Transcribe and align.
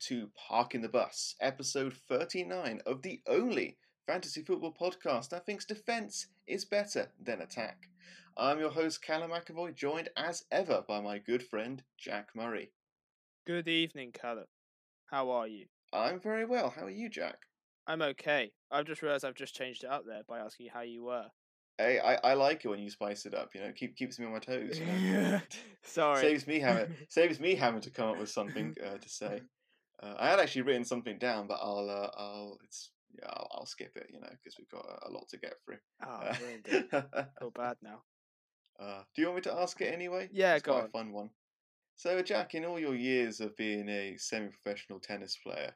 to 0.00 0.30
Parking 0.36 0.82
the 0.82 0.88
Bus, 0.88 1.34
episode 1.40 1.94
39 2.08 2.80
of 2.86 3.02
the 3.02 3.20
only 3.26 3.76
fantasy 4.06 4.42
football 4.42 4.72
podcast 4.72 5.30
that 5.30 5.46
thinks 5.46 5.64
defence 5.64 6.26
is 6.46 6.64
better 6.64 7.10
than 7.22 7.40
attack. 7.40 7.88
I'm 8.36 8.58
your 8.58 8.70
host, 8.70 9.02
Callum 9.02 9.30
McAvoy, 9.30 9.74
joined 9.74 10.10
as 10.16 10.44
ever 10.50 10.84
by 10.86 11.00
my 11.00 11.18
good 11.18 11.42
friend, 11.42 11.82
Jack 11.98 12.28
Murray. 12.34 12.70
Good 13.46 13.68
evening, 13.68 14.12
Callum. 14.12 14.46
How 15.06 15.30
are 15.30 15.46
you? 15.46 15.66
I'm 15.92 16.20
very 16.20 16.44
well. 16.44 16.70
How 16.70 16.86
are 16.86 16.90
you, 16.90 17.08
Jack? 17.08 17.38
I'm 17.86 18.02
okay. 18.02 18.52
I've 18.70 18.86
just 18.86 19.02
realised 19.02 19.24
I've 19.24 19.34
just 19.34 19.54
changed 19.54 19.84
it 19.84 19.90
up 19.90 20.04
there 20.06 20.22
by 20.28 20.40
asking 20.40 20.66
you 20.66 20.72
how 20.74 20.82
you 20.82 21.04
were. 21.04 21.26
Hey, 21.78 21.98
I, 21.98 22.14
I 22.30 22.34
like 22.34 22.64
it 22.64 22.68
when 22.68 22.80
you 22.80 22.90
spice 22.90 23.26
it 23.26 23.34
up. 23.34 23.50
You 23.54 23.60
know, 23.60 23.72
keep 23.74 23.96
keeps 23.96 24.18
me 24.18 24.24
on 24.26 24.32
my 24.32 24.38
toes. 24.38 24.78
You 24.78 24.86
know? 24.86 25.40
Sorry. 25.82 26.20
saves 26.22 26.46
me 26.46 26.58
having 26.58 26.94
saves 27.08 27.38
me 27.38 27.54
having 27.54 27.82
to 27.82 27.90
come 27.90 28.08
up 28.08 28.18
with 28.18 28.30
something 28.30 28.74
uh, 28.84 28.96
to 28.96 29.08
say. 29.08 29.42
Uh, 30.02 30.14
I 30.18 30.28
had 30.28 30.40
actually 30.40 30.62
written 30.62 30.84
something 30.84 31.18
down, 31.18 31.46
but 31.46 31.58
I'll 31.62 31.88
uh, 31.88 32.10
I'll 32.20 32.58
it's 32.64 32.90
yeah 33.18 33.28
I'll, 33.30 33.48
I'll 33.52 33.66
skip 33.66 33.92
it. 33.96 34.08
You 34.12 34.20
know, 34.20 34.28
because 34.30 34.56
we've 34.58 34.68
got 34.68 34.84
a, 34.84 35.08
a 35.08 35.10
lot 35.10 35.28
to 35.30 35.38
get 35.38 35.54
through. 35.64 35.78
Oh, 36.04 36.10
Uh, 36.10 36.34
ruined. 36.42 36.90
Feel 37.38 37.50
bad 37.54 37.76
now. 37.82 38.02
uh, 38.78 39.02
do 39.14 39.22
you 39.22 39.28
want 39.28 39.36
me 39.36 39.42
to 39.42 39.54
ask 39.54 39.80
it 39.80 39.92
anyway? 39.92 40.28
Yeah, 40.32 40.54
it's 40.54 40.62
go 40.62 40.72
quite 40.72 40.80
on. 40.82 40.86
a 40.86 40.90
fun 40.90 41.12
one. 41.12 41.30
So, 41.98 42.20
Jack, 42.20 42.54
in 42.54 42.66
all 42.66 42.78
your 42.78 42.94
years 42.94 43.40
of 43.40 43.56
being 43.56 43.88
a 43.88 44.18
semi-professional 44.18 45.00
tennis 45.00 45.38
player, 45.42 45.74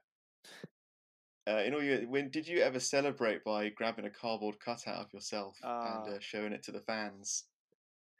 uh, 1.49 1.63
in 1.65 1.73
all 1.73 1.83
your 1.83 2.01
when 2.03 2.29
did 2.29 2.47
you 2.47 2.59
ever 2.61 2.79
celebrate 2.79 3.43
by 3.43 3.71
grabbing 3.71 4.05
a 4.05 4.11
cardboard 4.11 4.61
cutout 4.61 5.07
of 5.07 5.13
yourself 5.15 5.57
Ah. 5.65 6.03
and 6.05 6.17
uh, 6.17 6.19
showing 6.21 6.53
it 6.53 6.63
to 6.65 6.73
the 6.73 6.83
fans, 6.83 7.45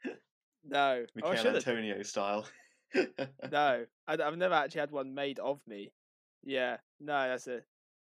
No. 0.63 1.05
Oh, 1.23 1.35
should. 1.35 1.55
Antonio 1.55 2.01
style? 2.03 2.47
No, 3.51 3.85
I, 4.07 4.17
have 4.17 4.37
never 4.37 4.53
actually 4.53 4.81
had 4.81 4.91
one 4.91 5.13
made 5.13 5.39
of 5.39 5.59
me. 5.67 5.91
Yeah. 6.43 6.77
No, 6.99 7.27
that's 7.27 7.47
a. 7.47 7.57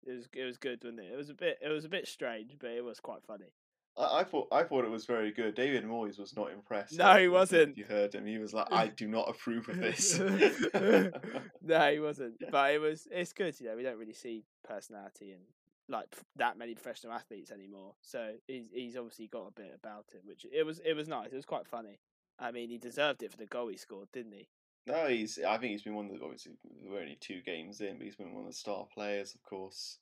It 0.08 0.16
was 0.16 0.28
it 0.34 0.44
was 0.44 0.58
good, 0.58 0.84
wasn't 0.84 1.02
it? 1.02 1.12
It 1.12 1.18
was 1.18 1.30
a 1.30 1.34
bit 1.34 1.58
it 1.62 1.70
was 1.70 1.86
a 1.86 1.90
bit 1.90 2.08
strange, 2.08 2.56
but 2.60 2.70
it 2.70 2.84
was 2.84 3.00
quite 3.00 3.24
funny. 3.24 3.52
I, 3.98 4.20
I 4.20 4.24
thought 4.24 4.48
I 4.52 4.64
thought 4.64 4.86
it 4.86 4.92
was 4.92 5.06
very 5.06 5.32
good. 5.32 5.56
David 5.56 5.84
Moyes 5.84 6.20
was 6.20 6.36
not 6.36 6.52
impressed. 6.52 6.98
No, 6.98 7.18
he 7.18 7.28
wasn't. 7.28 7.78
You 7.78 7.86
heard 7.86 8.14
him. 8.14 8.26
He 8.26 8.38
was 8.38 8.54
like, 8.54 8.68
"I 8.72 8.88
do 8.96 9.08
not 9.08 9.30
approve 9.30 9.68
of 9.70 9.78
this." 9.78 10.20
no, 11.62 11.92
he 11.92 12.00
wasn't. 12.00 12.36
But 12.52 12.74
it 12.74 12.80
was. 12.80 13.08
It's 13.12 13.34
good, 13.34 13.60
you 13.60 13.68
know. 13.68 13.76
We 13.76 13.84
don't 13.84 13.98
really 13.98 14.14
see 14.14 14.44
personality 14.68 15.32
and 15.32 15.42
like 15.88 16.16
that 16.36 16.58
many 16.58 16.74
professional 16.74 17.14
athletes 17.14 17.52
anymore. 17.52 17.94
So 18.02 18.34
he's 18.48 18.70
he's 18.72 18.98
obviously 18.98 19.28
got 19.28 19.48
a 19.48 19.52
bit 19.52 19.72
about 19.76 20.06
him, 20.14 20.22
which 20.26 20.46
it 20.52 20.64
was 20.64 20.80
it 20.80 20.94
was 20.94 21.08
nice. 21.08 21.32
It 21.32 21.36
was 21.36 21.46
quite 21.46 21.68
funny. 21.68 22.00
I 22.38 22.52
mean, 22.52 22.70
he 22.70 22.78
deserved 22.78 23.24
it 23.24 23.32
for 23.32 23.38
the 23.38 23.46
goal 23.46 23.70
he 23.70 23.78
scored, 23.78 24.10
didn't 24.12 24.34
he? 24.34 24.50
No, 24.88 25.08
he's. 25.08 25.40
I 25.46 25.58
think 25.58 25.72
he's 25.72 25.82
been 25.82 25.96
one 25.96 26.06
of 26.06 26.12
the 26.12 26.24
obviously 26.24 26.54
we're 26.84 27.02
only 27.02 27.18
two 27.20 27.42
games 27.42 27.82
in, 27.82 27.98
but 27.98 28.06
he's 28.06 28.16
been 28.16 28.34
one 28.34 28.44
of 28.44 28.52
the 28.52 28.56
star 28.56 28.86
players, 28.94 29.34
of 29.34 29.42
course, 29.44 29.98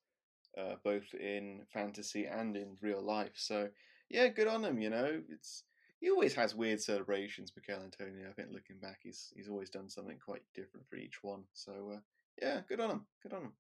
uh, 0.58 0.76
both 0.84 1.14
in 1.14 1.62
fantasy 1.72 2.26
and 2.26 2.58
in 2.58 2.78
real 2.82 3.02
life. 3.02 3.32
So 3.36 3.70
yeah, 4.10 4.28
good 4.28 4.48
on 4.48 4.64
him. 4.64 4.80
You 4.80 4.90
know, 4.90 5.22
it's 5.30 5.64
he 6.02 6.10
always 6.10 6.36
has 6.36 6.54
weird 6.54 6.82
celebrations, 6.82 7.54
Michail 7.56 7.82
Antonio. 7.82 8.28
I 8.30 8.34
think 8.34 8.50
looking 8.52 8.78
back, 8.82 9.00
he's 9.04 9.32
he's 9.36 9.48
always 9.48 9.70
done 9.70 9.90
something 9.90 10.18
quite 10.24 10.44
different 10.54 10.88
for 10.90 10.98
each 10.98 11.24
one. 11.24 11.44
So 11.54 11.94
uh, 11.96 12.00
yeah, 12.42 12.60
good 12.68 12.82
on 12.82 12.92
him. 12.92 13.06
Good 13.22 13.34
on 13.34 13.44
him. 13.44 13.54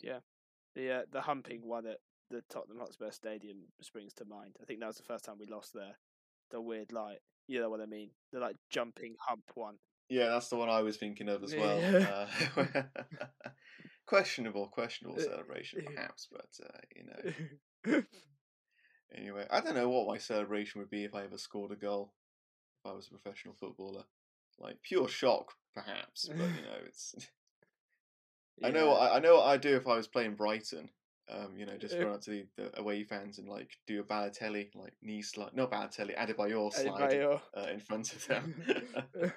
Yeah, 0.00 0.18
the 0.74 0.90
uh, 0.90 1.02
the 1.10 1.22
humping 1.22 1.66
one 1.66 1.86
at 1.86 2.00
the 2.30 2.42
Tottenham 2.50 2.80
Hotspur 2.80 3.10
Stadium 3.10 3.58
springs 3.80 4.12
to 4.14 4.26
mind. 4.26 4.56
I 4.60 4.66
think 4.66 4.80
that 4.80 4.86
was 4.86 4.98
the 4.98 5.02
first 5.02 5.24
time 5.24 5.38
we 5.38 5.46
lost 5.46 5.72
there. 5.72 5.96
The 6.50 6.60
weird 6.60 6.92
like 6.92 7.22
you 7.48 7.60
know 7.60 7.70
what 7.70 7.80
I 7.80 7.86
mean? 7.86 8.10
The 8.32 8.40
like 8.40 8.56
jumping 8.70 9.16
hump 9.18 9.44
one. 9.54 9.76
Yeah, 10.08 10.28
that's 10.28 10.48
the 10.48 10.56
one 10.56 10.68
I 10.70 10.82
was 10.82 10.96
thinking 10.96 11.28
of 11.28 11.42
as 11.42 11.54
well. 11.54 11.80
Yeah. 11.80 12.26
Uh, 12.56 12.82
questionable, 14.06 14.68
questionable 14.68 15.18
Uh, 15.20 15.24
celebration, 15.24 15.82
perhaps, 15.84 16.28
but 16.30 16.48
uh, 16.64 16.78
you 16.94 17.04
know. 17.04 18.02
Anyway, 19.16 19.46
I 19.50 19.60
don't 19.60 19.74
know 19.74 19.88
what 19.88 20.06
my 20.06 20.18
celebration 20.18 20.80
would 20.80 20.90
be 20.90 21.04
if 21.04 21.14
I 21.14 21.24
ever 21.24 21.38
scored 21.38 21.72
a 21.72 21.76
goal. 21.76 22.12
If 22.84 22.90
I 22.90 22.94
was 22.94 23.06
a 23.06 23.18
professional 23.18 23.54
footballer, 23.54 24.04
like 24.58 24.82
pure 24.82 25.08
shock, 25.08 25.54
perhaps. 25.74 26.28
But 26.28 26.36
you 26.36 26.42
know, 26.66 26.78
it's. 26.84 27.14
I 28.62 28.70
know. 28.70 28.88
What 28.88 29.00
I, 29.00 29.16
I 29.16 29.18
know 29.20 29.36
what 29.36 29.46
I'd 29.46 29.60
do 29.60 29.76
if 29.76 29.86
I 29.86 29.96
was 29.96 30.06
playing 30.06 30.34
Brighton. 30.34 30.90
Um, 31.30 31.56
you 31.58 31.66
know, 31.66 31.76
just 31.76 31.94
Uh, 31.94 32.04
run 32.06 32.14
up 32.14 32.20
to 32.22 32.30
the, 32.30 32.46
the 32.56 32.78
away 32.80 33.04
fans 33.04 33.38
and 33.38 33.46
like 33.48 33.76
do 33.86 34.00
a 34.00 34.04
Balotelli 34.04 34.74
like 34.74 34.94
knee 35.02 35.20
slide, 35.22 35.54
not 35.54 35.70
Balotelli, 35.70 36.16
Adebayor 36.16 36.72
slide 36.72 37.10
Adebayor. 37.10 37.40
uh, 37.56 37.66
in 37.70 37.80
front 37.80 38.12
of 38.14 38.26
them. 38.26 38.54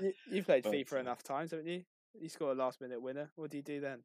you, 0.00 0.12
you've 0.30 0.46
played 0.46 0.62
But, 0.62 0.72
FIFA 0.72 0.92
uh, 0.94 0.98
enough 1.00 1.22
times, 1.22 1.50
haven't 1.50 1.66
you? 1.66 1.84
You 2.18 2.28
score 2.30 2.52
a 2.52 2.54
last 2.54 2.80
minute 2.80 3.02
winner. 3.02 3.30
What 3.36 3.50
do 3.50 3.58
you 3.58 3.62
do 3.62 3.80
then? 3.80 4.02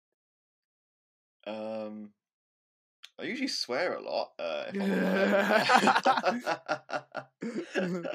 Um, 1.48 2.10
I 3.20 3.24
usually 3.24 3.48
swear 3.48 3.94
a 3.96 4.02
lot, 4.02 4.32
uh, 4.40 4.72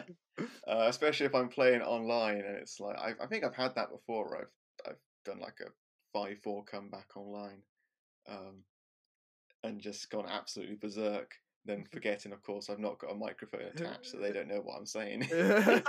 uh, 0.67 0.87
especially 0.89 1.27
if 1.27 1.35
I'm 1.35 1.49
playing 1.49 1.83
online, 1.83 2.39
and 2.39 2.57
it's 2.57 2.81
like 2.81 2.97
I, 2.99 3.13
I 3.23 3.27
think 3.27 3.45
I've 3.45 3.55
had 3.55 3.75
that 3.77 3.91
before. 3.91 4.29
Where 4.29 4.41
I've 4.41 4.51
I've 4.87 4.99
done 5.25 5.39
like 5.41 5.61
a 5.61 5.71
five 6.13 6.39
four 6.43 6.65
comeback 6.65 7.17
online, 7.17 7.63
um, 8.29 8.63
and 9.63 9.81
just 9.81 10.11
gone 10.11 10.27
absolutely 10.29 10.77
berserk. 10.77 11.33
Then 11.65 11.85
forgetting, 11.91 12.33
of 12.33 12.43
course, 12.43 12.71
I've 12.71 12.79
not 12.79 12.99
got 12.99 13.13
a 13.13 13.17
microphone 13.17 13.63
attached, 13.63 14.07
so 14.07 14.19
they 14.19 14.33
don't 14.35 14.49
know 14.49 14.63
what 14.63 14.79
I'm 14.79 14.87
saying. 14.87 15.27
but 15.31 15.83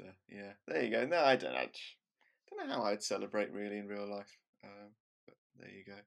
uh, 0.00 0.12
yeah, 0.28 0.52
there 0.68 0.82
you 0.82 0.90
go. 0.90 1.06
No, 1.06 1.20
I 1.20 1.36
don't. 1.36 1.54
I 1.54 1.68
don't 2.50 2.68
know 2.68 2.74
how 2.74 2.82
I'd 2.84 3.02
celebrate 3.02 3.52
really 3.52 3.78
in 3.78 3.88
real 3.88 4.08
life. 4.10 4.36
Um, 4.64 4.90
but 5.26 5.36
there 5.58 5.70
you 5.70 5.84
go. 5.86 5.98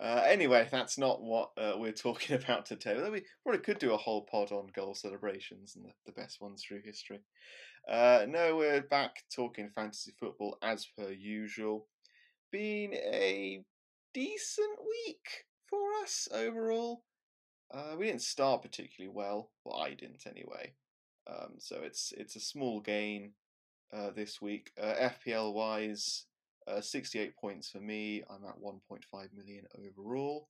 Uh, 0.00 0.22
anyway, 0.26 0.68
that's 0.70 0.96
not 0.96 1.20
what 1.20 1.50
uh, 1.58 1.72
we're 1.76 1.92
talking 1.92 2.36
about 2.36 2.66
today. 2.66 2.94
Although 2.94 3.10
we 3.10 3.24
probably 3.42 3.60
could 3.60 3.78
do 3.78 3.94
a 3.94 3.96
whole 3.96 4.22
pod 4.30 4.52
on 4.52 4.68
goal 4.74 4.94
celebrations 4.94 5.74
and 5.74 5.84
the, 5.84 5.90
the 6.06 6.12
best 6.12 6.40
ones 6.40 6.62
through 6.62 6.82
history. 6.84 7.20
Uh, 7.88 8.26
no, 8.28 8.54
we're 8.54 8.82
back 8.82 9.22
talking 9.34 9.70
fantasy 9.70 10.12
football 10.20 10.58
as 10.62 10.86
per 10.98 11.10
usual. 11.10 11.86
Been 12.52 12.92
a 12.92 13.64
decent 14.12 14.78
week 15.06 15.46
for 15.66 15.78
us 16.02 16.28
overall. 16.30 17.04
Uh, 17.72 17.96
we 17.98 18.06
didn't 18.06 18.20
start 18.20 18.60
particularly 18.60 19.14
well. 19.14 19.52
Well, 19.64 19.80
I 19.80 19.94
didn't 19.94 20.26
anyway. 20.26 20.74
Um, 21.26 21.54
so 21.58 21.78
it's 21.82 22.12
it's 22.14 22.36
a 22.36 22.40
small 22.40 22.80
gain 22.80 23.32
uh, 23.90 24.10
this 24.14 24.40
week. 24.42 24.70
Uh, 24.78 25.08
FPL 25.26 25.54
wise, 25.54 26.26
uh, 26.66 26.82
68 26.82 27.36
points 27.36 27.70
for 27.70 27.80
me. 27.80 28.22
I'm 28.28 28.44
at 28.44 28.60
1.5 28.60 29.28
million 29.34 29.64
overall. 29.78 30.48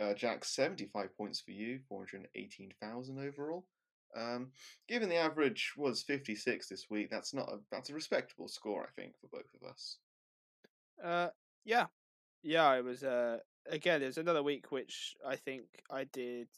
Uh, 0.00 0.14
Jack, 0.14 0.44
75 0.44 1.16
points 1.16 1.40
for 1.40 1.50
you, 1.50 1.80
418,000 1.88 3.18
overall. 3.18 3.66
Um, 4.16 4.48
given 4.88 5.08
the 5.08 5.16
average 5.16 5.72
was 5.76 6.02
56 6.02 6.68
this 6.68 6.86
week, 6.90 7.10
that's 7.10 7.32
not 7.32 7.48
a 7.48 7.58
that's 7.70 7.90
a 7.90 7.94
respectable 7.94 8.48
score, 8.48 8.82
I 8.82 9.00
think, 9.00 9.14
for 9.20 9.28
both 9.28 9.48
of 9.60 9.68
us. 9.68 9.98
Uh, 11.02 11.28
yeah, 11.64 11.86
yeah. 12.42 12.74
It 12.74 12.84
was 12.84 13.04
uh 13.04 13.38
again. 13.68 14.02
It 14.02 14.06
was 14.06 14.18
another 14.18 14.42
week 14.42 14.70
which 14.70 15.14
I 15.26 15.36
think 15.36 15.64
I 15.90 16.04
did. 16.04 16.48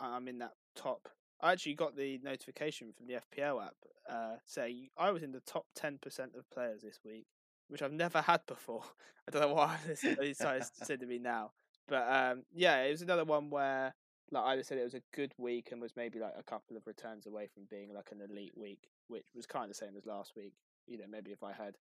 I'm 0.00 0.28
in 0.28 0.38
that 0.38 0.54
top. 0.76 1.08
I 1.40 1.52
actually 1.52 1.74
got 1.74 1.96
the 1.96 2.18
notification 2.22 2.92
from 2.92 3.06
the 3.06 3.14
FPL 3.14 3.64
app 3.64 3.74
uh, 4.08 4.36
saying 4.46 4.88
I 4.96 5.10
was 5.10 5.22
in 5.22 5.32
the 5.32 5.40
top 5.40 5.66
ten 5.74 5.98
percent 5.98 6.32
of 6.36 6.48
players 6.50 6.82
this 6.82 7.00
week, 7.04 7.26
which 7.68 7.82
I've 7.82 7.92
never 7.92 8.20
had 8.20 8.40
before. 8.46 8.84
I 9.28 9.30
don't 9.30 9.42
know 9.42 9.54
why 9.54 9.78
it's 9.88 10.04
it's 10.04 10.38
started 10.38 10.64
sending 10.82 11.08
me 11.08 11.18
now, 11.18 11.52
but 11.88 12.06
um, 12.10 12.44
yeah, 12.54 12.82
it 12.82 12.90
was 12.90 13.02
another 13.02 13.24
one 13.24 13.50
where 13.50 13.94
like 14.30 14.58
I 14.58 14.62
said 14.62 14.78
it 14.78 14.84
was 14.84 14.94
a 14.94 15.02
good 15.14 15.32
week 15.38 15.68
and 15.70 15.80
was 15.80 15.96
maybe 15.96 16.18
like 16.18 16.34
a 16.38 16.42
couple 16.42 16.76
of 16.76 16.86
returns 16.86 17.26
away 17.26 17.48
from 17.52 17.64
being 17.70 17.92
like 17.92 18.10
an 18.12 18.20
elite 18.20 18.56
week, 18.56 18.88
which 19.08 19.26
was 19.34 19.46
kind 19.46 19.64
of 19.64 19.70
the 19.70 19.74
same 19.74 19.96
as 19.96 20.06
last 20.06 20.32
week. 20.36 20.54
You 20.86 20.98
know, 20.98 21.04
maybe 21.08 21.30
if 21.30 21.42
I 21.42 21.52
had 21.52 21.76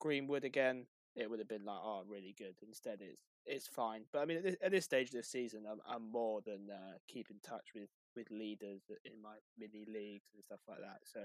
Greenwood 0.00 0.44
again, 0.44 0.86
it 1.16 1.28
would 1.28 1.38
have 1.38 1.48
been 1.48 1.64
like, 1.64 1.80
oh, 1.82 2.02
really 2.06 2.34
good. 2.38 2.54
Instead, 2.66 3.00
it's 3.00 3.22
it's 3.44 3.66
fine. 3.66 4.02
But 4.12 4.20
I 4.20 4.24
mean, 4.26 4.38
at 4.38 4.42
this, 4.44 4.56
at 4.62 4.70
this 4.70 4.84
stage 4.84 5.08
of 5.08 5.14
the 5.14 5.22
season, 5.22 5.64
I'm 5.70 5.80
I'm 5.88 6.10
more 6.10 6.40
than 6.44 6.68
uh, 6.70 6.98
keep 7.08 7.30
in 7.30 7.36
touch 7.42 7.72
with 7.74 7.88
with 8.14 8.30
leaders 8.30 8.82
in 9.04 9.20
my 9.22 9.36
mini 9.58 9.84
leagues 9.86 10.30
and 10.34 10.44
stuff 10.44 10.60
like 10.68 10.80
that. 10.80 11.00
So 11.04 11.20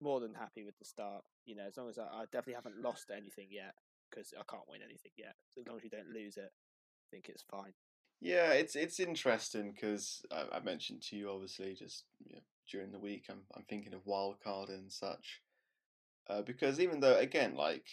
more 0.00 0.20
than 0.20 0.34
happy 0.34 0.64
with 0.64 0.78
the 0.78 0.84
start. 0.84 1.22
You 1.44 1.56
know, 1.56 1.64
as 1.68 1.76
long 1.76 1.88
as 1.88 1.98
I, 1.98 2.04
I 2.04 2.24
definitely 2.32 2.54
haven't 2.54 2.82
lost 2.82 3.10
anything 3.14 3.48
yet 3.50 3.74
because 4.10 4.32
I 4.38 4.42
can't 4.50 4.68
win 4.68 4.80
anything 4.82 5.12
yet. 5.16 5.34
So 5.54 5.60
as 5.60 5.68
long 5.68 5.76
as 5.76 5.84
you 5.84 5.90
don't 5.90 6.12
lose 6.12 6.36
it, 6.36 6.50
I 6.50 7.06
think 7.10 7.28
it's 7.28 7.44
fine. 7.48 7.72
Yeah, 8.20 8.52
it's 8.52 8.76
it's 8.76 9.00
interesting 9.00 9.72
because 9.72 10.22
I, 10.30 10.56
I 10.56 10.60
mentioned 10.60 11.02
to 11.04 11.16
you 11.16 11.30
obviously 11.30 11.74
just 11.74 12.04
you 12.26 12.34
know, 12.36 12.42
during 12.70 12.92
the 12.92 12.98
week 12.98 13.26
I'm 13.30 13.42
I'm 13.56 13.64
thinking 13.68 13.94
of 13.94 14.04
wildcard 14.04 14.68
and 14.68 14.92
such, 14.92 15.40
uh, 16.28 16.42
because 16.42 16.80
even 16.80 17.00
though 17.00 17.16
again 17.16 17.54
like 17.54 17.86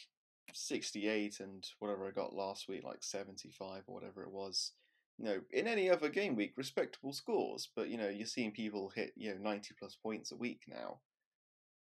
sixty 0.53 1.07
eight 1.07 1.39
and 1.39 1.65
whatever 1.79 2.07
I 2.07 2.11
got 2.11 2.33
last 2.35 2.67
week 2.67 2.83
like 2.83 3.03
seventy 3.03 3.51
five 3.51 3.83
or 3.87 3.95
whatever 3.95 4.23
it 4.23 4.31
was, 4.31 4.73
you 5.17 5.25
know 5.25 5.39
in 5.51 5.67
any 5.67 5.89
other 5.89 6.09
game 6.09 6.35
week 6.35 6.53
respectable 6.57 7.13
scores, 7.13 7.69
but 7.75 7.87
you 7.89 7.97
know 7.97 8.09
you're 8.09 8.27
seeing 8.27 8.51
people 8.51 8.91
hit 8.93 9.13
you 9.15 9.31
know 9.31 9.39
ninety 9.41 9.75
plus 9.79 9.95
points 9.95 10.31
a 10.33 10.35
week 10.37 10.63
now, 10.67 10.99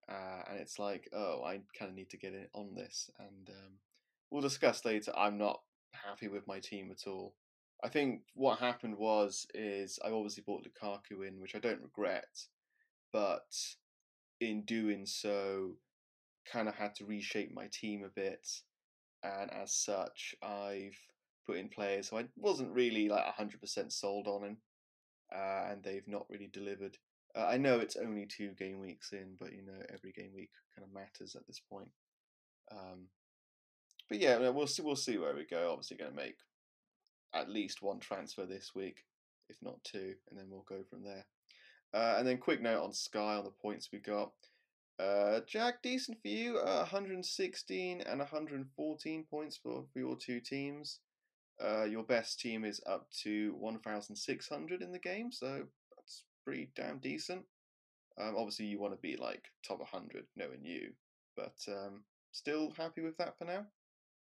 uh, 0.09 0.43
and 0.51 0.59
it's 0.61 0.79
like, 0.79 1.09
oh, 1.13 1.43
I 1.45 1.61
kind 1.79 1.91
of 1.91 1.95
need 1.95 2.11
to 2.11 2.17
get 2.17 2.33
in 2.35 2.47
on 2.55 2.75
this, 2.75 3.11
and 3.19 3.51
um, 3.51 3.73
we'll 4.31 4.43
discuss 4.43 4.85
later. 4.85 5.13
I'm 5.17 5.37
not 5.39 5.61
happy 5.93 6.29
with 6.29 6.47
my 6.47 6.59
team 6.59 6.91
at 6.91 7.07
all. 7.07 7.35
I 7.83 7.89
think 7.89 8.23
what 8.35 8.59
happened 8.59 8.97
was 8.99 9.47
is 9.55 9.99
I 10.05 10.11
obviously 10.11 10.45
bought 10.47 10.65
Lukaku 10.65 11.27
in, 11.27 11.41
which 11.41 11.55
I 11.55 11.59
don't 11.59 11.83
regret, 11.83 12.47
but 13.13 13.55
in 14.41 14.63
doing 14.63 15.07
so, 15.07 15.77
kind 16.51 16.69
of 16.69 16.75
had 16.75 16.95
to 16.97 17.07
reshape 17.07 17.55
my 17.55 17.69
team 17.73 18.05
a 18.05 18.09
bit, 18.09 18.47
and 19.23 19.51
as 19.53 19.73
such, 19.73 20.35
I've 20.43 20.99
put 21.47 21.57
in 21.57 21.69
players 21.69 22.09
who 22.09 22.19
I 22.19 22.25
wasn't 22.37 22.75
really 22.75 23.09
like 23.09 23.25
hundred 23.25 23.61
percent 23.61 23.93
sold 23.93 24.27
on, 24.27 24.45
and 24.45 24.57
uh, 25.35 25.71
and 25.71 25.83
they've 25.83 26.09
not 26.09 26.27
really 26.29 26.51
delivered. 26.53 26.99
Uh, 27.37 27.47
I 27.47 27.57
know 27.57 27.79
it's 27.79 27.97
only 27.97 28.27
two 28.27 28.51
game 28.59 28.81
weeks 28.81 29.13
in, 29.13 29.37
but 29.39 29.53
you 29.53 29.65
know 29.65 29.81
every 29.93 30.13
game 30.13 30.33
week 30.35 30.51
kind 30.77 30.87
of 30.87 30.93
matters 30.93 31.37
at 31.37 31.47
this 31.47 31.61
point. 31.61 31.91
Um, 32.73 33.07
but 34.09 34.19
yeah, 34.19 34.49
we'll 34.51 34.67
see. 34.67 34.83
We'll 34.83 34.97
see 34.97 35.19
where 35.19 35.35
we 35.35 35.47
go. 35.47 35.71
Obviously, 35.71 35.97
going 35.97 36.11
to 36.11 36.17
make 36.17 36.37
at 37.35 37.51
least 37.51 37.83
one 37.83 38.01
transfer 38.01 38.47
this 38.47 38.73
week, 38.75 39.05
if 39.49 39.57
not 39.63 39.83
two, 39.85 40.15
and 40.31 40.39
then 40.39 40.47
we'll 40.49 40.65
go 40.69 40.83
from 40.89 41.03
there. 41.03 41.27
Uh, 41.93 42.17
and 42.19 42.27
then 42.27 42.39
quick 42.39 42.61
note 42.61 42.83
on 42.83 42.93
Sky 42.93 43.35
on 43.37 43.45
the 43.45 43.51
points 43.51 43.91
we 43.93 43.99
got. 43.99 44.33
Uh, 44.99 45.41
Jack, 45.47 45.83
decent 45.83 46.21
for 46.21 46.29
you. 46.29 46.59
Uh, 46.59 46.81
116 46.81 48.01
and 48.03 48.19
114 48.19 49.27
points 49.31 49.57
for, 49.57 49.85
for 49.93 49.99
your 49.99 50.17
two 50.17 50.41
teams. 50.41 51.01
Uh, 51.63 51.85
your 51.85 52.05
best 52.05 52.41
team 52.41 52.65
is 52.65 52.81
up 52.87 53.09
to 53.23 53.55
1,600 53.59 54.83
in 54.83 54.93
the 54.93 54.99
game, 54.99 55.33
so 55.33 55.65
that's 55.97 56.25
pretty 56.45 56.71
damn 56.75 56.99
decent. 56.99 57.43
Um, 58.21 58.35
obviously, 58.37 58.67
you 58.67 58.79
want 58.79 58.95
to 58.95 59.01
be 59.01 59.17
like 59.17 59.45
top 59.67 59.79
100, 59.79 60.25
knowing 60.37 60.65
you, 60.65 60.93
but 61.37 61.57
um, 61.69 62.03
still 62.33 62.73
happy 62.77 63.03
with 63.03 63.17
that 63.19 63.39
for 63.39 63.45
now. 63.45 63.67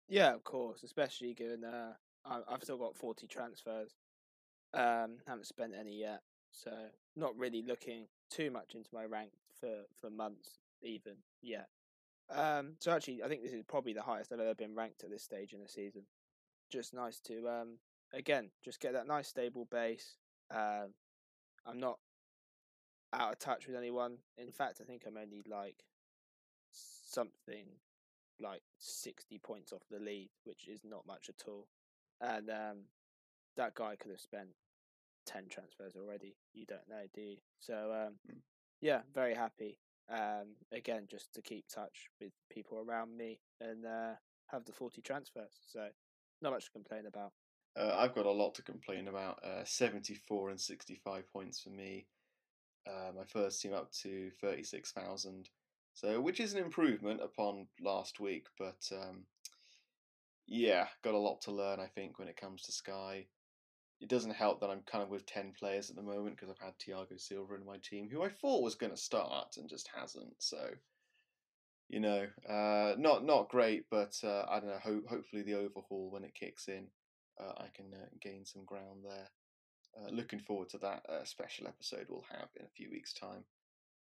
Yeah, 0.09 0.35
of 0.35 0.44
course, 0.44 0.83
especially 0.83 1.35
given 1.35 1.65
uh, 1.65 1.93
I've 2.25 2.63
still 2.63 2.79
got 2.79 2.97
40 2.97 3.27
transfers. 3.27 3.95
Um, 4.75 5.19
haven't 5.27 5.47
spent 5.47 5.75
any 5.79 6.01
yet, 6.01 6.23
so 6.51 6.71
not 7.17 7.37
really 7.37 7.63
looking 7.63 8.07
too 8.31 8.51
much 8.51 8.75
into 8.75 8.89
my 8.93 9.05
rank 9.05 9.33
for, 9.61 9.83
for 10.01 10.09
months 10.09 10.59
even 10.83 11.17
yet. 11.43 11.69
Um, 12.31 12.75
so 12.79 12.93
actually, 12.93 13.23
I 13.23 13.29
think 13.29 13.43
this 13.43 13.53
is 13.53 13.63
probably 13.69 13.93
the 13.93 14.03
highest 14.03 14.33
I've 14.33 14.41
ever 14.41 14.55
been 14.55 14.75
ranked 14.75 15.05
at 15.05 15.11
this 15.11 15.23
stage 15.23 15.53
in 15.53 15.61
the 15.61 15.69
season. 15.69 16.03
Just 16.71 16.95
nice 16.95 17.21
to 17.27 17.49
um, 17.49 17.79
again 18.15 18.51
just 18.65 18.81
get 18.81 18.95
that 18.95 19.07
nice 19.07 19.29
stable 19.29 19.67
base. 19.71 20.17
Um, 20.51 20.95
I'm 21.67 21.79
not 21.79 21.99
out 23.13 23.33
of 23.33 23.39
touch 23.39 23.67
with 23.67 23.77
anyone. 23.77 24.17
In 24.39 24.53
fact, 24.53 24.81
I 24.81 24.85
think 24.85 25.03
I'm 25.07 25.19
only 25.19 25.43
like 25.47 25.85
something 26.73 27.67
like 28.41 28.63
60 28.79 29.39
points 29.39 29.73
off 29.73 29.83
the 29.91 29.99
lead, 29.99 30.31
which 30.45 30.67
is 30.67 30.81
not 30.83 31.07
much 31.07 31.29
at 31.29 31.47
all 31.47 31.67
and 32.23 32.49
um, 32.49 32.79
that 33.57 33.75
guy 33.75 33.97
could 33.97 34.11
have 34.11 34.21
spent 34.21 34.49
ten 35.27 35.45
transfers 35.51 35.95
already. 35.97 36.37
You 36.55 36.65
don't 36.67 36.89
know, 36.89 37.03
do 37.15 37.21
you? 37.21 37.37
So 37.61 37.75
um, 37.75 38.15
mm. 38.31 38.39
yeah, 38.81 39.01
very 39.15 39.35
happy. 39.35 39.79
Um, 40.11 40.57
again, 40.73 41.07
just 41.11 41.33
to 41.35 41.43
keep 41.43 41.65
touch 41.69 42.09
with 42.21 42.33
people 42.51 42.79
around 42.79 43.17
me 43.17 43.41
and 43.61 43.85
uh, 43.85 44.15
have 44.49 44.65
the 44.65 44.73
forty 44.73 45.03
transfers. 45.03 45.53
So 45.69 45.89
not 46.41 46.53
much 46.53 46.67
to 46.67 46.71
complain 46.71 47.07
about. 47.07 47.33
Uh, 47.79 47.95
I've 47.97 48.15
got 48.15 48.27
a 48.27 48.31
lot 48.31 48.55
to 48.57 48.63
complain 48.63 49.09
about. 49.09 49.43
Uh, 49.45 49.65
Seventy-four 49.65 50.51
and 50.51 50.61
sixty-five 50.61 51.31
points 51.33 51.61
for 51.61 51.71
me. 51.71 52.07
Uh, 52.87 53.13
my 53.17 53.25
first 53.25 53.63
team 53.63 53.73
up 53.75 53.91
to 54.03 54.31
thirty-six 54.41 54.93
thousand. 54.93 55.49
So, 55.95 56.21
which 56.21 56.41
is 56.41 56.55
an 56.55 56.59
improvement 56.59 57.21
upon 57.23 57.67
last 57.81 58.19
week, 58.19 58.47
but 58.59 58.83
um, 58.93 59.25
yeah, 60.47 60.87
got 61.03 61.15
a 61.15 61.19
lot 61.19 61.41
to 61.43 61.53
learn, 61.53 61.81
I 61.81 61.87
think, 61.87 62.19
when 62.19 62.29
it 62.29 62.37
comes 62.37 62.62
to 62.62 62.73
Sky. 62.73 63.27
It 64.00 64.09
doesn't 64.09 64.35
help 64.35 64.61
that 64.61 64.71
I'm 64.71 64.83
kind 64.83 65.05
of 65.05 65.11
with 65.11 65.27
10 65.27 65.53
players 65.59 65.89
at 65.89 65.97
the 65.97 66.03
moment 66.03 66.37
because 66.37 66.50
I've 66.50 66.65
had 66.65 66.79
Thiago 66.79 67.21
Silva 67.21 67.55
in 67.55 67.65
my 67.65 67.79
team, 67.79 68.09
who 68.11 68.23
I 68.23 68.29
thought 68.29 68.62
was 68.62 68.75
going 68.75 68.91
to 68.91 68.97
start 68.97 69.56
and 69.56 69.69
just 69.69 69.89
hasn't. 69.94 70.35
So, 70.41 70.71
you 71.89 72.00
know, 72.00 72.27
uh, 72.49 72.94
not 72.99 73.25
not 73.25 73.49
great, 73.49 73.85
but 73.91 74.19
uh, 74.25 74.44
I 74.49 74.59
don't 74.59 74.71
know. 74.71 74.81
Ho- 74.83 75.09
hopefully, 75.09 75.43
the 75.43 75.55
overhaul 75.55 76.11
when 76.11 76.25
it 76.25 76.35
kicks 76.35 76.67
in, 76.67 76.89
uh, 77.41 77.53
I 77.59 77.69
can 77.75 77.93
uh, 77.94 78.06
gain 78.21 78.44
some 78.44 78.65
ground 78.65 79.05
there. 79.05 79.29
Uh, 79.97 80.11
looking 80.11 80.41
forward 80.41 80.71
to 80.71 80.79
that 80.79 81.05
uh, 81.09 81.25
special 81.25 81.69
episode 81.69 82.06
we'll 82.09 82.25
have 82.31 82.49
in 82.59 82.65
a 82.65 82.71
few 82.77 82.91
weeks' 82.91 83.12
time, 83.12 83.44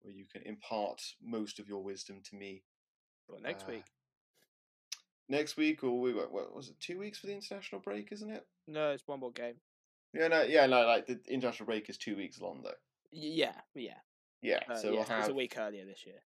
where 0.02 0.12
you 0.12 0.26
can 0.30 0.42
impart 0.42 1.00
most 1.22 1.58
of 1.58 1.68
your 1.68 1.82
wisdom 1.82 2.20
to 2.28 2.36
me. 2.36 2.62
Well, 3.28 3.40
next 3.40 3.66
week 3.66 3.84
next 5.28 5.56
week, 5.56 5.82
or 5.84 6.00
we 6.00 6.12
what 6.12 6.54
was 6.54 6.68
it? 6.68 6.80
Two 6.80 6.98
weeks 6.98 7.18
for 7.18 7.26
the 7.26 7.34
international 7.34 7.80
break, 7.80 8.12
isn't 8.12 8.30
it? 8.30 8.46
No, 8.66 8.90
it's 8.90 9.06
one 9.06 9.20
more 9.20 9.32
game. 9.32 9.54
Yeah, 10.14 10.28
no, 10.28 10.42
yeah, 10.42 10.66
no. 10.66 10.86
Like 10.86 11.06
the 11.06 11.20
international 11.28 11.66
break 11.66 11.88
is 11.88 11.98
two 11.98 12.16
weeks 12.16 12.40
long, 12.40 12.60
though. 12.62 12.70
Yeah, 13.12 13.52
yeah, 13.74 13.98
yeah. 14.42 14.60
Uh, 14.70 14.76
so 14.76 14.88
yeah, 14.88 14.96
we'll 14.96 15.04
have 15.04 15.20
it's 15.20 15.28
a 15.28 15.34
week 15.34 15.56
earlier 15.58 15.84
this 15.84 16.04
year. 16.06 16.22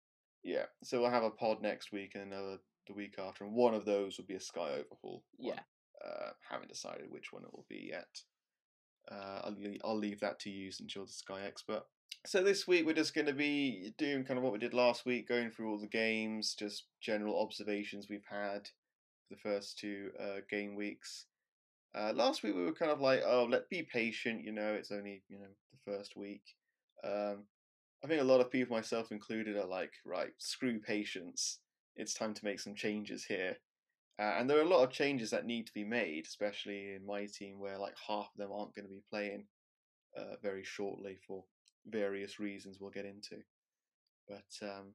Yeah, 0.43 0.67
so 0.83 1.01
we'll 1.01 1.11
have 1.11 1.25
a 1.25 1.31
pod 1.31 1.63
next 1.63 1.93
week 1.93 2.13
and 2.15 2.33
another 2.33 2.59
the 2.87 2.95
week 2.95 3.17
after, 3.19 3.45
and 3.45 3.55
one 3.55 3.75
of 3.75 3.85
those 3.85 4.17
will 4.17 4.27
be 4.27 4.35
a 4.35 4.41
Sky 4.41 4.71
overhaul. 4.71 5.25
One. 5.37 5.55
Yeah. 5.55 5.61
Uh, 6.05 6.31
haven't 6.51 6.69
decided 6.69 7.11
which 7.11 7.33
one 7.33 7.43
it 7.43 7.53
will 7.53 7.67
be 7.69 7.89
yet. 7.91 8.21
Uh, 9.11 9.41
I'll 9.45 9.57
I'll 9.85 9.99
leave 9.99 10.21
that 10.21 10.39
to 10.41 10.51
you 10.51 10.71
since 10.71 10.95
you're 10.95 11.07
the 11.07 11.13
Sky 11.13 11.43
expert. 11.47 11.83
So 12.27 12.43
this 12.43 12.67
week 12.67 12.87
we're 12.87 12.93
just 12.93 13.15
going 13.15 13.29
to 13.29 13.33
be 13.33 13.95
doing 13.99 14.25
kind 14.25 14.37
of 14.39 14.43
what 14.43 14.53
we 14.53 14.59
did 14.59 14.75
last 14.75 15.07
week, 15.07 15.29
going 15.29 15.51
through 15.51 15.71
all 15.71 15.79
the 15.79 15.87
games, 15.87 16.57
just 16.59 16.87
general 17.01 17.41
observations 17.41 18.09
we've 18.09 18.27
had, 18.29 18.69
the 19.31 19.37
first 19.37 19.79
two 19.79 20.11
uh, 20.21 20.41
game 20.51 20.75
weeks. 20.75 21.27
Uh, 21.95 22.13
last 22.15 22.43
week 22.43 22.55
we 22.55 22.65
were 22.65 22.73
kind 22.73 22.91
of 22.91 23.01
like, 23.01 23.23
oh, 23.27 23.47
let 23.49 23.69
be 23.71 23.83
patient. 23.83 24.45
You 24.45 24.53
know, 24.53 24.75
it's 24.75 24.93
only 24.93 25.23
you 25.29 25.39
know 25.39 25.47
the 25.73 25.93
first 25.93 26.17
week. 26.17 26.43
Um, 27.05 27.45
I 28.05 28.09
think 28.09 28.21
a 28.21 28.25
lot 28.25 28.41
of 28.41 28.51
people, 28.51 28.77
myself 28.77 29.11
included, 29.11 29.57
are 29.57 29.67
like, 29.67 29.93
right, 30.05 30.33
screw 30.39 30.79
patience. 30.79 31.61
It's 31.97 32.15
time 32.15 32.35
to 32.35 32.45
make 32.45 32.61
some 32.61 32.75
changes 32.75 33.25
here. 33.25 33.57
Uh, 34.19 34.37
and 34.39 34.49
there 34.49 34.59
are 34.59 34.63
a 34.63 34.69
lot 34.69 34.85
of 34.85 34.91
changes 34.91 35.31
that 35.31 35.47
need 35.47 35.67
to 35.67 35.73
be 35.75 35.85
made, 35.85 36.25
especially 36.27 36.95
in 36.95 37.05
my 37.05 37.27
team, 37.27 37.59
where 37.59 37.79
like 37.79 37.95
half 38.07 38.29
of 38.33 38.39
them 38.39 38.51
aren't 38.53 38.75
going 38.75 38.87
to 38.87 38.93
be 38.93 39.03
playing 39.11 39.45
uh, 40.17 40.37
very 40.43 40.65
shortly 40.65 41.19
for 41.27 41.45
various 41.87 42.39
reasons 42.39 42.79
we'll 42.81 42.91
get 42.91 43.05
into. 43.05 43.37
But 44.29 44.67
um, 44.67 44.95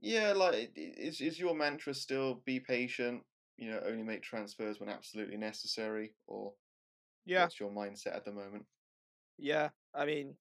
yeah, 0.00 0.32
like 0.32 0.72
is 0.76 1.20
is 1.20 1.38
your 1.38 1.54
mantra 1.54 1.94
still 1.94 2.42
be 2.44 2.60
patient? 2.60 3.22
You 3.60 3.70
know, 3.70 3.80
only 3.86 4.02
make 4.02 4.22
transfers 4.22 4.80
when 4.80 4.88
absolutely 4.88 5.36
necessary, 5.36 6.14
or 6.26 6.52
yeah, 7.24 7.42
what's 7.42 7.60
your 7.60 7.70
mindset 7.70 8.16
at 8.16 8.24
the 8.24 8.32
moment? 8.32 8.64
Yeah, 9.38 9.68
I 9.94 10.06
mean, 10.06 10.34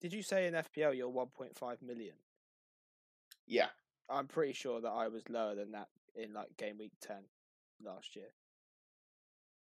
did 0.00 0.12
you 0.12 0.22
say 0.22 0.46
in 0.46 0.54
FPL 0.54 0.96
you're 0.96 1.08
1.5 1.08 1.82
million? 1.82 2.14
Yeah, 3.46 3.68
I'm 4.10 4.26
pretty 4.26 4.52
sure 4.52 4.80
that 4.80 4.90
I 4.90 5.08
was 5.08 5.22
lower 5.28 5.54
than 5.54 5.72
that 5.72 5.88
in 6.14 6.34
like 6.34 6.56
game 6.58 6.78
week 6.78 6.92
10 7.00 7.16
last 7.84 8.16
year. 8.16 8.28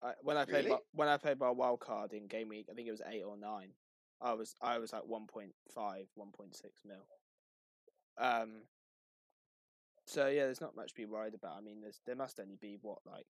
I, 0.04 0.14
when 0.22 0.38
I 0.38 0.46
played 0.46 0.66
really? 0.66 0.70
my, 0.72 0.78
when 0.94 1.08
I 1.08 1.18
played 1.18 1.40
my 1.40 1.50
wild 1.50 1.80
card 1.80 2.14
in 2.14 2.28
game 2.28 2.50
week, 2.50 2.68
I 2.70 2.74
think 2.74 2.88
it 2.88 2.92
was 2.92 3.02
eight 3.10 3.24
or 3.24 3.38
nine. 3.38 3.70
I 4.22 4.34
was 4.34 4.56
I 4.62 4.80
was 4.80 4.94
like 4.94 5.04
1.5, 5.04 5.52
1.6 5.78 6.06
mil. 6.86 6.98
Um, 8.18 8.50
so 10.08 10.28
yeah, 10.28 10.46
there's 10.46 10.62
not 10.62 10.76
much 10.76 10.90
to 10.90 10.96
be 10.96 11.06
worried 11.06 11.34
about. 11.34 11.58
I 11.58 11.62
mean, 11.62 11.82
there's 11.82 12.00
there 12.06 12.16
must 12.16 12.40
only 12.40 12.58
be 12.60 12.78
what 12.82 13.00
like 13.06 13.26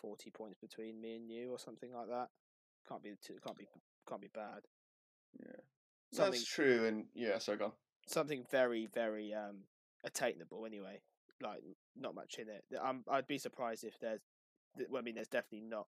forty 0.00 0.30
points 0.30 0.56
between 0.60 1.00
me 1.00 1.16
and 1.16 1.28
you 1.28 1.50
or 1.50 1.58
something 1.58 1.92
like 1.92 2.08
that. 2.08 2.28
Can't 2.88 3.02
be 3.02 3.10
too, 3.20 3.34
can't 3.44 3.58
be 3.58 3.66
can't 4.08 4.20
be 4.20 4.30
bad. 4.32 4.60
Yeah, 5.40 5.60
something, 6.12 6.32
that's 6.32 6.44
true. 6.44 6.86
And 6.86 7.06
yeah, 7.14 7.38
so 7.38 7.56
gone. 7.56 7.72
Something 8.06 8.44
very 8.50 8.86
very 8.86 9.34
um 9.34 9.64
attainable 10.04 10.64
anyway. 10.64 11.00
Like 11.42 11.62
not 11.96 12.14
much 12.14 12.36
in 12.38 12.48
it. 12.48 12.64
I'm 12.80 13.02
I'd 13.10 13.26
be 13.26 13.38
surprised 13.38 13.84
if 13.84 13.98
there's. 14.00 14.20
Well, 14.88 15.00
I 15.00 15.02
mean, 15.02 15.16
there's 15.16 15.28
definitely 15.28 15.68
not 15.68 15.86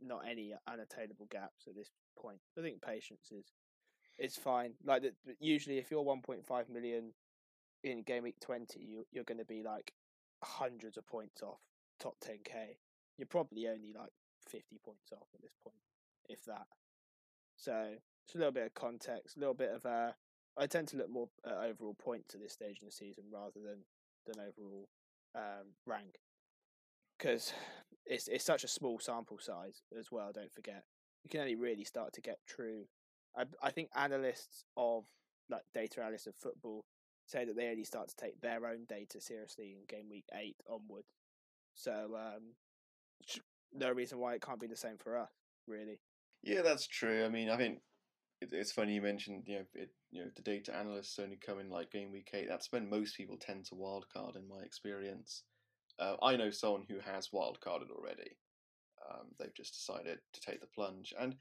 not 0.00 0.22
any 0.30 0.54
unattainable 0.68 1.26
gaps 1.30 1.66
at 1.68 1.74
this 1.74 1.90
point. 2.16 2.38
I 2.56 2.62
think 2.62 2.82
patience 2.82 3.32
is 3.32 3.46
is 4.18 4.36
fine. 4.36 4.74
Like 4.84 5.02
the, 5.02 5.12
usually, 5.40 5.78
if 5.78 5.90
you're 5.90 6.04
1.5 6.04 6.68
million 6.68 7.12
in 7.84 8.02
game 8.02 8.22
week 8.24 8.40
20 8.40 8.80
you, 8.80 9.04
you're 9.12 9.24
going 9.24 9.38
to 9.38 9.44
be 9.44 9.62
like 9.62 9.92
hundreds 10.42 10.96
of 10.96 11.06
points 11.06 11.42
off 11.42 11.60
top 12.00 12.14
10k 12.24 12.76
you're 13.16 13.26
probably 13.26 13.68
only 13.68 13.92
like 13.96 14.10
50 14.48 14.78
points 14.84 15.12
off 15.12 15.28
at 15.34 15.42
this 15.42 15.54
point 15.62 15.76
if 16.28 16.44
that. 16.46 16.66
So 17.56 17.94
it's 18.26 18.34
a 18.34 18.38
little 18.38 18.52
bit 18.52 18.66
of 18.66 18.74
context 18.74 19.36
a 19.36 19.40
little 19.40 19.54
bit 19.54 19.70
of 19.70 19.84
uh 19.86 20.12
i 20.56 20.66
tend 20.66 20.88
to 20.88 20.96
look 20.96 21.10
more 21.10 21.28
at 21.44 21.52
overall 21.52 21.94
points 21.94 22.34
at 22.34 22.40
this 22.40 22.52
stage 22.52 22.78
in 22.80 22.86
the 22.86 22.92
season 22.92 23.24
rather 23.32 23.60
than 23.62 23.84
than 24.26 24.36
overall 24.40 24.88
um, 25.34 25.74
rank. 25.86 26.16
Because 27.18 27.52
it's 28.06 28.28
it's 28.28 28.44
such 28.44 28.64
a 28.64 28.68
small 28.68 28.98
sample 28.98 29.38
size 29.38 29.82
as 29.98 30.10
well 30.10 30.30
don't 30.32 30.52
forget. 30.52 30.84
You 31.22 31.30
can 31.30 31.40
only 31.40 31.56
really 31.56 31.84
start 31.84 32.12
to 32.14 32.20
get 32.20 32.38
true 32.46 32.84
i 33.36 33.44
i 33.62 33.70
think 33.70 33.88
analysts 33.96 34.64
of 34.76 35.04
like 35.50 35.62
data 35.74 36.02
analysts 36.02 36.26
of 36.26 36.34
football 36.34 36.84
say 37.26 37.44
that 37.44 37.56
they 37.56 37.68
only 37.68 37.84
start 37.84 38.08
to 38.08 38.16
take 38.16 38.40
their 38.40 38.66
own 38.66 38.84
data 38.88 39.20
seriously 39.20 39.76
in 39.76 39.86
game 39.88 40.08
week 40.10 40.26
eight 40.34 40.56
onward. 40.68 41.04
So 41.74 42.16
um, 42.16 42.54
no 43.72 43.90
reason 43.90 44.18
why 44.18 44.34
it 44.34 44.42
can't 44.42 44.60
be 44.60 44.66
the 44.66 44.76
same 44.76 44.98
for 44.98 45.18
us, 45.18 45.30
really. 45.66 45.98
Yeah, 46.42 46.62
that's 46.62 46.86
true. 46.86 47.24
I 47.24 47.28
mean, 47.28 47.50
I 47.50 47.56
think 47.56 47.80
it, 48.40 48.50
it's 48.52 48.72
funny 48.72 48.94
you 48.94 49.02
mentioned 49.02 49.44
you 49.46 49.56
know 49.56 49.64
it, 49.74 49.90
you 50.10 50.22
know 50.22 50.30
the 50.36 50.42
data 50.42 50.74
analysts 50.76 51.18
only 51.18 51.36
come 51.36 51.58
in 51.58 51.70
like 51.70 51.90
game 51.90 52.12
week 52.12 52.30
eight. 52.34 52.48
That's 52.48 52.70
when 52.70 52.88
most 52.88 53.16
people 53.16 53.36
tend 53.38 53.64
to 53.66 53.74
wildcard, 53.74 54.36
in 54.36 54.48
my 54.48 54.62
experience. 54.64 55.42
Uh, 55.98 56.16
I 56.22 56.36
know 56.36 56.50
someone 56.50 56.84
who 56.88 56.98
has 56.98 57.28
wildcarded 57.28 57.90
already. 57.90 58.36
Um, 59.10 59.26
they've 59.38 59.54
just 59.54 59.74
decided 59.74 60.18
to 60.32 60.40
take 60.40 60.60
the 60.60 60.66
plunge, 60.66 61.14
and 61.18 61.34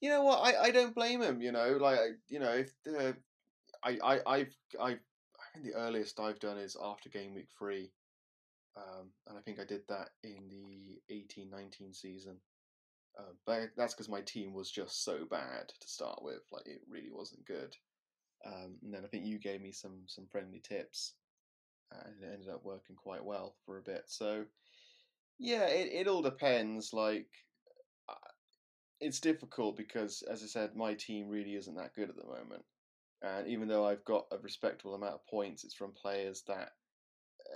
you 0.00 0.08
know 0.08 0.22
what? 0.22 0.38
I, 0.38 0.64
I 0.64 0.70
don't 0.70 0.94
blame 0.94 1.22
him. 1.22 1.40
You 1.40 1.52
know, 1.52 1.78
like 1.80 1.98
you 2.28 2.40
know, 2.40 2.52
if 2.52 2.72
I 3.84 3.98
I 4.02 4.20
I've 4.26 4.56
I've 4.80 5.00
I 5.48 5.58
think 5.58 5.64
the 5.64 5.78
earliest 5.78 6.20
I've 6.20 6.40
done 6.40 6.58
is 6.58 6.76
after 6.82 7.08
game 7.08 7.34
week 7.34 7.48
three, 7.58 7.90
um, 8.76 9.08
and 9.26 9.38
I 9.38 9.40
think 9.40 9.58
I 9.58 9.64
did 9.64 9.82
that 9.88 10.10
in 10.22 10.48
the 10.50 11.14
eighteen 11.14 11.50
nineteen 11.50 11.94
season. 11.94 12.36
Uh, 13.18 13.32
but 13.46 13.70
that's 13.76 13.94
because 13.94 14.08
my 14.08 14.20
team 14.20 14.54
was 14.54 14.70
just 14.70 15.04
so 15.04 15.24
bad 15.28 15.72
to 15.80 15.88
start 15.88 16.22
with. 16.22 16.42
Like 16.52 16.66
it 16.66 16.82
really 16.88 17.10
wasn't 17.10 17.46
good. 17.46 17.74
Um, 18.46 18.76
and 18.82 18.94
then 18.94 19.02
I 19.04 19.08
think 19.08 19.24
you 19.24 19.38
gave 19.38 19.60
me 19.60 19.72
some 19.72 20.02
some 20.06 20.26
friendly 20.30 20.60
tips, 20.60 21.14
and 21.90 22.22
it 22.22 22.32
ended 22.32 22.48
up 22.48 22.64
working 22.64 22.96
quite 22.96 23.24
well 23.24 23.56
for 23.64 23.78
a 23.78 23.82
bit. 23.82 24.04
So 24.06 24.44
yeah, 25.38 25.66
it, 25.66 25.92
it 25.92 26.08
all 26.08 26.22
depends. 26.22 26.92
Like 26.92 27.28
uh, 28.08 28.14
it's 29.00 29.20
difficult 29.20 29.76
because, 29.76 30.22
as 30.30 30.42
I 30.42 30.46
said, 30.46 30.76
my 30.76 30.94
team 30.94 31.28
really 31.28 31.56
isn't 31.56 31.76
that 31.76 31.94
good 31.94 32.10
at 32.10 32.16
the 32.16 32.26
moment. 32.26 32.64
And 33.22 33.48
even 33.48 33.68
though 33.68 33.84
I've 33.84 34.04
got 34.04 34.26
a 34.30 34.38
respectable 34.38 34.94
amount 34.94 35.14
of 35.14 35.26
points, 35.26 35.64
it's 35.64 35.74
from 35.74 35.92
players 35.92 36.42
that 36.46 36.72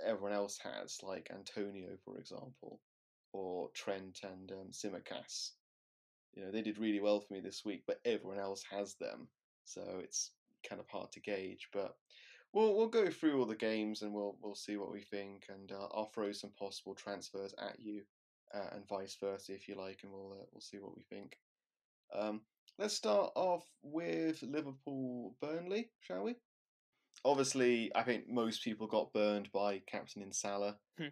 everyone 0.05 0.33
else 0.33 0.57
has, 0.59 1.01
like 1.03 1.31
Antonio, 1.31 1.97
for 2.03 2.17
example, 2.17 2.79
or 3.31 3.69
Trent 3.73 4.21
and 4.23 4.51
um. 4.51 4.71
You 6.33 6.45
know, 6.45 6.51
they 6.51 6.61
did 6.63 6.79
really 6.79 6.99
well 6.99 7.19
for 7.19 7.33
me 7.33 7.41
this 7.41 7.63
week, 7.63 7.83
but 7.85 8.01
everyone 8.05 8.39
else 8.39 8.63
has 8.71 8.95
them, 8.95 9.27
so 9.65 10.01
it's 10.03 10.31
kind 10.67 10.81
of 10.81 10.87
hard 10.87 11.11
to 11.11 11.19
gauge. 11.19 11.69
But 11.71 11.95
we'll 12.53 12.75
we'll 12.75 12.87
go 12.87 13.09
through 13.09 13.39
all 13.39 13.45
the 13.45 13.55
games 13.55 14.01
and 14.01 14.13
we'll 14.13 14.37
we'll 14.41 14.55
see 14.55 14.77
what 14.77 14.91
we 14.91 15.01
think, 15.01 15.45
and 15.49 15.71
uh, 15.71 15.87
I'll 15.93 16.11
throw 16.13 16.31
some 16.31 16.51
possible 16.51 16.95
transfers 16.95 17.53
at 17.59 17.79
you, 17.79 18.03
uh, 18.53 18.69
and 18.73 18.87
vice 18.87 19.15
versa 19.19 19.53
if 19.53 19.67
you 19.67 19.75
like, 19.75 19.99
and 20.03 20.11
we'll 20.11 20.33
uh, 20.33 20.45
we'll 20.51 20.61
see 20.61 20.79
what 20.79 20.95
we 20.95 21.03
think. 21.03 21.37
Um, 22.13 22.41
let's 22.77 22.93
start 22.93 23.31
off 23.35 23.65
with 23.81 24.41
Liverpool 24.43 25.35
Burnley, 25.41 25.89
shall 26.01 26.23
we? 26.23 26.35
Obviously, 27.25 27.91
I 27.95 28.03
think 28.03 28.29
most 28.29 28.63
people 28.63 28.87
got 28.87 29.13
burned 29.13 29.51
by 29.51 29.81
captain 29.87 30.21
in 30.21 30.31
Salah. 30.31 30.77
Hmm. 30.97 31.07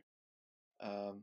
Um, 0.82 1.22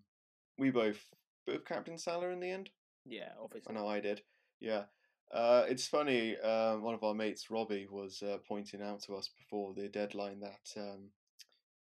we 0.56 0.70
both 0.70 1.04
both 1.46 1.64
captain 1.64 1.98
Salah 1.98 2.30
in 2.30 2.40
the 2.40 2.50
end. 2.50 2.70
Yeah, 3.04 3.30
obviously. 3.42 3.74
I 3.74 3.78
know 3.78 3.88
I 3.88 4.00
did. 4.00 4.22
Yeah. 4.60 4.84
Uh, 5.32 5.64
it's 5.68 5.86
funny. 5.86 6.36
Uh, 6.42 6.76
one 6.76 6.94
of 6.94 7.04
our 7.04 7.14
mates, 7.14 7.50
Robbie, 7.50 7.86
was 7.90 8.22
uh, 8.22 8.38
pointing 8.46 8.80
out 8.80 9.02
to 9.02 9.14
us 9.14 9.28
before 9.36 9.74
the 9.74 9.88
deadline 9.88 10.40
that 10.40 10.80
um, 10.80 11.10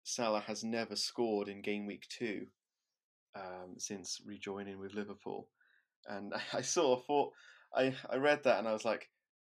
Salah 0.03 0.41
has 0.41 0.65
never 0.65 0.97
scored 0.97 1.49
in 1.49 1.63
game 1.63 1.87
week 1.87 2.07
two 2.09 2.47
um, 3.37 3.75
since 3.77 4.21
rejoining 4.27 4.81
with 4.81 4.95
Liverpool, 4.95 5.49
and 6.09 6.35
I, 6.53 6.59
I 6.59 6.61
sort 6.63 6.99
of 6.99 7.05
thought 7.07 7.33
I 7.75 7.95
I 8.11 8.17
read 8.17 8.45
that 8.45 8.59
and 8.59 8.69
I 8.69 8.73
was 8.73 8.85
like, 8.85 9.09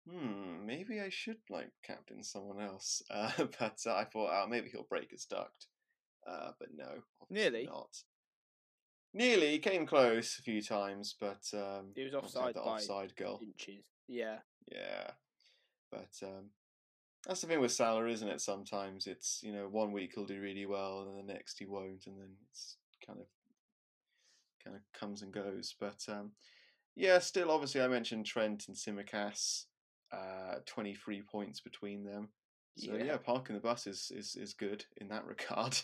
hmm, 0.10 0.66
maybe 0.66 1.00
I 1.00 1.10
should 1.10 1.38
like 1.50 1.72
captain 1.84 2.24
someone 2.24 2.62
else. 2.62 3.02
Uh, 3.10 3.32
but 3.60 3.78
uh, 3.86 3.96
I 3.96 4.06
thought, 4.06 4.32
oh, 4.32 4.48
maybe 4.48 4.70
he'll 4.70 4.88
break 4.90 5.12
his 5.12 5.26
duct. 5.26 5.68
Uh, 6.28 6.52
but 6.60 6.70
no, 6.76 7.04
Nearly. 7.30 7.66
not. 7.66 7.90
Nearly 9.14 9.58
came 9.58 9.88
close 9.88 10.38
a 10.38 10.44
few 10.44 10.62
times, 10.62 11.16
but 11.20 11.44
um, 11.54 11.92
He 11.96 12.04
was 12.04 12.14
offside 12.14 12.54
the 12.56 12.60
by 12.62 12.68
offside 12.76 13.16
goal. 13.16 13.40
inches. 13.42 13.84
Yeah. 14.08 14.38
Yeah, 14.72 15.12
but 15.92 16.12
um, 16.22 16.52
that's 17.26 17.42
the 17.42 17.48
thing 17.48 17.60
with 17.60 17.72
Salah, 17.72 18.06
isn't 18.08 18.28
it? 18.28 18.42
Sometimes 18.42 19.08
it's 19.08 19.40
you 19.42 19.52
know 19.52 19.68
one 19.68 19.92
week 19.92 20.12
he'll 20.14 20.26
do 20.26 20.40
really 20.40 20.68
well, 20.68 21.02
and 21.02 21.18
the 21.18 21.34
next 21.34 21.58
he 21.58 21.66
won't, 21.66 22.06
and 22.06 22.20
then 22.20 22.30
it's 22.52 22.78
kind 23.06 23.20
of 23.20 23.26
kind 24.64 24.76
of 24.76 24.82
comes 25.00 25.24
and 25.24 25.32
goes. 25.34 25.74
But 25.80 26.06
um, 26.08 26.32
yeah, 26.96 27.20
still 27.20 27.52
obviously 27.52 27.82
I 27.82 27.88
mentioned 27.88 28.26
Trent 28.26 28.66
and 28.68 28.76
Tsimikas, 28.76 29.66
uh, 30.12 30.56
twenty 30.66 30.96
three 30.96 31.22
points 31.22 31.62
between 31.62 32.04
them. 32.04 32.30
So 32.78 32.96
yeah. 32.96 33.04
Yeah. 33.04 33.18
parking 33.18 33.56
the 33.56 33.62
bus 33.62 33.88
is, 33.88 34.12
is, 34.16 34.36
is 34.36 34.54
good 34.54 34.86
in 34.98 35.10
that 35.10 35.26
regard. 35.28 35.78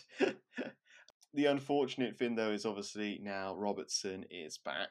the 1.34 1.46
unfortunate 1.46 2.16
thing 2.16 2.34
though 2.34 2.52
is 2.52 2.64
obviously 2.64 3.20
now 3.22 3.54
Robertson 3.54 4.24
is 4.30 4.58
back 4.58 4.90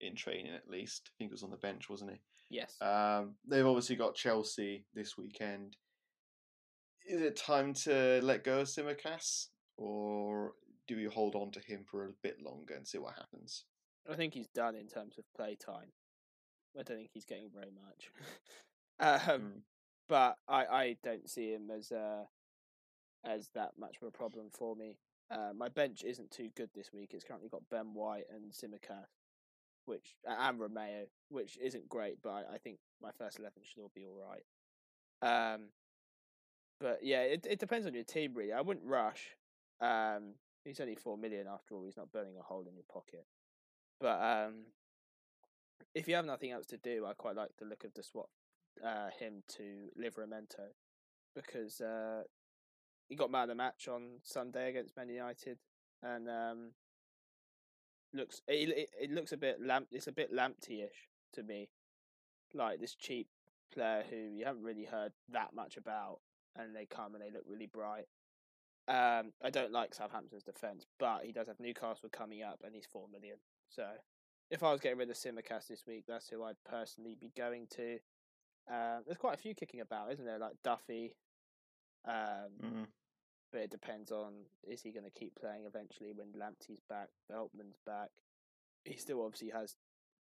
in 0.00 0.14
training 0.14 0.54
at 0.54 0.68
least. 0.70 1.10
I 1.10 1.12
think 1.18 1.30
he 1.30 1.34
was 1.34 1.42
on 1.42 1.50
the 1.50 1.56
bench, 1.56 1.88
wasn't 1.88 2.12
he? 2.12 2.20
Yes. 2.48 2.76
Um, 2.80 3.34
they've 3.48 3.66
obviously 3.66 3.96
got 3.96 4.14
Chelsea 4.14 4.84
this 4.94 5.18
weekend. 5.18 5.76
Is 7.08 7.20
it 7.20 7.36
time 7.36 7.72
to 7.84 8.20
let 8.22 8.44
go 8.44 8.60
of 8.60 8.68
Tsimikas, 8.68 9.46
or 9.76 10.52
do 10.86 10.96
we 10.96 11.04
hold 11.04 11.34
on 11.34 11.50
to 11.52 11.60
him 11.60 11.84
for 11.88 12.06
a 12.06 12.12
bit 12.22 12.36
longer 12.42 12.74
and 12.74 12.86
see 12.86 12.98
what 12.98 13.14
happens? 13.14 13.64
I 14.10 14.14
think 14.14 14.34
he's 14.34 14.48
done 14.48 14.74
in 14.74 14.86
terms 14.86 15.18
of 15.18 15.24
play 15.36 15.56
time. 15.56 15.92
I 16.78 16.82
don't 16.82 16.96
think 16.98 17.10
he's 17.12 17.24
getting 17.24 17.50
very 17.52 17.70
much. 17.72 18.10
um, 19.30 19.40
Mm. 19.40 19.60
but 20.08 20.36
I, 20.48 20.64
I 20.66 20.96
don't 21.02 21.28
see 21.28 21.52
him 21.52 21.70
as 21.70 21.90
uh, 21.92 22.24
as 23.24 23.50
that 23.54 23.72
much 23.78 23.96
of 24.00 24.08
a 24.08 24.10
problem 24.10 24.46
for 24.52 24.76
me. 24.76 24.96
Uh, 25.30 25.50
my 25.56 25.68
bench 25.68 26.04
isn't 26.04 26.30
too 26.30 26.50
good 26.56 26.70
this 26.74 26.92
week. 26.92 27.10
It's 27.12 27.24
currently 27.24 27.48
got 27.48 27.68
Ben 27.70 27.94
White 27.94 28.24
and 28.32 28.52
Tsimikas, 28.52 29.06
which 29.86 30.14
and 30.26 30.60
Romeo, 30.60 31.06
which 31.30 31.58
isn't 31.60 31.88
great, 31.88 32.18
but 32.22 32.30
I, 32.30 32.54
I 32.54 32.58
think 32.58 32.78
my 33.02 33.10
first 33.18 33.38
eleven 33.38 33.62
should 33.64 33.80
all 33.82 33.90
be 33.94 34.06
all 34.06 34.16
right. 34.30 34.44
Um, 35.54 35.70
but 36.80 37.00
yeah, 37.02 37.22
it 37.22 37.46
it 37.48 37.58
depends 37.58 37.86
on 37.86 37.94
your 37.94 38.04
team 38.04 38.34
really. 38.34 38.52
I 38.52 38.60
wouldn't 38.60 38.86
rush. 38.86 39.30
Um, 39.80 40.34
he's 40.64 40.80
only 40.80 40.94
four 40.94 41.16
million 41.18 41.46
after 41.52 41.74
all. 41.74 41.84
He's 41.84 41.96
not 41.96 42.12
burning 42.12 42.36
a 42.38 42.42
hole 42.42 42.64
in 42.68 42.74
your 42.76 42.84
pocket. 42.92 43.26
But 44.00 44.20
um, 44.22 44.54
if 45.94 46.08
you 46.08 46.14
have 46.14 46.26
nothing 46.26 46.50
else 46.50 46.66
to 46.66 46.76
do, 46.76 47.06
I 47.06 47.14
quite 47.14 47.36
like 47.36 47.50
the 47.58 47.64
look 47.64 47.84
of 47.84 47.94
the 47.94 48.02
swap 48.02 48.28
uh, 48.84 49.08
him 49.18 49.42
to 49.56 49.88
Livramento 49.98 50.68
because 51.34 51.80
uh, 51.80 52.22
he 53.08 53.16
got 53.16 53.30
man 53.30 53.44
of 53.44 53.48
the 53.48 53.54
match 53.54 53.88
on 53.88 54.20
Sunday 54.22 54.70
against 54.70 54.96
Man 54.96 55.08
United, 55.08 55.58
and 56.02 56.28
um, 56.28 56.70
looks 58.12 58.42
it, 58.48 58.68
it, 58.70 58.88
it 59.00 59.10
looks 59.10 59.32
a 59.32 59.36
bit 59.36 59.58
lamp. 59.60 59.88
It's 59.92 60.06
a 60.06 60.12
bit 60.12 60.34
Lamptey-ish 60.34 61.08
to 61.34 61.42
me, 61.42 61.68
like 62.54 62.80
this 62.80 62.94
cheap 62.94 63.28
player 63.72 64.02
who 64.08 64.16
you 64.16 64.44
haven't 64.44 64.62
really 64.62 64.84
heard 64.84 65.12
that 65.32 65.54
much 65.54 65.76
about, 65.76 66.20
and 66.56 66.74
they 66.74 66.86
come 66.86 67.14
and 67.14 67.22
they 67.22 67.30
look 67.30 67.44
really 67.48 67.66
bright. 67.66 68.06
Um, 68.88 69.32
I 69.42 69.50
don't 69.50 69.72
like 69.72 69.94
Southampton's 69.94 70.44
defence, 70.44 70.86
but 70.98 71.24
he 71.24 71.32
does 71.32 71.48
have 71.48 71.60
Newcastle 71.60 72.08
coming 72.10 72.42
up, 72.42 72.60
and 72.64 72.74
he's 72.74 72.86
four 72.90 73.06
million. 73.12 73.36
So, 73.68 73.86
if 74.50 74.62
I 74.62 74.70
was 74.72 74.80
getting 74.80 74.98
rid 74.98 75.10
of 75.10 75.16
Tsimikas 75.16 75.66
this 75.68 75.86
week, 75.86 76.04
that's 76.06 76.28
who 76.28 76.42
I'd 76.44 76.62
personally 76.64 77.16
be 77.20 77.32
going 77.36 77.66
to. 77.76 77.98
Um, 78.68 79.02
there's 79.06 79.18
quite 79.18 79.34
a 79.34 79.40
few 79.40 79.54
kicking 79.54 79.80
about, 79.80 80.12
isn't 80.12 80.24
there? 80.24 80.38
Like 80.38 80.54
Duffy. 80.62 81.14
Um, 82.04 82.52
Mm. 82.62 82.86
but 83.52 83.62
it 83.62 83.70
depends 83.70 84.12
on 84.12 84.44
is 84.62 84.82
he 84.82 84.92
going 84.92 85.04
to 85.04 85.10
keep 85.10 85.34
playing 85.34 85.64
eventually 85.66 86.12
when 86.12 86.32
Lamptey's 86.32 86.82
back, 86.88 87.08
Veltman's 87.30 87.78
back. 87.84 88.10
He 88.84 88.96
still 88.96 89.24
obviously 89.24 89.50
has 89.50 89.74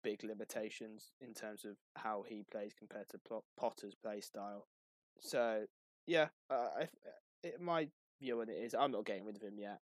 big 0.03 0.23
limitations 0.23 1.11
in 1.21 1.33
terms 1.33 1.65
of 1.65 1.77
how 1.95 2.23
he 2.27 2.43
plays 2.51 2.73
compared 2.77 3.09
to 3.09 3.19
Potter's 3.57 3.95
play 3.95 4.21
style. 4.21 4.67
So 5.19 5.65
yeah, 6.05 6.27
uh, 6.49 6.67
I, 6.81 6.89
it, 7.43 7.59
my 7.59 7.87
view 8.19 8.41
on 8.41 8.49
it 8.49 8.57
is 8.57 8.73
I'm 8.75 8.91
not 8.91 9.05
getting 9.05 9.25
rid 9.25 9.35
of 9.35 9.41
him 9.41 9.57
yet. 9.57 9.79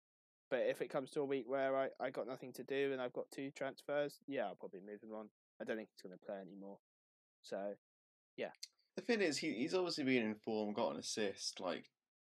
But 0.53 0.67
if 0.69 0.83
it 0.83 0.91
comes 0.91 1.09
to 1.09 1.21
a 1.21 1.25
week 1.25 1.45
where 1.47 1.75
I, 1.75 1.87
I 1.99 2.11
got 2.11 2.27
nothing 2.27 2.53
to 2.53 2.63
do 2.63 2.91
and 2.91 3.01
I've 3.01 3.11
got 3.11 3.25
two 3.31 3.49
transfers, 3.49 4.19
yeah, 4.27 4.45
I'll 4.45 4.53
probably 4.53 4.81
move 4.81 5.01
him 5.01 5.15
on. 5.17 5.29
I 5.59 5.63
don't 5.63 5.77
think 5.77 5.89
he's 5.89 6.07
going 6.07 6.15
to 6.15 6.23
play 6.23 6.35
anymore. 6.35 6.77
So 7.41 7.73
yeah. 8.37 8.51
The 8.95 9.01
thing 9.01 9.21
is, 9.21 9.39
he, 9.39 9.51
he's 9.53 9.73
obviously 9.73 10.03
been 10.03 10.21
in 10.21 10.35
form, 10.35 10.75
got 10.75 10.93
an 10.93 10.99
assist. 10.99 11.59
Like, 11.59 11.85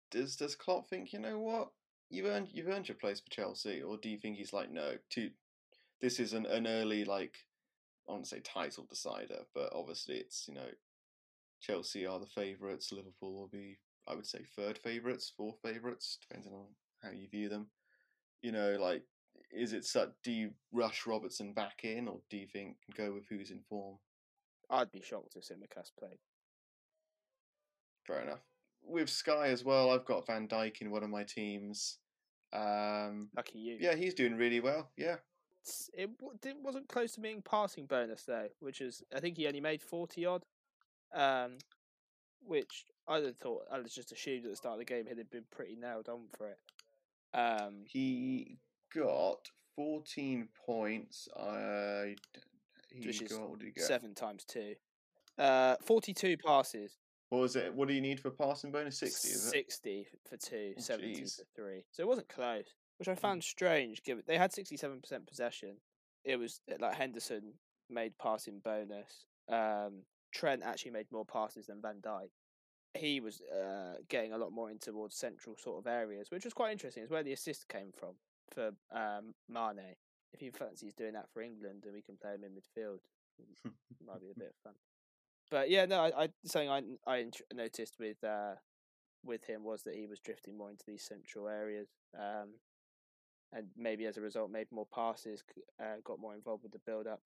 does 0.09 0.37
does 0.37 0.55
Klopp 0.55 0.87
think 0.87 1.11
you 1.11 1.19
know 1.19 1.37
what 1.37 1.71
you've 2.09 2.25
earned 2.25 2.47
you've 2.53 2.69
earned 2.69 2.87
your 2.87 2.95
place 2.95 3.19
for 3.19 3.29
Chelsea, 3.29 3.81
or 3.81 3.97
do 3.97 4.07
you 4.07 4.17
think 4.17 4.37
he's 4.37 4.53
like 4.53 4.71
no, 4.71 4.93
too, 5.09 5.31
this 5.99 6.17
is 6.17 6.31
an, 6.31 6.45
an 6.45 6.65
early 6.65 7.03
like 7.03 7.35
I 8.07 8.13
won't 8.13 8.25
say 8.25 8.39
title 8.39 8.85
decider, 8.89 9.39
but 9.53 9.73
obviously 9.75 10.15
it's 10.15 10.45
you 10.47 10.53
know 10.53 10.69
Chelsea 11.59 12.05
are 12.05 12.21
the 12.21 12.25
favourites, 12.25 12.93
Liverpool 12.93 13.33
will 13.33 13.49
be 13.49 13.79
I 14.07 14.15
would 14.15 14.25
say 14.25 14.45
third 14.55 14.77
favourites, 14.77 15.29
fourth 15.35 15.57
favourites, 15.61 16.19
depending 16.21 16.53
on 16.53 16.67
how 17.01 17.09
you 17.11 17.27
view 17.27 17.49
them. 17.49 17.67
You 18.43 18.51
know, 18.51 18.77
like 18.79 19.03
is 19.51 19.73
it 19.73 19.85
such? 19.85 20.09
Do 20.23 20.31
you 20.31 20.51
rush 20.71 21.07
Robertson 21.07 21.53
back 21.53 21.83
in, 21.83 22.07
or 22.07 22.19
do 22.29 22.37
you 22.37 22.45
think 22.47 22.75
go 22.95 23.13
with 23.13 23.23
who's 23.29 23.49
in 23.51 23.61
form? 23.69 23.97
I'd 24.69 24.91
be 24.91 25.01
shocked 25.01 25.35
if 25.35 25.43
Tsimikas 25.43 25.91
played. 25.97 26.19
Fair 28.05 28.21
enough. 28.21 28.39
with 28.85 29.09
Sky 29.09 29.47
as 29.47 29.63
well, 29.63 29.91
I've 29.91 30.03
got 30.05 30.27
Van 30.27 30.47
Dijk 30.47 30.81
in 30.81 30.91
one 30.91 31.03
of 31.03 31.09
my 31.09 31.23
teams. 31.23 31.99
Um, 32.51 33.29
Lucky 33.35 33.59
you. 33.59 33.77
yeah, 33.79 33.95
he's 33.95 34.13
doing 34.13 34.35
really 34.35 34.59
well. 34.59 34.91
Yeah, 34.97 35.15
It's- 35.61 35.89
It 35.93 36.09
wasn't 36.61 36.89
close 36.89 37.13
to 37.13 37.21
being 37.21 37.41
passing 37.41 37.85
bonus 37.85 38.23
though, 38.25 38.49
which 38.59 38.81
is 38.81 39.01
I 39.15 39.21
think 39.21 39.37
he 39.37 39.47
only 39.47 39.61
made 39.61 39.81
forty 39.81 40.25
odd, 40.25 40.45
um, 41.13 41.57
which 42.45 42.85
I 43.07 43.31
thought 43.39 43.67
I 43.71 43.79
was 43.79 43.93
just 43.95 44.11
assumed 44.11 44.43
at 44.45 44.51
the 44.51 44.57
start 44.57 44.73
of 44.73 44.79
the 44.79 44.85
game 44.85 45.05
he'd 45.07 45.17
have 45.17 45.31
been 45.31 45.45
pretty 45.49 45.75
nailed 45.77 46.09
on 46.09 46.27
for 46.37 46.49
it. 46.49 46.59
Um, 47.33 47.83
he 47.87 48.57
got 48.95 49.47
14 49.75 50.47
points. 50.65 51.27
I 51.37 52.15
he 52.91 53.07
Which 53.07 53.27
got 53.29 53.49
what 53.49 53.59
did 53.59 53.65
he 53.67 53.71
get? 53.71 53.83
seven 53.85 54.13
times 54.13 54.43
two, 54.45 54.75
uh, 55.39 55.75
forty-two 55.81 56.37
passes, 56.37 56.97
What 57.29 57.39
was 57.41 57.55
it? 57.55 57.73
What 57.73 57.87
do 57.87 57.95
you 57.95 58.01
need 58.01 58.19
for 58.19 58.29
passing 58.29 58.71
bonus? 58.71 58.99
60, 58.99 59.27
is 59.29 59.47
it? 59.47 59.49
60 59.49 60.07
for 60.29 60.37
two, 60.37 60.73
Oh, 60.77 60.81
70 60.81 61.15
jeez. 61.21 61.37
for 61.37 61.45
three. 61.55 61.85
So 61.91 62.03
it 62.03 62.07
wasn't 62.07 62.29
close, 62.29 62.65
which 62.99 63.07
I 63.07 63.15
found 63.15 63.43
strange. 63.43 64.03
Given 64.03 64.23
they 64.27 64.37
had 64.37 64.53
sixty-seven 64.53 65.01
percent 65.01 65.25
possession, 65.25 65.77
it 66.23 66.37
was 66.37 66.61
like 66.79 66.93
Henderson 66.95 67.53
made 67.89 68.15
passing 68.19 68.59
bonus. 68.63 69.25
Um, 69.49 70.03
Trent 70.31 70.61
actually 70.63 70.91
made 70.91 71.07
more 71.11 71.25
passes 71.25 71.65
than 71.65 71.81
Van 71.81 71.99
Dijk. 71.99 72.29
He 72.95 73.19
was 73.19 73.41
uh, 73.41 73.95
getting 74.09 74.33
a 74.33 74.37
lot 74.37 74.51
more 74.51 74.69
in 74.69 74.77
towards 74.77 75.15
central 75.15 75.55
sort 75.57 75.79
of 75.79 75.87
areas, 75.87 76.29
which 76.29 76.45
was 76.45 76.53
quite 76.53 76.71
interesting. 76.71 77.03
It's 77.03 77.11
where 77.11 77.23
the 77.23 77.33
assist 77.33 77.67
came 77.67 77.91
from 77.91 78.15
for 78.51 78.71
um, 78.91 79.33
Mane. 79.49 79.95
If 80.33 80.39
he 80.39 80.49
fancies 80.51 80.93
doing 80.93 81.13
that 81.13 81.29
for 81.33 81.41
England, 81.41 81.83
and 81.85 81.93
we 81.93 82.01
can 82.01 82.17
play 82.17 82.31
him 82.31 82.43
in 82.43 82.51
midfield, 82.51 82.99
might 84.05 84.21
be 84.21 84.31
a 84.31 84.39
bit 84.39 84.49
of 84.49 84.63
fun. 84.63 84.73
But 85.49 85.69
yeah, 85.69 85.85
no, 85.85 86.01
I, 86.01 86.23
I 86.23 86.29
something 86.45 86.69
I 86.69 86.81
I 87.11 87.25
noticed 87.53 87.95
with 87.99 88.23
uh, 88.23 88.55
with 89.23 89.43
him 89.45 89.63
was 89.63 89.83
that 89.83 89.95
he 89.95 90.07
was 90.07 90.19
drifting 90.19 90.57
more 90.57 90.69
into 90.69 90.85
these 90.87 91.03
central 91.03 91.47
areas, 91.47 91.89
um, 92.17 92.49
and 93.51 93.67
maybe 93.77 94.05
as 94.05 94.17
a 94.17 94.21
result 94.21 94.51
made 94.51 94.67
more 94.71 94.87
passes, 94.93 95.43
uh, 95.79 95.97
got 96.03 96.19
more 96.19 96.33
involved 96.33 96.63
with 96.63 96.71
the 96.71 96.81
build 96.85 97.07
up. 97.07 97.21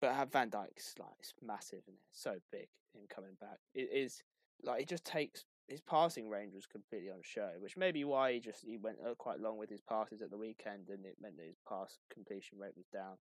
But 0.00 0.14
have 0.14 0.32
Van 0.32 0.50
Dijk's 0.50 0.94
like 0.98 1.10
it's 1.18 1.34
massive 1.42 1.82
and 1.86 1.96
it's 2.08 2.22
so 2.22 2.36
big 2.50 2.68
him 2.94 3.02
coming 3.08 3.36
back. 3.40 3.58
It 3.74 3.90
is 3.92 4.22
like 4.64 4.80
he 4.80 4.86
just 4.86 5.04
takes 5.04 5.44
his 5.68 5.80
passing 5.80 6.28
range 6.28 6.52
was 6.52 6.66
completely 6.66 7.10
on 7.10 7.20
show, 7.22 7.50
which 7.60 7.76
may 7.76 7.92
be 7.92 8.04
why 8.04 8.32
he 8.32 8.40
just 8.40 8.64
he 8.64 8.76
went 8.76 8.98
uh, 9.06 9.14
quite 9.14 9.40
long 9.40 9.56
with 9.56 9.70
his 9.70 9.80
passes 9.80 10.20
at 10.20 10.30
the 10.30 10.38
weekend, 10.38 10.88
and 10.88 11.06
it 11.06 11.16
meant 11.20 11.36
that 11.36 11.46
his 11.46 11.60
pass 11.68 11.98
completion 12.12 12.58
rate 12.58 12.76
was 12.76 12.86
down. 12.92 13.16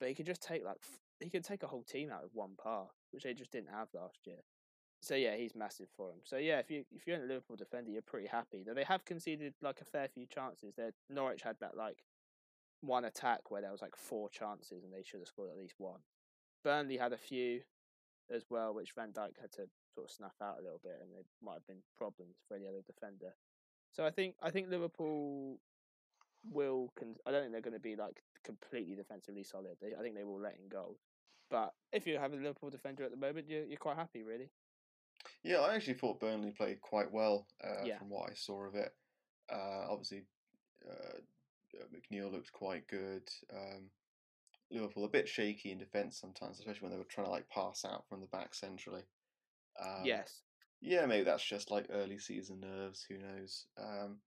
But 0.00 0.08
he 0.08 0.14
could 0.14 0.26
just 0.26 0.42
take 0.42 0.64
like 0.64 0.78
he 1.20 1.30
could 1.30 1.44
take 1.44 1.62
a 1.62 1.66
whole 1.66 1.84
team 1.84 2.10
out 2.10 2.22
with 2.22 2.34
one 2.34 2.52
pass, 2.62 2.90
which 3.10 3.24
they 3.24 3.34
just 3.34 3.52
didn't 3.52 3.70
have 3.70 3.88
last 3.94 4.18
year. 4.24 4.42
So 5.02 5.14
yeah, 5.16 5.36
he's 5.36 5.54
massive 5.54 5.88
for 5.96 6.10
him. 6.10 6.20
So 6.24 6.36
yeah, 6.36 6.58
if 6.58 6.70
you 6.70 6.84
if 6.92 7.06
you're 7.06 7.16
in 7.16 7.22
a 7.22 7.26
Liverpool 7.26 7.56
defender, 7.56 7.90
you're 7.90 8.02
pretty 8.02 8.28
happy. 8.28 8.64
Though 8.66 8.74
they 8.74 8.84
have 8.84 9.04
conceded 9.04 9.54
like 9.60 9.80
a 9.80 9.84
fair 9.84 10.08
few 10.08 10.26
chances. 10.26 10.74
That 10.76 10.94
Norwich 11.10 11.42
had 11.42 11.56
that 11.60 11.76
like 11.76 12.04
one 12.80 13.04
attack 13.04 13.50
where 13.50 13.62
there 13.62 13.70
was 13.70 13.82
like 13.82 13.96
four 13.96 14.28
chances 14.30 14.82
and 14.82 14.92
they 14.92 15.02
should 15.04 15.20
have 15.20 15.28
scored 15.28 15.50
at 15.50 15.58
least 15.58 15.74
one. 15.78 16.00
Burnley 16.64 16.96
had 16.96 17.12
a 17.12 17.18
few 17.18 17.60
as 18.30 18.44
well, 18.48 18.74
which 18.74 18.92
Van 18.94 19.12
Dijk 19.12 19.40
had 19.40 19.52
to 19.52 19.66
sort 19.94 20.06
of 20.06 20.10
snuff 20.10 20.34
out 20.42 20.56
a 20.58 20.62
little 20.62 20.80
bit, 20.82 20.98
and 21.00 21.10
there 21.12 21.24
might 21.42 21.54
have 21.54 21.66
been 21.66 21.82
problems 21.96 22.36
for 22.48 22.56
any 22.56 22.66
other 22.66 22.82
defender. 22.86 23.34
So 23.92 24.04
I 24.04 24.10
think 24.10 24.34
I 24.42 24.50
think 24.50 24.70
Liverpool 24.70 25.58
will. 26.50 26.92
Con- 26.98 27.16
I 27.26 27.30
don't 27.30 27.42
think 27.42 27.52
they're 27.52 27.60
going 27.60 27.74
to 27.74 27.80
be 27.80 27.96
like 27.96 28.22
completely 28.44 28.94
defensively 28.94 29.44
solid. 29.44 29.76
They, 29.80 29.94
I 29.98 30.02
think 30.02 30.16
they 30.16 30.24
will 30.24 30.40
let 30.40 30.56
in 30.56 30.68
goals. 30.68 30.98
But 31.50 31.74
if 31.92 32.06
you 32.06 32.18
have 32.18 32.32
a 32.32 32.36
Liverpool 32.36 32.70
defender 32.70 33.04
at 33.04 33.10
the 33.10 33.16
moment, 33.16 33.48
you're 33.48 33.64
you're 33.64 33.76
quite 33.78 33.96
happy, 33.96 34.22
really. 34.22 34.50
Yeah, 35.44 35.58
I 35.58 35.74
actually 35.74 35.94
thought 35.94 36.20
Burnley 36.20 36.50
played 36.50 36.80
quite 36.80 37.12
well 37.12 37.46
uh, 37.62 37.84
Yeah. 37.84 37.98
from 37.98 38.08
what 38.10 38.30
I 38.30 38.34
saw 38.34 38.66
of 38.66 38.74
it. 38.74 38.92
Uh, 39.52 39.86
obviously, 39.88 40.24
uh, 40.88 41.18
uh, 41.78 41.84
McNeil 41.94 42.32
looked 42.32 42.52
quite 42.52 42.88
good. 42.88 43.28
Um, 43.52 43.90
Liverpool 44.70 45.04
a 45.04 45.08
bit 45.08 45.28
shaky 45.28 45.70
in 45.70 45.78
defence 45.78 46.18
sometimes, 46.18 46.58
especially 46.58 46.80
when 46.82 46.92
they 46.92 46.98
were 46.98 47.04
trying 47.04 47.26
to 47.26 47.30
like 47.30 47.48
pass 47.50 47.84
out 47.84 48.04
from 48.08 48.20
the 48.20 48.26
back 48.28 48.54
centrally. 48.54 49.02
Um, 49.80 50.04
yes. 50.04 50.42
Yeah, 50.80 51.06
maybe 51.06 51.24
that's 51.24 51.44
just 51.44 51.70
like 51.70 51.86
early 51.92 52.18
season 52.18 52.60
nerves. 52.60 53.06
Who 53.08 53.18
knows? 53.18 53.66
Um, 53.80 54.18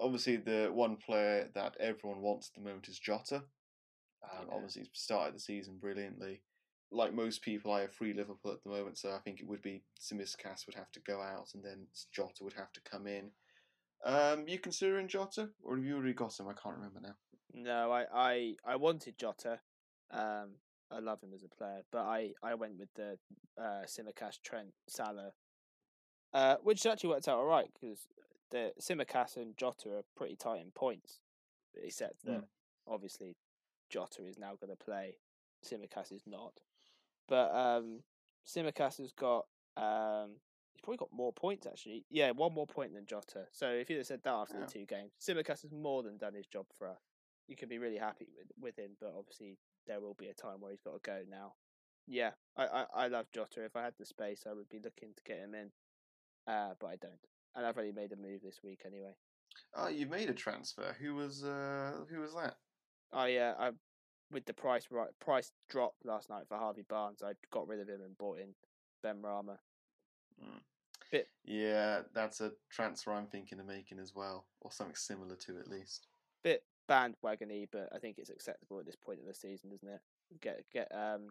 obviously, 0.00 0.36
the 0.36 0.70
one 0.72 0.96
player 0.96 1.48
that 1.54 1.76
everyone 1.78 2.22
wants 2.22 2.50
at 2.50 2.54
the 2.62 2.66
moment 2.66 2.88
is 2.88 2.98
Jota. 2.98 3.42
Um, 4.24 4.46
Yeah. 4.48 4.54
Obviously, 4.54 4.82
he's 4.82 5.02
started 5.02 5.34
the 5.34 5.40
season 5.40 5.78
brilliantly. 5.78 6.42
Like 6.90 7.12
most 7.12 7.42
people, 7.42 7.72
I 7.72 7.82
have 7.82 7.92
free 7.92 8.14
Liverpool 8.14 8.52
at 8.52 8.62
the 8.64 8.70
moment, 8.70 8.96
so 8.96 9.10
I 9.10 9.18
think 9.18 9.40
it 9.40 9.46
would 9.46 9.60
be 9.60 9.82
Tsimikas 10.00 10.66
would 10.66 10.74
have 10.76 10.90
to 10.92 11.00
go 11.00 11.20
out, 11.20 11.48
and 11.54 11.62
then 11.62 11.86
Jota 12.12 12.42
would 12.42 12.54
have 12.54 12.72
to 12.72 12.80
come 12.90 13.06
in. 13.06 13.30
Um, 14.04 14.48
you 14.48 14.58
considering 14.58 15.08
Jota, 15.08 15.50
or 15.62 15.76
have 15.76 15.84
you 15.84 15.96
already 15.96 16.14
got 16.14 16.38
him? 16.38 16.48
I 16.48 16.54
can't 16.54 16.76
remember 16.76 17.00
now. 17.02 17.16
No, 17.52 17.92
I, 17.92 18.06
I, 18.14 18.54
I 18.64 18.76
wanted 18.76 19.18
Jota. 19.18 19.60
Um, 20.10 20.52
I 20.90 21.00
love 21.00 21.20
him 21.22 21.30
as 21.34 21.42
a 21.44 21.48
player, 21.48 21.82
but 21.92 22.02
I, 22.02 22.32
I 22.42 22.54
went 22.54 22.78
with 22.78 22.88
the 22.94 23.18
uh, 23.60 23.84
Tsimikas, 23.86 24.38
Trent, 24.42 24.68
Salah, 24.88 25.32
uh, 26.32 26.56
which 26.62 26.84
actually 26.86 27.10
worked 27.10 27.28
out 27.28 27.38
all 27.38 27.44
right 27.46 27.68
because 27.74 28.06
the 28.50 28.72
Tsimikas 28.80 29.36
and 29.36 29.56
Jota 29.56 29.90
are 29.90 30.02
pretty 30.16 30.36
tight 30.36 30.60
in 30.60 30.70
points, 30.74 31.20
except 31.74 32.24
that 32.24 32.40
Mm. 32.40 32.44
obviously 32.86 33.36
Jota 33.90 34.24
is 34.24 34.38
now 34.38 34.54
going 34.60 34.70
to 34.70 34.82
play. 34.84 35.16
Tsimikas 35.64 36.12
is 36.12 36.22
not, 36.26 36.54
but 37.28 37.54
um, 37.54 38.00
Tsimikas 38.46 38.98
has 38.98 39.12
got 39.12 39.46
um, 39.76 40.36
he's 40.74 40.80
probably 40.82 40.96
got 40.98 41.12
more 41.12 41.32
points 41.32 41.66
actually. 41.66 42.04
Yeah, 42.10 42.30
one 42.30 42.54
more 42.54 42.66
point 42.66 42.94
than 42.94 43.04
Jota. 43.06 43.46
So 43.52 43.68
if 43.70 43.90
you'd 43.90 43.98
have 43.98 44.06
said 44.06 44.20
that 44.24 44.32
after 44.32 44.58
Yeah. 44.58 44.64
the 44.64 44.70
two 44.72 44.86
games, 44.86 45.12
Tsimikas 45.20 45.62
has 45.62 45.72
more 45.72 46.02
than 46.02 46.16
done 46.16 46.34
his 46.34 46.46
job 46.46 46.66
for 46.78 46.88
us. 46.88 47.00
You 47.46 47.56
can 47.56 47.68
be 47.68 47.78
really 47.78 47.98
happy 47.98 48.26
with 48.36 48.46
with 48.58 48.76
him, 48.78 48.92
but 49.00 49.12
obviously 49.16 49.58
there 49.88 50.00
will 50.00 50.14
be 50.14 50.28
a 50.28 50.34
time 50.34 50.60
where 50.60 50.70
he's 50.70 50.80
got 50.82 50.92
to 50.94 51.00
go 51.10 51.22
now. 51.28 51.54
Yeah, 52.06 52.30
I, 52.56 52.64
I, 52.66 52.84
I 52.94 53.08
love 53.08 53.26
Jota. 53.34 53.64
If 53.64 53.74
I 53.76 53.82
had 53.82 53.94
the 53.98 54.06
space, 54.06 54.44
I 54.48 54.52
would 54.54 54.68
be 54.68 54.80
looking 54.82 55.10
to 55.16 55.22
get 55.24 55.38
him 55.40 55.54
in, 55.54 55.70
uh, 56.46 56.74
but 56.78 56.86
I 56.86 56.96
don't. 56.96 57.18
And 57.56 57.66
I've 57.66 57.76
already 57.76 57.92
made 57.92 58.12
a 58.12 58.16
move 58.16 58.40
this 58.42 58.60
week 58.62 58.82
anyway. 58.86 59.16
Oh, 59.74 59.88
you 59.88 60.06
made 60.06 60.30
a 60.30 60.34
transfer. 60.34 60.94
Who 61.00 61.16
was 61.16 61.42
uh, 61.44 61.92
who 62.08 62.20
was 62.20 62.34
that? 62.34 62.54
Oh 63.12 63.24
yeah, 63.24 63.54
I 63.58 63.70
with 64.30 64.44
the 64.44 64.52
price 64.54 64.86
right 64.90 65.08
price 65.20 65.52
drop 65.68 65.94
last 66.04 66.30
night 66.30 66.44
for 66.48 66.56
Harvey 66.56 66.84
Barnes. 66.88 67.22
I 67.22 67.32
got 67.50 67.66
rid 67.66 67.80
of 67.80 67.88
him 67.88 68.00
and 68.04 68.16
bought 68.16 68.38
in 68.38 68.54
Benrahma. 69.04 69.58
Mm. 70.42 70.60
Bit- 71.10 71.28
Yeah, 71.44 72.02
that's 72.14 72.40
a 72.40 72.52
transfer 72.70 73.12
I'm 73.12 73.26
thinking 73.26 73.60
of 73.60 73.66
making 73.66 73.98
as 73.98 74.14
well, 74.14 74.46
or 74.60 74.70
something 74.70 74.96
similar 74.96 75.36
to 75.36 75.58
at 75.58 75.68
least. 75.68 76.06
Bit 76.44 76.62
bandwagony, 76.88 77.66
but 77.70 77.88
I 77.94 77.98
think 77.98 78.18
it's 78.18 78.30
acceptable 78.30 78.78
at 78.78 78.86
this 78.86 78.96
point 78.96 79.20
of 79.20 79.26
the 79.26 79.34
season, 79.34 79.70
isn't 79.72 79.88
it? 79.88 80.00
Get 80.40 80.64
get 80.72 80.90
um. 80.94 81.28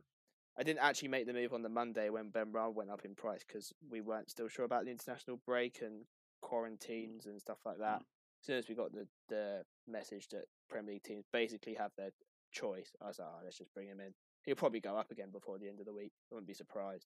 I 0.60 0.64
didn't 0.64 0.80
actually 0.80 1.10
make 1.10 1.28
the 1.28 1.34
move 1.34 1.54
on 1.54 1.62
the 1.62 1.70
Monday 1.70 2.10
when 2.10 2.32
Benrahma 2.32 2.74
went 2.74 2.90
up 2.90 3.06
in 3.06 3.14
price 3.14 3.44
because 3.48 3.72
we 3.92 4.02
weren't 4.02 4.32
still 4.32 4.48
sure 4.48 4.66
about 4.66 4.86
the 4.86 4.92
international 4.92 5.40
break 5.46 5.82
and 5.84 6.06
quarantines 6.42 7.28
and 7.28 7.40
stuff 7.40 7.60
like 7.64 7.78
that. 7.78 8.02
As 8.42 8.46
soon 8.46 8.58
as 8.58 8.68
we 8.68 8.74
got 8.74 8.92
the, 8.92 9.08
the 9.30 9.62
message 9.88 10.28
that 10.30 10.46
Premier 10.68 10.94
League 10.94 11.04
teams 11.04 11.26
basically 11.32 11.76
have 11.76 11.92
their 11.96 12.10
choice, 12.52 12.92
I 13.00 13.08
was 13.08 13.20
like, 13.20 13.28
oh, 13.32 13.42
let's 13.44 13.60
just 13.60 13.72
bring 13.76 13.88
him 13.88 14.00
in. 14.00 14.14
He'll 14.46 14.56
probably 14.56 14.80
go 14.80 14.96
up 14.98 15.12
again 15.12 15.30
before 15.32 15.60
the 15.60 15.68
end 15.68 15.80
of 15.80 15.86
the 15.86 15.94
week. 15.94 16.14
I 16.32 16.36
wouldn't 16.36 16.48
be 16.48 16.56
surprised. 16.56 17.06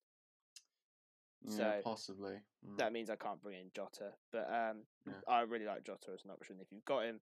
Yeah, 1.43 1.55
So, 1.57 1.81
possibly. 1.83 2.35
Mm. 2.65 2.77
That 2.77 2.93
means 2.93 3.09
I 3.09 3.15
can't 3.15 3.41
bring 3.41 3.59
in 3.59 3.71
Jota, 3.75 4.13
but 4.31 4.47
um, 4.47 4.83
Yeah. 5.05 5.13
I 5.27 5.41
really 5.41 5.65
like 5.65 5.83
Jota 5.83 6.11
as 6.13 6.23
an 6.23 6.31
option. 6.31 6.57
If 6.61 6.71
you've 6.71 6.85
got 6.85 7.03
him, 7.03 7.19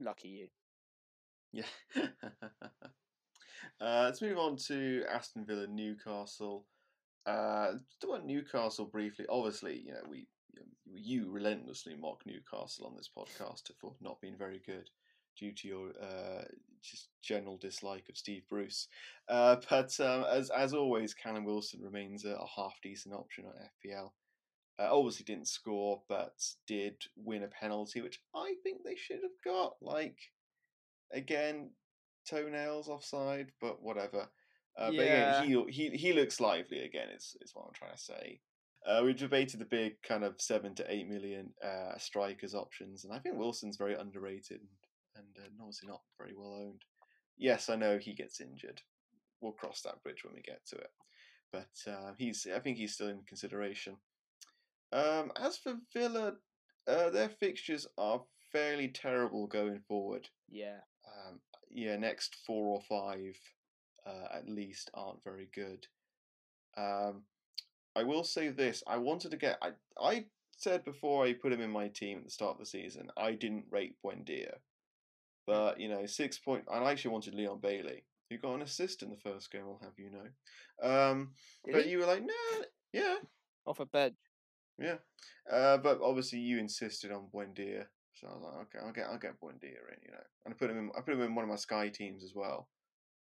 lucky 0.00 0.28
you. 0.28 0.48
Yeah. 1.52 1.64
uh, 3.80 4.04
let's 4.04 4.22
move 4.22 4.38
on 4.38 4.56
to 4.68 5.04
Aston 5.12 5.44
Villa, 5.44 5.66
Newcastle. 5.66 6.66
Uh, 7.26 7.72
talk 8.00 8.10
about 8.10 8.26
Newcastle 8.26 8.86
briefly. 8.86 9.26
Obviously, 9.28 9.82
you 9.84 9.92
know 9.92 10.02
we 10.08 10.26
you 10.92 11.30
relentlessly 11.30 11.94
mock 11.94 12.22
Newcastle 12.26 12.86
on 12.86 12.96
this 12.96 13.10
podcast 13.16 13.70
for 13.80 13.94
not 14.00 14.20
being 14.20 14.36
very 14.36 14.60
good 14.64 14.88
due 15.38 15.52
to 15.52 15.68
your 15.68 15.88
uh, 16.00 16.44
just 16.82 17.08
general 17.22 17.56
dislike 17.56 18.04
of 18.08 18.16
Steve 18.16 18.42
Bruce. 18.48 18.88
Uh, 19.28 19.56
but 19.70 19.98
um, 20.00 20.24
as 20.30 20.50
as 20.50 20.74
always, 20.74 21.14
Callum 21.14 21.44
Wilson 21.44 21.80
remains 21.82 22.24
a, 22.24 22.30
a 22.30 22.46
half 22.56 22.74
decent 22.82 23.14
option 23.14 23.44
on 23.44 23.52
FPL. 23.52 24.10
Uh, 24.80 24.88
obviously 24.90 25.24
didn't 25.24 25.48
score, 25.48 26.02
but 26.08 26.32
did 26.66 26.94
win 27.16 27.42
a 27.42 27.48
penalty, 27.48 28.00
which 28.00 28.20
I 28.34 28.54
think 28.62 28.82
they 28.82 28.96
should 28.96 29.20
have 29.22 29.38
got. 29.44 29.74
Like 29.82 30.16
again, 31.12 31.70
toenails 32.28 32.88
offside, 32.88 33.52
but 33.60 33.82
whatever. 33.82 34.28
Uh, 34.78 34.90
Yeah. 34.92 34.96
But 34.96 35.02
again, 35.02 35.66
he, 35.68 35.72
he 35.72 35.96
he 35.96 36.12
looks 36.12 36.40
lively 36.40 36.80
again. 36.84 37.08
Is 37.14 37.36
is 37.42 37.52
what 37.54 37.66
I'm 37.66 37.74
trying 37.74 37.92
to 37.94 37.98
say. 37.98 38.40
Uh, 38.86 39.02
we 39.04 39.12
debated 39.12 39.60
the 39.60 39.66
big 39.66 40.00
kind 40.02 40.24
of 40.24 40.40
seven 40.40 40.74
to 40.74 40.90
eight 40.90 41.06
million 41.06 41.50
uh, 41.62 41.98
strikers 41.98 42.54
options, 42.54 43.04
and 43.04 43.12
I 43.12 43.18
think 43.18 43.36
Wilson's 43.36 43.76
very 43.76 43.94
underrated 43.94 44.60
and, 44.60 44.70
and 45.16 45.44
uh, 45.44 45.48
obviously 45.60 45.88
not 45.88 46.00
very 46.16 46.32
well 46.34 46.54
owned. 46.54 46.82
Yes, 47.36 47.68
I 47.68 47.76
know 47.76 47.98
he 47.98 48.14
gets 48.14 48.40
injured. 48.40 48.80
We'll 49.42 49.52
cross 49.52 49.82
that 49.82 50.02
bridge 50.02 50.24
when 50.24 50.34
we 50.34 50.40
get 50.40 50.64
to 50.68 50.76
it. 50.76 50.90
But 51.52 51.90
uh, 51.90 52.12
he's 52.16 52.46
I 52.54 52.60
think 52.60 52.78
he's 52.78 52.94
still 52.94 53.08
in 53.08 53.22
consideration. 53.26 53.96
Um, 54.92 55.32
as 55.36 55.56
for 55.56 55.74
Villa, 55.92 56.34
uh, 56.88 57.10
their 57.10 57.28
fixtures 57.28 57.86
are 57.96 58.22
fairly 58.52 58.88
terrible 58.88 59.46
going 59.46 59.80
forward. 59.86 60.28
Yeah. 60.48 60.78
Um, 61.06 61.40
yeah, 61.70 61.96
next 61.96 62.36
four 62.46 62.74
or 62.76 62.80
five 62.82 63.36
uh, 64.06 64.36
at 64.36 64.48
least 64.48 64.90
aren't 64.94 65.22
very 65.22 65.48
good. 65.54 65.86
Um, 66.76 67.22
I 67.94 68.02
will 68.02 68.24
say 68.24 68.48
this: 68.48 68.82
I 68.86 68.96
wanted 68.98 69.30
to 69.32 69.36
get. 69.36 69.58
I 69.62 69.70
I 70.00 70.26
said 70.56 70.84
before 70.84 71.24
I 71.24 71.32
put 71.32 71.52
him 71.52 71.60
in 71.60 71.70
my 71.70 71.88
team 71.88 72.18
at 72.18 72.24
the 72.24 72.30
start 72.30 72.52
of 72.52 72.58
the 72.58 72.66
season, 72.66 73.10
I 73.16 73.32
didn't 73.32 73.66
rate 73.70 73.96
Buendia, 74.04 74.54
but 75.46 75.80
you 75.80 75.88
know, 75.88 76.06
six 76.06 76.38
point. 76.38 76.64
I 76.70 76.88
actually 76.90 77.12
wanted 77.12 77.34
Leon 77.34 77.60
Bailey, 77.60 78.04
who 78.28 78.38
got 78.38 78.54
an 78.54 78.62
assist 78.62 79.02
in 79.02 79.10
the 79.10 79.16
first 79.16 79.50
game. 79.50 79.62
I'll 79.62 79.80
have 79.82 79.98
you 79.98 80.10
know. 80.10 80.88
Um, 80.88 81.32
but 81.70 81.84
he? 81.84 81.90
you 81.90 81.98
were 81.98 82.06
like, 82.06 82.22
nah, 82.22 82.64
yeah, 82.92 83.16
Off 83.66 83.80
a 83.80 83.86
bench. 83.86 84.14
Yeah. 84.80 84.96
Uh, 85.50 85.76
but 85.78 86.00
obviously 86.02 86.38
you 86.38 86.58
insisted 86.58 87.12
on 87.12 87.28
Buendia, 87.34 87.86
so 88.14 88.28
I 88.28 88.34
was 88.34 88.42
like, 88.42 88.66
okay, 88.66 88.78
I'll 88.84 88.92
get 88.92 89.06
I'll 89.10 89.18
get 89.18 89.40
Buendia 89.40 89.64
in, 89.92 89.98
you 90.04 90.12
know. 90.12 90.24
And 90.44 90.54
I 90.54 90.56
put 90.56 90.70
him 90.70 90.78
in. 90.78 90.90
I 90.96 91.00
put 91.00 91.14
him 91.14 91.22
in 91.22 91.34
one 91.34 91.44
of 91.44 91.48
my 91.50 91.56
Sky 91.56 91.88
teams 91.88 92.24
as 92.24 92.34
well. 92.34 92.68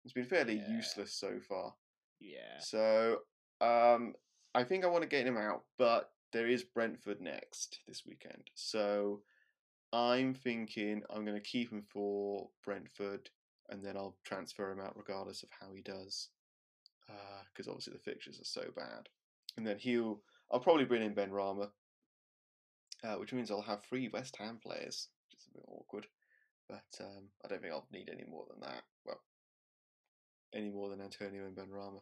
It's 0.05 0.13
been 0.13 0.25
fairly 0.25 0.57
Yeah. 0.57 0.77
useless 0.77 1.13
so 1.13 1.41
far. 1.41 1.75
Yeah. 2.21 2.59
So 2.61 3.19
um, 3.61 4.15
I 4.55 4.65
think 4.65 4.85
I 4.85 4.89
want 4.89 5.03
to 5.03 5.09
get 5.09 5.27
him 5.27 5.37
out, 5.37 5.65
but 5.79 6.13
there 6.33 6.47
is 6.47 6.63
Brentford 6.63 7.21
next 7.21 7.81
this 7.87 8.05
weekend. 8.07 8.51
So 8.55 9.23
I'm 9.93 10.35
thinking 10.35 11.03
I'm 11.11 11.25
going 11.25 11.37
to 11.37 11.41
keep 11.41 11.71
him 11.71 11.83
for 11.89 12.51
Brentford, 12.65 13.31
and 13.69 13.85
then 13.85 13.97
I'll 13.97 14.17
transfer 14.25 14.71
him 14.71 14.81
out 14.81 14.97
regardless 14.97 15.43
of 15.43 15.49
how 15.61 15.73
he 15.75 15.83
does, 15.83 16.29
because 17.53 17.69
obviously 17.69 17.93
the 17.95 17.99
fixtures 17.99 18.41
are 18.41 18.45
so 18.45 18.65
bad. 18.77 19.09
And 19.57 19.67
then 19.67 19.79
he'll 19.79 20.21
I'll 20.51 20.61
probably 20.61 20.85
bring 20.85 21.03
in 21.03 21.15
Benrahma, 21.15 21.69
uh, 23.05 23.15
which 23.15 23.33
means 23.33 23.51
I'll 23.51 23.63
have 23.63 23.85
three 23.85 24.09
West 24.13 24.37
Ham 24.39 24.59
players, 24.63 25.09
which 25.31 25.41
is 25.41 25.49
a 25.51 25.59
bit 25.59 25.65
awkward. 25.69 26.07
But 26.69 27.05
um, 27.05 27.29
I 27.45 27.49
don't 27.49 27.61
think 27.61 27.73
I'll 27.73 27.87
need 27.93 28.11
any 28.13 28.25
more 28.29 28.45
than 28.51 28.61
that. 28.61 28.83
Well, 29.05 29.21
any 30.55 30.71
more 30.71 30.89
than 30.89 31.01
Antonio 31.01 31.47
and 31.47 31.57
Benrahma. 31.57 32.01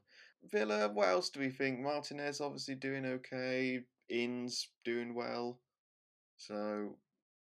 Villa, 0.51 0.89
what 0.89 1.09
else 1.09 1.31
do 1.31 1.41
we 1.41 1.51
think? 1.51 1.81
Martinez 1.81 2.41
obviously 2.41 2.75
doing 2.75 3.05
okay. 3.05 3.81
Ings 4.09 4.69
doing 4.85 5.15
well. 5.15 5.61
So, 6.37 6.97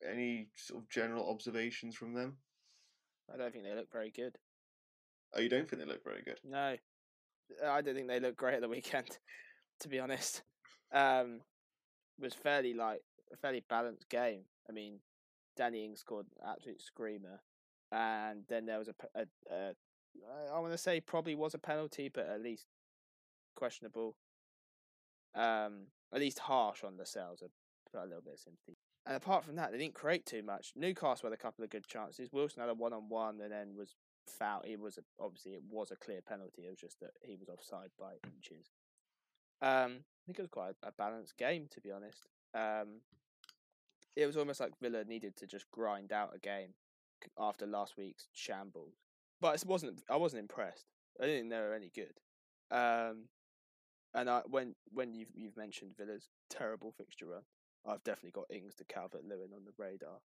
any 0.07 0.49
sort 0.55 0.83
of 0.83 0.89
general 0.89 1.29
observations 1.29 1.95
from 1.95 2.13
them? 2.13 2.37
I 3.33 3.37
don't 3.37 3.51
think 3.51 3.63
they 3.63 3.75
look 3.75 3.91
very 3.91 4.11
good. 4.11 4.37
Oh, 5.35 5.39
you 5.41 5.49
don't 5.49 5.67
think 5.67 5.81
they 5.81 5.87
look 5.87 6.03
very 6.03 6.21
good? 6.23 6.39
No, 6.43 6.75
I 7.65 7.81
don't 7.81 7.95
think 7.95 8.07
they 8.07 8.19
look 8.19 8.35
great 8.35 8.55
at 8.55 8.61
the 8.61 8.69
weekend. 8.69 9.07
To 9.79 9.89
be 9.89 9.99
honest, 9.99 10.43
um, 10.93 11.41
was 12.19 12.33
fairly 12.33 12.73
like 12.73 13.01
a 13.31 13.37
fairly 13.37 13.63
balanced 13.67 14.09
game. 14.09 14.41
I 14.69 14.71
mean, 14.71 14.99
Danny 15.57 15.85
Ings 15.85 15.99
scored 15.99 16.27
an 16.41 16.49
absolute 16.49 16.81
screamer, 16.81 17.41
and 17.91 18.43
then 18.47 18.65
there 18.65 18.79
was 18.79 18.87
a, 18.87 18.93
I 19.19 20.59
want 20.59 20.71
to 20.71 20.77
say 20.77 21.01
probably 21.01 21.35
was 21.35 21.53
a 21.53 21.59
penalty, 21.59 22.09
but 22.09 22.27
at 22.27 22.41
least 22.41 22.65
questionable. 23.55 24.15
Um, 25.35 25.87
at 26.13 26.19
least 26.19 26.39
harsh 26.39 26.83
on 26.83 26.97
the 26.97 27.05
sales. 27.05 27.41
I 27.43 27.47
a 27.97 28.05
little 28.05 28.21
bit 28.21 28.35
of 28.35 28.39
sympathy. 28.39 28.77
And 29.05 29.15
apart 29.15 29.43
from 29.43 29.55
that, 29.57 29.71
they 29.71 29.77
didn't 29.77 29.95
create 29.95 30.25
too 30.25 30.43
much. 30.43 30.73
Newcastle 30.75 31.29
had 31.29 31.33
a 31.33 31.41
couple 31.41 31.63
of 31.63 31.69
good 31.69 31.87
chances. 31.87 32.31
Wilson 32.31 32.61
had 32.61 32.69
a 32.69 32.73
one 32.73 32.93
on 32.93 33.09
one, 33.09 33.41
and 33.41 33.51
then 33.51 33.75
was 33.75 33.95
foul. 34.27 34.61
It 34.65 34.79
was 34.79 34.97
a, 34.97 35.01
obviously 35.19 35.53
it 35.53 35.63
was 35.69 35.91
a 35.91 35.95
clear 35.95 36.21
penalty. 36.21 36.63
It 36.65 36.69
was 36.69 36.79
just 36.79 36.99
that 37.01 37.11
he 37.21 37.35
was 37.35 37.49
offside 37.49 37.89
by 37.99 38.13
inches. 38.23 38.71
Um, 39.63 39.99
I 40.01 40.21
think 40.25 40.39
it 40.39 40.41
was 40.41 40.49
quite 40.49 40.75
a, 40.83 40.89
a 40.89 40.91
balanced 40.91 41.37
game, 41.37 41.67
to 41.71 41.81
be 41.81 41.91
honest. 41.91 42.27
Um, 42.53 42.99
it 44.15 44.25
was 44.25 44.37
almost 44.37 44.59
like 44.59 44.77
Villa 44.81 45.03
needed 45.03 45.35
to 45.37 45.47
just 45.47 45.71
grind 45.71 46.11
out 46.11 46.35
a 46.35 46.39
game 46.39 46.73
after 47.39 47.65
last 47.65 47.97
week's 47.97 48.27
shambles. 48.33 48.95
But 49.41 49.55
it 49.55 49.65
wasn't. 49.65 50.03
I 50.09 50.17
wasn't 50.17 50.41
impressed. 50.41 50.85
I 51.19 51.25
didn't 51.25 51.41
think 51.41 51.51
they 51.51 51.59
were 51.59 51.73
any 51.73 51.91
good. 51.95 52.13
Um, 52.71 53.25
and 54.13 54.29
I 54.29 54.41
when 54.49 54.75
when 54.91 55.13
you've 55.13 55.31
you've 55.33 55.57
mentioned 55.57 55.95
Villa's 55.97 56.29
terrible 56.49 56.91
fixture 56.91 57.27
run, 57.27 57.41
I've 57.85 58.03
definitely 58.03 58.31
got 58.31 58.45
Ings 58.49 58.75
to 58.75 58.85
Calvert 58.85 59.23
Lewin 59.23 59.53
on 59.55 59.65
the 59.65 59.73
radar 59.77 60.19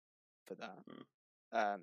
for 0.47 0.55
that. 0.57 0.79
Um, 1.53 1.81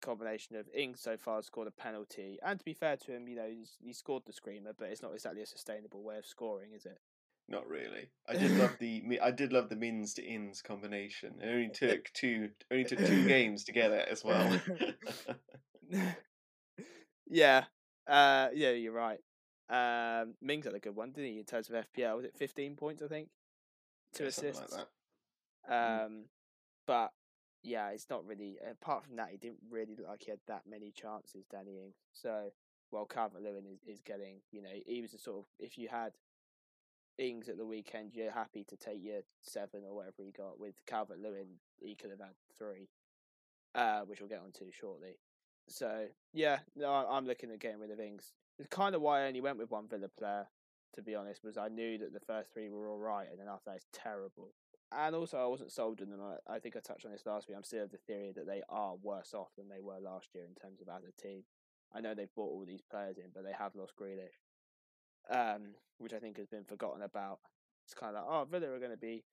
combination 0.00 0.56
of 0.56 0.68
Ings 0.74 1.00
so 1.00 1.16
far 1.16 1.42
scored 1.42 1.68
a 1.68 1.70
penalty, 1.70 2.38
and 2.44 2.58
to 2.58 2.64
be 2.64 2.74
fair 2.74 2.96
to 2.96 3.12
him, 3.12 3.28
you 3.28 3.36
know 3.36 3.48
he's, 3.48 3.76
he 3.82 3.92
scored 3.92 4.24
the 4.26 4.32
screamer, 4.32 4.72
but 4.76 4.88
it's 4.88 5.02
not 5.02 5.12
exactly 5.14 5.42
a 5.42 5.46
sustainable 5.46 6.02
way 6.02 6.18
of 6.18 6.26
scoring, 6.26 6.70
is 6.74 6.86
it? 6.86 6.98
Not 7.50 7.66
really. 7.66 8.10
I 8.28 8.34
did 8.34 8.58
love 8.58 8.76
the 8.78 9.18
I 9.22 9.30
did 9.30 9.54
love 9.54 9.70
the 9.70 9.76
Mings 9.76 10.12
to 10.14 10.22
Ings 10.22 10.60
combination. 10.60 11.36
It 11.42 11.48
only 11.48 11.70
took 11.70 12.12
two 12.12 12.50
only 12.70 12.84
took 12.84 12.98
two 12.98 13.24
games 13.28 13.64
to 13.64 13.72
get 13.72 13.90
it 13.90 14.06
as 14.10 14.22
well. 14.22 14.60
yeah, 17.26 17.64
uh, 18.06 18.48
yeah, 18.52 18.70
you're 18.72 18.92
right. 18.92 19.20
Um, 19.70 20.34
Mings 20.42 20.66
had 20.66 20.74
a 20.74 20.78
good 20.78 20.94
one, 20.94 21.12
didn't 21.12 21.32
he? 21.32 21.38
In 21.38 21.44
terms 21.44 21.70
of 21.70 21.86
FPL, 21.86 22.16
was 22.16 22.24
it 22.26 22.34
15 22.36 22.76
points? 22.76 23.02
I 23.02 23.08
think 23.08 23.28
two 24.14 24.24
Yeah, 24.24 24.28
assists. 24.28 24.60
like 24.60 24.70
that. 24.70 24.88
Mm. 25.70 26.06
Um, 26.06 26.24
but 26.86 27.12
yeah, 27.62 27.90
it's 27.90 28.08
not 28.10 28.26
really. 28.26 28.56
Apart 28.70 29.04
from 29.04 29.16
that, 29.16 29.28
he 29.30 29.36
didn't 29.36 29.60
really 29.70 29.96
look 29.96 30.08
like 30.08 30.22
he 30.24 30.30
had 30.30 30.40
that 30.46 30.62
many 30.68 30.90
chances, 30.90 31.44
Danny 31.50 31.78
Ings. 31.82 31.96
So, 32.12 32.50
well, 32.90 33.06
Calvert 33.06 33.42
Lewin 33.42 33.64
is, 33.66 33.80
is 33.86 34.00
getting. 34.00 34.40
You 34.52 34.62
know, 34.62 34.70
he 34.86 35.02
was 35.02 35.14
a 35.14 35.18
sort 35.18 35.38
of. 35.38 35.44
If 35.58 35.78
you 35.78 35.88
had 35.88 36.12
Ings 37.18 37.48
at 37.48 37.56
the 37.56 37.66
weekend, 37.66 38.14
you're 38.14 38.30
happy 38.30 38.64
to 38.64 38.76
take 38.76 39.02
your 39.02 39.20
seven 39.42 39.82
or 39.88 39.94
whatever 39.94 40.22
he 40.22 40.30
got. 40.30 40.60
With 40.60 40.74
Calvert 40.86 41.20
Lewin, 41.20 41.58
he 41.80 41.94
could 41.94 42.10
have 42.10 42.20
had 42.20 42.34
three, 42.56 42.88
uh, 43.74 44.02
which 44.02 44.20
we'll 44.20 44.28
get 44.28 44.42
onto 44.42 44.70
shortly. 44.70 45.18
So 45.68 46.06
yeah, 46.32 46.58
no, 46.76 46.90
I'm 46.90 47.26
looking 47.26 47.50
at 47.50 47.60
getting 47.60 47.80
rid 47.80 47.90
of 47.90 48.00
Ings. 48.00 48.32
It's 48.58 48.68
kind 48.68 48.94
of 48.94 49.02
why 49.02 49.22
I 49.22 49.26
only 49.26 49.40
went 49.40 49.58
with 49.58 49.70
one 49.70 49.86
Villa 49.88 50.08
player, 50.08 50.46
to 50.94 51.02
be 51.02 51.14
honest, 51.14 51.44
was 51.44 51.56
I 51.58 51.68
knew 51.68 51.98
that 51.98 52.12
the 52.12 52.20
first 52.20 52.52
three 52.52 52.68
were 52.68 52.88
all 52.88 52.98
right, 52.98 53.28
and 53.30 53.38
then 53.38 53.48
after 53.48 53.70
that, 53.70 53.76
it's 53.76 53.86
terrible. 53.92 54.52
And 54.90 55.14
also, 55.14 55.36
I 55.38 55.46
wasn't 55.46 55.70
sold 55.70 56.00
on 56.00 56.10
them. 56.10 56.20
I, 56.22 56.54
I 56.54 56.58
think 56.58 56.76
I 56.76 56.80
touched 56.80 57.04
on 57.04 57.12
this 57.12 57.26
last 57.26 57.46
week. 57.46 57.56
I'm 57.56 57.64
still 57.64 57.84
of 57.84 57.90
the 57.90 57.98
theory 57.98 58.32
that 58.34 58.46
they 58.46 58.62
are 58.70 58.94
worse 58.96 59.34
off 59.34 59.48
than 59.56 59.68
they 59.68 59.80
were 59.80 59.98
last 60.00 60.28
year 60.34 60.44
in 60.44 60.54
terms 60.54 60.80
of 60.80 60.88
as 60.88 61.04
a 61.04 61.22
team. 61.22 61.42
I 61.94 62.00
know 62.00 62.14
they've 62.14 62.34
brought 62.34 62.52
all 62.52 62.64
these 62.66 62.82
players 62.90 63.18
in, 63.18 63.30
but 63.34 63.44
they 63.44 63.52
have 63.52 63.74
lost 63.74 63.94
Grealish, 64.00 64.36
um, 65.30 65.74
which 65.98 66.12
I 66.12 66.18
think 66.18 66.38
has 66.38 66.46
been 66.46 66.64
forgotten 66.64 67.02
about. 67.02 67.40
It's 67.84 67.94
kind 67.94 68.16
of 68.16 68.24
like, 68.24 68.32
oh, 68.32 68.46
Villa 68.50 68.72
are 68.72 68.78
going 68.78 68.90
to 68.90 68.96
be, 68.96 69.24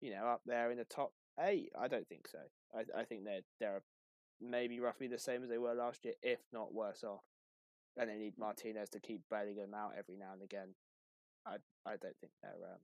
you 0.00 0.10
know, 0.10 0.26
up 0.26 0.42
there 0.46 0.70
in 0.70 0.78
the 0.78 0.84
top 0.84 1.12
eight. 1.40 1.70
I 1.78 1.88
don't 1.88 2.08
think 2.08 2.28
so. 2.28 2.38
I, 2.74 3.00
I 3.00 3.04
think 3.04 3.24
they're 3.24 3.42
they're 3.58 3.82
maybe 4.40 4.80
roughly 4.80 5.06
the 5.06 5.18
same 5.18 5.42
as 5.42 5.48
they 5.48 5.58
were 5.58 5.74
last 5.74 6.04
year, 6.04 6.14
if 6.22 6.40
not 6.52 6.74
worse 6.74 7.04
off. 7.04 7.24
And 7.96 8.08
they 8.08 8.16
need 8.16 8.38
Martinez 8.38 8.88
to 8.90 9.00
keep 9.00 9.22
bailing 9.30 9.56
them 9.56 9.74
out 9.74 9.92
every 9.98 10.16
now 10.16 10.32
and 10.32 10.42
again. 10.42 10.74
I 11.44 11.56
I 11.84 11.96
don't 11.96 12.16
think 12.20 12.32
they're 12.42 12.52
um, 12.52 12.78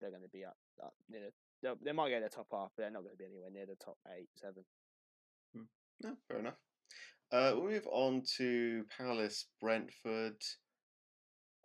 they're 0.00 0.10
going 0.10 0.22
to 0.22 0.28
be 0.28 0.44
up, 0.44 0.56
up 0.82 0.94
near 1.10 1.20
the. 1.20 1.32
They'll- 1.62 1.76
They 1.76 1.92
might 1.92 2.08
get 2.10 2.22
the 2.22 2.28
top 2.28 2.48
half, 2.52 2.72
but 2.76 2.82
they're 2.82 2.90
not 2.90 3.02
going 3.02 3.12
to 3.14 3.18
be 3.18 3.26
anywhere 3.26 3.50
near 3.50 3.66
the 3.66 3.76
top 3.76 3.98
eight, 4.16 4.28
seven. 4.36 4.64
No, 6.02 6.16
fair 6.28 6.38
enough. 6.38 6.58
Uh, 7.30 7.52
we'll 7.54 7.70
move 7.70 7.86
on 7.92 8.22
to 8.38 8.84
Palace 8.96 9.46
Brentford. 9.60 10.40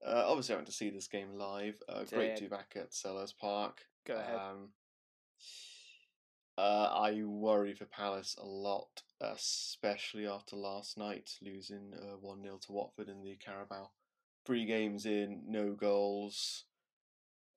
Uh, 0.05 0.23
obviously, 0.27 0.53
I 0.53 0.58
went 0.58 0.67
to 0.67 0.73
see 0.73 0.89
this 0.89 1.08
game 1.08 1.34
live. 1.38 1.81
Uh, 1.88 2.03
great 2.03 2.36
to 2.36 2.41
be 2.43 2.49
back 2.49 2.73
at 2.75 2.91
Selhurst 2.91 3.38
Park. 3.38 3.86
Go 4.05 4.17
ahead. 4.17 4.36
Um, 4.36 4.73
uh, 6.58 6.89
I 6.93 7.23
worry 7.23 7.73
for 7.75 7.86
Palace 7.86 8.36
a 8.38 8.45
lot, 8.45 9.01
especially 9.21 10.27
after 10.27 10.55
last 10.58 10.97
night 10.97 11.29
losing 11.41 11.93
uh, 11.93 12.17
1 12.17 12.43
0 12.43 12.60
to 12.67 12.71
Watford 12.71 13.10
in 13.10 13.23
the 13.23 13.36
Carabao. 13.38 13.91
Three 14.45 14.65
games 14.65 15.05
in, 15.05 15.43
no 15.47 15.73
goals. 15.73 16.65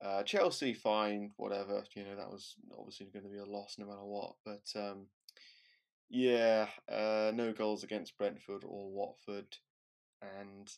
Uh, 0.04 0.22
Chelsea, 0.22 0.74
fine, 0.74 1.32
whatever. 1.36 1.82
You 1.94 2.04
know, 2.04 2.16
that 2.16 2.30
was 2.30 2.54
obviously 2.78 3.06
going 3.12 3.24
to 3.24 3.30
be 3.30 3.38
a 3.38 3.44
loss 3.44 3.76
no 3.78 3.86
matter 3.86 4.04
what. 4.04 4.34
But 4.44 4.62
um, 4.76 5.06
yeah, 6.08 6.68
uh, 6.90 7.32
no 7.34 7.52
goals 7.52 7.82
against 7.84 8.16
Brentford 8.16 8.64
or 8.64 8.90
Watford. 8.90 9.56
And 10.22 10.68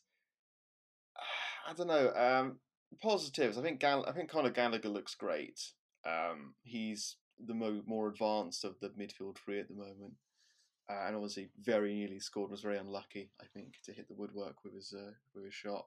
I 1.69 1.75
don't 1.75 1.89
know. 1.89 2.13
Um, 2.15 2.59
positives. 3.03 3.59
I 3.59 3.63
think 3.63 3.81
Gall- 3.81 4.07
I 4.07 4.13
think 4.13 4.31
Conor 4.31 4.51
Gallagher 4.51 4.89
looks 4.89 5.15
great. 5.15 5.61
Um, 6.07 6.55
he's 6.63 7.17
the 7.47 7.55
mo- 7.55 7.83
more 7.87 8.09
advanced 8.09 8.65
of 8.65 8.77
the 8.81 8.89
midfield 8.91 9.37
three 9.37 9.61
at 9.61 9.69
the 9.69 9.75
moment, 9.75 10.15
uh, 10.91 11.07
and 11.07 11.15
obviously 11.15 11.51
very 11.61 11.95
nearly 11.95 12.21
scored. 12.21 12.51
Was 12.51 12.63
very 12.63 12.79
unlucky, 12.79 13.31
I 13.41 13.45
think, 13.55 13.75
to 13.85 13.93
hit 13.93 14.09
the 14.09 14.15
woodwork 14.15 14.57
with 14.65 14.75
his 14.75 14.95
uh, 14.97 15.13
with 15.35 15.45
his 15.45 15.55
shot. 15.55 15.87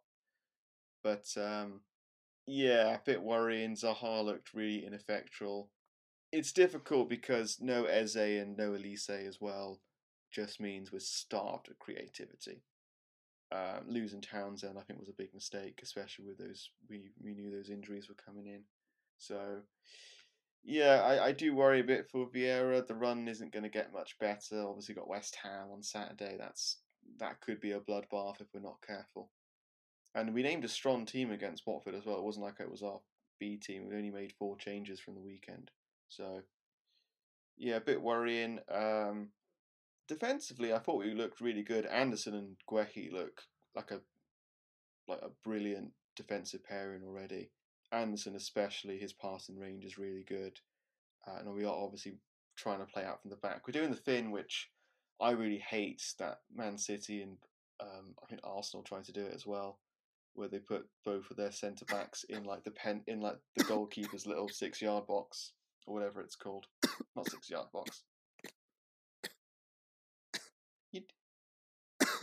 But 1.04 1.26
um, 1.36 1.82
yeah, 2.45 2.95
a 2.95 2.99
bit 3.06 3.21
worrying. 3.21 3.75
Zaha 3.75 4.23
looked 4.23 4.53
really 4.53 4.86
ineffectual. 4.86 5.69
It's 6.32 6.51
difficult 6.51 7.10
because 7.10 7.60
no 7.62 7.86
Eze 7.86 8.15
and 8.15 8.58
no 8.58 8.71
Olise 8.71 9.27
as 9.27 9.39
well 9.39 9.79
just 10.32 10.60
means 10.60 10.91
we're 10.91 10.99
starved 10.99 11.69
of 11.69 11.79
creativity. 11.79 12.63
Uh, 13.51 13.79
losing 13.86 14.19
Townsend, 14.19 14.79
I 14.79 14.82
think, 14.82 14.99
was 14.99 15.10
a 15.10 15.13
big 15.13 15.34
mistake, 15.34 15.79
especially 15.84 16.25
with 16.25 16.39
those 16.39 16.71
we 16.89 17.12
we 17.23 17.36
knew 17.36 17.51
those 17.51 17.69
injuries 17.69 18.10
were 18.10 18.15
coming 18.15 18.47
in. 18.47 18.62
So, 19.19 19.60
yeah, 20.63 21.03
I, 21.03 21.27
I 21.27 21.32
do 21.34 21.53
worry 21.56 21.82
a 21.82 21.84
bit 21.84 22.10
for 22.10 22.27
Vieira. 22.27 22.86
The 22.86 22.95
run 22.95 23.27
isn't 23.27 23.53
going 23.53 23.63
to 23.63 23.69
get 23.69 23.93
much 23.93 24.17
better. 24.19 24.63
Obviously, 24.63 24.95
got 24.95 25.08
West 25.08 25.38
Ham 25.43 25.67
on 25.71 25.84
Saturday. 25.84 26.36
That's 26.39 26.77
that 27.19 27.41
could 27.41 27.62
be 27.62 27.73
a 27.73 27.79
bloodbath 27.79 28.41
if 28.41 28.47
we're 28.53 28.62
not 28.62 28.82
careful. 28.86 29.29
And 30.15 30.34
we 30.34 30.43
named 30.43 30.65
a 30.65 30.69
strong 30.69 31.06
team 31.06 31.32
against 31.32 31.65
Watford 31.65 31.95
as 31.95 32.06
well. 32.06 32.17
It 32.17 32.23
wasn't 32.23 32.45
like 32.45 32.60
it 32.60 32.69
was 32.69 32.84
our 32.84 32.99
B 33.39 33.58
team. 33.58 33.88
We 33.88 33.95
only 33.95 34.12
made 34.12 34.34
four 34.38 34.56
changes 34.58 34.99
from 34.99 35.15
the 35.15 35.21
weekend. 35.21 35.71
So, 36.08 36.41
yeah, 37.58 37.78
a 37.78 37.82
bit 37.82 38.02
worrying. 38.02 38.60
Um, 38.71 39.30
defensively, 40.08 40.73
I 40.73 40.80
thought 40.80 41.04
we 41.04 41.13
looked 41.13 41.41
really 41.41 41.63
good. 41.63 41.86
Anderson 41.88 42.36
and 42.36 42.56
Guehi 42.69 43.12
look 43.12 43.41
like 43.76 43.91
a 43.91 44.02
like 45.08 45.21
a 45.21 45.32
brilliant 45.43 45.91
defensive 46.15 46.63
pairing 46.63 47.04
already. 47.04 47.49
Anderson, 47.91 48.36
especially, 48.36 48.97
his 48.97 49.13
passing 49.13 49.58
range 49.58 49.84
is 49.84 49.97
really 49.97 50.23
good. 50.28 50.60
Uh, 51.28 51.39
and 51.39 51.54
we 51.54 51.65
are 51.65 51.76
obviously 51.76 52.13
trying 52.56 52.80
to 52.80 52.86
play 52.86 53.04
out 53.04 53.21
from 53.21 53.30
the 53.32 53.38
back. 53.38 53.67
We're 53.67 53.73
doing 53.80 53.91
the 53.91 53.97
thing 53.97 54.32
which 54.32 54.69
I 55.21 55.32
really 55.32 55.60
hate 55.60 56.04
that 56.19 56.39
Man 56.54 56.78
City 56.78 57.21
and 57.21 57.38
um, 57.82 58.15
I 58.23 58.28
think 58.28 58.41
Arsenal 58.43 58.84
trying 58.84 59.04
to 59.04 59.12
do 59.12 59.21
it 59.21 59.34
as 59.34 59.45
well, 59.45 59.80
where 60.36 60.48
they 60.48 60.60
put 60.60 60.88
both 61.06 61.30
of 61.30 61.38
their 61.38 61.52
centre 61.52 61.86
backs 61.86 62.26
in 62.30 62.43
like 62.43 62.63
the 62.63 62.72
pen 62.72 63.02
in 63.08 63.22
like 63.22 63.38
the 63.56 63.63
goalkeeper's 63.65 64.26
little 64.26 64.50
six 64.50 64.82
yard 64.82 65.06
box 65.08 65.54
or 65.86 65.93
whatever 65.93 66.22
it's 66.22 66.36
called, 66.36 66.65
not 67.15 67.30
six 67.30 67.50
yard 67.50 67.67
box. 67.74 68.04
You 70.91 71.02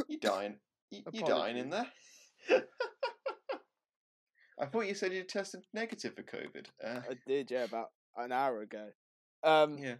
you 0.08 0.18
dying? 0.18 0.56
You, 0.90 1.02
you 1.12 1.22
dying 1.24 1.56
in 1.56 1.70
there? 1.70 1.86
I 4.60 4.66
thought 4.66 4.86
you 4.86 4.94
said 4.94 5.12
you 5.12 5.22
tested 5.24 5.64
negative 5.72 6.14
for 6.14 6.22
COVID. 6.22 6.66
Uh, 6.84 7.00
I 7.10 7.14
did, 7.26 7.50
yeah, 7.50 7.64
about 7.64 7.88
an 8.16 8.30
hour 8.30 8.60
ago. 8.60 8.88
Um, 9.42 9.78
yeah. 9.78 9.94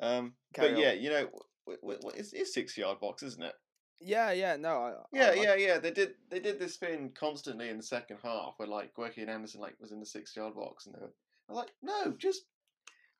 Um, 0.00 0.32
but 0.56 0.72
on. 0.72 0.76
yeah, 0.78 0.92
you 0.92 1.10
know, 1.10 1.26
w- 1.66 1.80
w- 1.82 2.00
w- 2.00 2.16
it's, 2.16 2.32
it's 2.32 2.54
six 2.54 2.76
yard 2.78 3.00
box, 3.00 3.22
isn't 3.22 3.42
it? 3.44 3.54
Yeah, 4.04 4.32
yeah, 4.32 4.56
no, 4.56 4.68
I, 4.78 4.92
Yeah, 5.12 5.26
I, 5.26 5.30
I- 5.30 5.34
yeah, 5.34 5.54
yeah. 5.54 5.78
They 5.78 5.90
did 5.90 6.14
they 6.30 6.40
did 6.40 6.58
this 6.58 6.76
thing 6.76 7.12
constantly 7.14 7.68
in 7.68 7.76
the 7.76 7.82
second 7.82 8.18
half 8.22 8.54
where 8.56 8.68
like 8.68 8.94
Guehi 8.94 9.18
and 9.18 9.30
Anderson 9.30 9.60
like 9.60 9.76
was 9.80 9.92
in 9.92 10.00
the 10.00 10.06
six 10.06 10.34
yard 10.36 10.54
box 10.54 10.86
and 10.86 10.94
they 10.94 11.00
were 11.00 11.12
I'm 11.48 11.56
like, 11.56 11.72
no, 11.82 12.12
just 12.18 12.42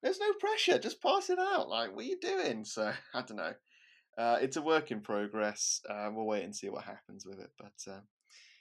there's 0.03 0.18
no 0.21 0.33
pressure, 0.35 0.79
just 0.79 1.03
pass 1.03 1.31
it 1.31 1.38
out. 1.38 1.68
Like, 1.68 1.95
what 1.95 2.05
are 2.05 2.09
you 2.09 2.18
doing? 2.21 2.64
So 2.64 2.92
I 3.14 3.23
don't 3.23 3.37
know. 3.37 3.55
Uh, 4.18 4.38
it's 4.42 4.57
a 4.57 4.62
work 4.62 4.90
in 4.90 5.01
progress. 5.01 5.81
Uh, 5.88 6.11
we'll 6.12 6.27
wait 6.27 6.45
and 6.45 6.55
see 6.55 6.68
what 6.68 6.85
happens 6.85 7.25
with 7.25 7.38
it. 7.40 7.51
But 7.59 7.92
um, 7.92 8.03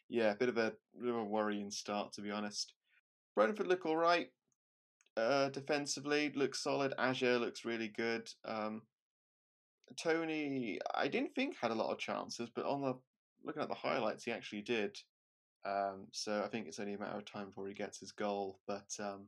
yeah, 0.10 0.32
a 0.32 0.36
bit 0.36 0.50
of 0.50 0.58
a 0.58 0.74
bit 1.00 1.10
of 1.10 1.16
a 1.16 1.24
worrying 1.24 1.72
start 1.72 2.14
to 2.14 2.22
be 2.22 2.32
honest. 2.32 2.74
Brentford 3.36 3.68
look 3.68 3.86
all 3.86 3.98
right. 3.98 4.30
Uh, 5.18 5.50
defensively, 5.50 6.32
looks 6.36 6.64
solid. 6.64 6.94
Azure 6.98 7.38
looks 7.40 7.66
really 7.66 7.90
good. 7.90 8.30
Um, 8.46 8.84
Toney, 9.98 10.80
I 10.96 11.08
didn't 11.08 11.34
think 11.36 11.56
had 11.60 11.72
a 11.72 11.76
lot 11.76 11.92
of 11.92 11.98
chances, 11.98 12.50
but 12.54 12.66
on 12.66 12.82
the 12.82 12.96
looking 13.44 13.62
at 13.62 13.70
the 13.70 13.76
highlights, 13.76 14.24
he 14.24 14.32
actually 14.32 14.62
did. 14.62 14.98
Um, 15.66 16.08
so 16.12 16.42
I 16.44 16.48
think 16.48 16.68
it's 16.68 16.80
only 16.80 16.94
a 16.94 17.00
matter 17.00 17.18
of 17.18 17.26
time 17.26 17.48
before 17.48 17.68
he 17.68 17.74
gets 17.74 18.00
his 18.00 18.12
goal. 18.12 18.60
But 18.68 18.90
um, 19.00 19.28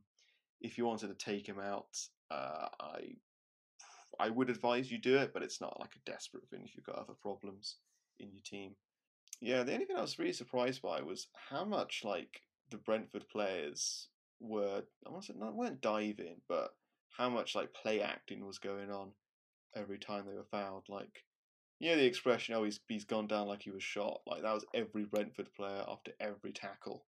if 0.60 0.78
you 0.78 0.86
wanted 0.86 1.08
to 1.08 1.24
take 1.24 1.46
him 1.46 1.60
out, 1.60 1.96
uh, 2.30 2.68
I 2.80 3.14
I 4.18 4.30
would 4.30 4.50
advise 4.50 4.90
you 4.90 4.98
do 4.98 5.16
it, 5.16 5.32
but 5.32 5.42
it's 5.42 5.60
not 5.60 5.78
like 5.80 5.94
a 5.96 6.10
desperate 6.10 6.48
thing 6.48 6.62
if 6.64 6.76
you've 6.76 6.86
got 6.86 6.96
other 6.98 7.14
problems 7.20 7.76
in 8.20 8.30
your 8.30 8.42
team. 8.44 8.76
Yeah, 9.40 9.62
the 9.62 9.74
only 9.74 9.86
thing 9.86 9.96
I 9.96 10.02
was 10.02 10.18
really 10.18 10.32
surprised 10.32 10.82
by 10.82 11.02
was 11.02 11.26
how 11.50 11.64
much 11.64 12.02
like 12.04 12.40
the 12.70 12.76
Brentford 12.78 13.28
players 13.28 14.08
were 14.40 14.82
I 15.06 15.10
not 15.10 15.54
weren't 15.54 15.80
diving, 15.80 16.40
but 16.48 16.74
how 17.10 17.28
much 17.28 17.54
like 17.54 17.74
play 17.74 18.00
acting 18.00 18.46
was 18.46 18.58
going 18.58 18.90
on 18.90 19.10
every 19.76 19.98
time 19.98 20.24
they 20.26 20.36
were 20.36 20.44
fouled. 20.50 20.88
Like 20.88 21.24
you 21.80 21.90
know 21.90 21.96
the 21.96 22.06
expression, 22.06 22.54
oh 22.54 22.64
he's 22.64 22.80
he's 22.88 23.04
gone 23.04 23.26
down 23.26 23.48
like 23.48 23.62
he 23.62 23.70
was 23.70 23.82
shot. 23.82 24.20
Like 24.26 24.42
that 24.42 24.54
was 24.54 24.66
every 24.74 25.04
Brentford 25.04 25.52
player 25.54 25.84
after 25.88 26.12
every 26.20 26.52
tackle. 26.52 27.04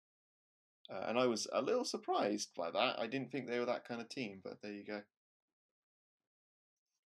Uh, 0.90 1.04
and 1.08 1.18
I 1.18 1.26
was 1.26 1.48
a 1.52 1.62
little 1.62 1.84
surprised 1.84 2.50
by 2.56 2.70
that. 2.70 3.00
I 3.00 3.06
didn't 3.08 3.32
think 3.32 3.48
they 3.48 3.58
were 3.58 3.66
that 3.66 3.86
kind 3.88 4.00
of 4.00 4.08
team, 4.08 4.40
but 4.44 4.58
there 4.62 4.72
you 4.72 4.84
go. 4.84 5.00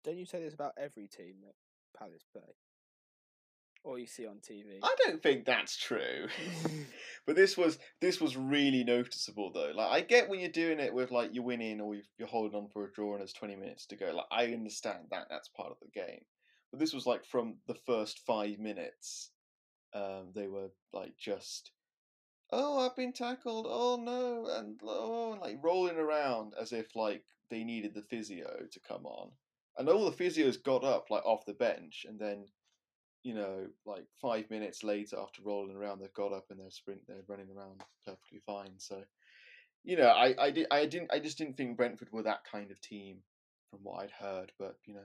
don't 0.04 0.18
you 0.18 0.26
say 0.26 0.42
this 0.42 0.54
about 0.54 0.72
every 0.76 1.06
team 1.06 1.34
that 1.44 1.54
Palace 1.96 2.24
play, 2.32 2.42
or 3.84 3.98
you 3.98 4.06
see 4.06 4.26
on 4.26 4.36
TV? 4.36 4.78
I 4.82 4.94
don't 5.04 5.22
think 5.22 5.44
that's 5.44 5.76
true. 5.76 6.28
but 7.26 7.36
this 7.36 7.56
was 7.56 7.78
this 8.00 8.20
was 8.20 8.36
really 8.36 8.84
noticeable 8.84 9.52
though. 9.52 9.72
Like 9.74 9.90
I 9.90 10.00
get 10.00 10.28
when 10.28 10.40
you're 10.40 10.50
doing 10.50 10.80
it 10.80 10.92
with 10.92 11.10
like 11.10 11.30
you're 11.32 11.44
winning 11.44 11.80
or 11.80 11.94
you've- 11.94 12.08
you're 12.18 12.28
holding 12.28 12.58
on 12.58 12.68
for 12.68 12.84
a 12.84 12.92
draw 12.92 13.12
and 13.12 13.20
there's 13.20 13.32
20 13.32 13.56
minutes 13.56 13.86
to 13.86 13.96
go. 13.96 14.12
Like 14.12 14.26
I 14.30 14.52
understand 14.52 15.06
that 15.10 15.28
that's 15.30 15.48
part 15.48 15.70
of 15.70 15.78
the 15.80 15.88
game. 15.88 16.24
But 16.70 16.80
this 16.80 16.92
was 16.92 17.06
like 17.06 17.24
from 17.24 17.56
the 17.66 17.74
first 17.74 18.20
five 18.20 18.58
minutes, 18.58 19.30
um, 19.94 20.32
they 20.34 20.48
were 20.48 20.70
like 20.92 21.16
just, 21.16 21.70
oh 22.50 22.84
I've 22.84 22.96
been 22.96 23.12
tackled, 23.12 23.66
oh 23.68 23.96
no, 23.96 24.46
and 24.54 24.78
oh 24.82 25.32
and, 25.32 25.40
like 25.40 25.58
rolling 25.62 25.96
around 25.96 26.52
as 26.60 26.72
if 26.72 26.94
like 26.94 27.24
they 27.50 27.64
needed 27.64 27.94
the 27.94 28.02
physio 28.02 28.66
to 28.70 28.80
come 28.80 29.06
on. 29.06 29.30
And 29.78 29.88
all 29.88 30.10
the 30.10 30.24
physios 30.24 30.62
got 30.62 30.84
up 30.84 31.08
like 31.08 31.24
off 31.24 31.46
the 31.46 31.54
bench 31.54 32.04
and 32.06 32.18
then 32.18 32.46
you 33.28 33.34
know, 33.34 33.66
like 33.84 34.06
five 34.22 34.48
minutes 34.48 34.82
later 34.82 35.18
after 35.20 35.42
rolling 35.44 35.76
around, 35.76 36.00
they've 36.00 36.14
got 36.14 36.32
up 36.32 36.46
and 36.48 36.58
they're 36.58 36.70
sprint, 36.70 37.02
they're 37.06 37.18
running 37.28 37.48
around 37.54 37.82
perfectly 38.06 38.40
fine. 38.46 38.72
So, 38.78 39.02
you 39.84 39.98
know, 39.98 40.08
I, 40.08 40.34
I 40.38 40.50
did, 40.50 40.66
I 40.70 40.86
didn't, 40.86 41.12
I 41.12 41.18
just 41.18 41.36
didn't 41.36 41.58
think 41.58 41.76
Brentford 41.76 42.08
were 42.10 42.22
that 42.22 42.44
kind 42.50 42.70
of 42.70 42.80
team 42.80 43.18
from 43.70 43.80
what 43.82 44.02
I'd 44.02 44.12
heard. 44.12 44.52
But 44.58 44.76
you 44.86 44.94
know, 44.94 45.04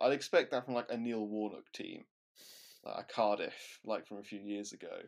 I'd 0.00 0.12
expect 0.12 0.52
that 0.52 0.64
from 0.64 0.74
like 0.74 0.90
a 0.90 0.96
Neil 0.96 1.26
Warnock 1.26 1.72
team, 1.72 2.04
like 2.84 2.98
a 2.98 3.12
Cardiff, 3.12 3.80
like 3.84 4.06
from 4.06 4.18
a 4.18 4.22
few 4.22 4.38
years 4.38 4.72
ago. 4.72 5.00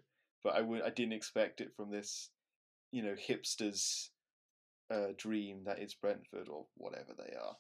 But 0.43 0.57
I 0.57 0.63
would, 0.63 0.83
I 0.83 0.91
didn't 0.91 1.13
expect 1.13 1.61
it 1.61 1.71
from 1.77 1.93
this, 1.93 2.29
you 2.91 3.05
know, 3.05 3.15
hipsters' 3.15 4.09
uh, 4.93 5.13
dream 5.17 5.61
that 5.67 5.79
is 5.79 5.95
Brentford 5.95 6.49
or 6.49 6.67
whatever 6.77 7.13
they 7.17 7.37
are. 7.37 7.55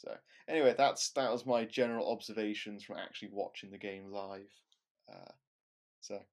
So 0.00 0.16
anyway, 0.48 0.74
that's 0.76 1.12
that 1.12 1.30
was 1.30 1.44
my 1.44 1.64
general 1.66 2.10
observations 2.10 2.84
from 2.84 2.98
actually 2.98 3.30
watching 3.32 3.70
the 3.70 3.78
game 3.78 4.10
live. 4.10 4.50
Uh, 5.12 5.32
so 6.00 6.24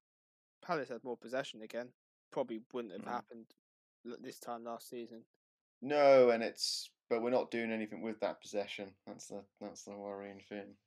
Palace 0.61 0.89
had 0.89 1.03
more 1.03 1.17
possession 1.17 1.61
again. 1.61 1.93
Probably 2.31 2.63
wouldn't 2.71 2.93
have 2.93 3.03
Mhm. 3.03 3.11
happened 3.11 3.55
this 4.03 4.39
time 4.39 4.63
last 4.63 4.87
season. 4.89 5.25
no, 5.81 6.29
and 6.29 6.43
it's 6.43 6.89
but 7.09 7.21
we're 7.21 7.29
not 7.29 7.51
doing 7.51 7.71
anything 7.71 8.01
with 8.01 8.19
that 8.21 8.41
possession. 8.41 8.95
That's 9.05 9.27
the 9.27 9.45
that's 9.59 9.83
the 9.83 9.95
worrying 9.97 10.41
thing. 10.41 10.77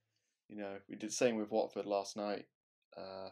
You 0.49 0.57
know, 0.57 0.81
we 0.89 0.97
did 0.97 1.11
the 1.11 1.15
same 1.15 1.37
with 1.37 1.51
Watford 1.51 1.87
last 1.87 2.17
night. 2.17 2.49
Uh, 2.97 3.31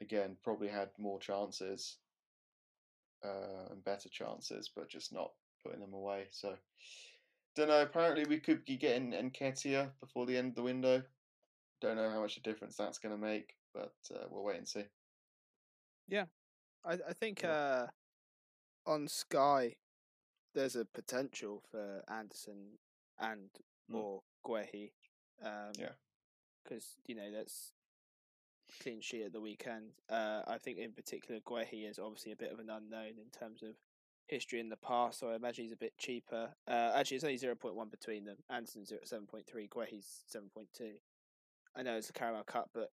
again, 0.00 0.36
probably 0.42 0.68
had 0.68 0.90
more 0.98 1.20
chances 1.20 1.98
uh, 3.24 3.66
and 3.70 3.84
better 3.84 4.08
chances, 4.08 4.70
but 4.74 4.88
just 4.88 5.12
not 5.12 5.34
putting 5.62 5.80
them 5.80 5.92
away. 5.94 6.28
So, 6.30 6.56
don't 7.54 7.68
know. 7.68 7.82
Apparently, 7.82 8.24
we 8.24 8.38
could 8.38 8.64
be 8.64 8.76
getting 8.76 9.12
Nketiah 9.12 9.90
before 10.00 10.26
the 10.26 10.36
end 10.36 10.50
of 10.50 10.54
the 10.56 10.62
window. 10.62 11.02
Don't 11.80 11.96
know 11.96 12.10
how 12.10 12.20
much 12.20 12.36
a 12.36 12.42
difference 12.42 12.76
that's 12.76 12.98
going 12.98 13.14
to 13.14 13.20
make, 13.20 13.56
but 13.74 13.94
uh, 14.14 14.24
we'll 14.30 14.44
wait 14.44 14.58
and 14.58 14.68
see. 14.68 14.84
Yeah, 16.08 16.26
I, 16.84 16.94
I 17.08 17.12
think 17.12 17.44
uh, 17.44 17.86
on 18.86 19.08
Sky, 19.08 19.76
there's 20.54 20.76
a 20.76 20.84
potential 20.84 21.62
for 21.70 22.02
Anderson 22.08 22.78
and 23.18 23.48
Mm. 23.90 23.96
or 23.96 24.22
Guehi. 24.46 24.92
Um, 25.42 25.72
Yeah. 25.78 25.92
Because, 26.62 26.96
you 27.06 27.16
know, 27.16 27.30
that's 27.32 27.72
clean 28.80 29.00
sheet 29.00 29.24
at 29.24 29.32
the 29.32 29.40
weekend. 29.40 29.90
Uh, 30.08 30.42
I 30.46 30.58
think 30.58 30.78
in 30.78 30.92
particular, 30.92 31.40
Guehi 31.40 31.88
is 31.90 31.98
obviously 31.98 32.30
a 32.32 32.36
bit 32.36 32.52
of 32.52 32.60
an 32.60 32.70
unknown 32.70 33.18
in 33.18 33.30
terms 33.36 33.62
of 33.62 33.74
history 34.28 34.60
in 34.60 34.68
the 34.68 34.76
past, 34.76 35.20
so 35.20 35.30
I 35.30 35.34
imagine 35.36 35.64
he's 35.64 35.72
a 35.72 35.76
bit 35.76 35.96
cheaper. 35.98 36.50
Uh, 36.68 36.92
actually, 36.94 37.16
it's 37.16 37.24
only 37.24 37.38
0.1 37.38 37.90
between 37.90 38.24
them. 38.24 38.36
Anderson's 38.50 38.92
at 38.92 39.04
7.3, 39.06 39.68
Guehi's 39.68 40.24
7.2. 40.34 40.92
I 41.76 41.82
know 41.82 41.96
it's 41.96 42.10
a 42.10 42.12
Carabao 42.12 42.42
Cup, 42.42 42.70
but 42.74 42.90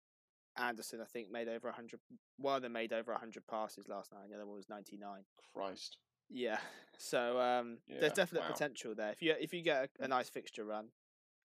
Anderson, 0.56 1.00
I 1.00 1.04
think, 1.04 1.30
made 1.30 1.48
over 1.48 1.68
100. 1.68 2.00
One 2.38 2.56
of 2.56 2.62
them 2.62 2.72
made 2.72 2.92
over 2.92 3.12
100 3.12 3.46
passes 3.46 3.88
last 3.88 4.12
night, 4.12 4.22
and 4.24 4.30
the 4.32 4.36
other 4.36 4.46
one 4.46 4.56
was 4.56 4.68
99. 4.68 5.24
Christ. 5.54 5.98
Yeah, 6.30 6.58
so 6.98 7.40
um, 7.40 7.78
Yeah, 7.86 8.00
there's 8.00 8.12
definite 8.12 8.42
wow. 8.42 8.52
potential 8.52 8.94
there. 8.94 9.10
If 9.12 9.22
you 9.22 9.34
if 9.40 9.54
you 9.54 9.62
get 9.62 9.90
a, 10.00 10.04
a 10.04 10.08
nice 10.08 10.28
fixture 10.28 10.64
run, 10.64 10.88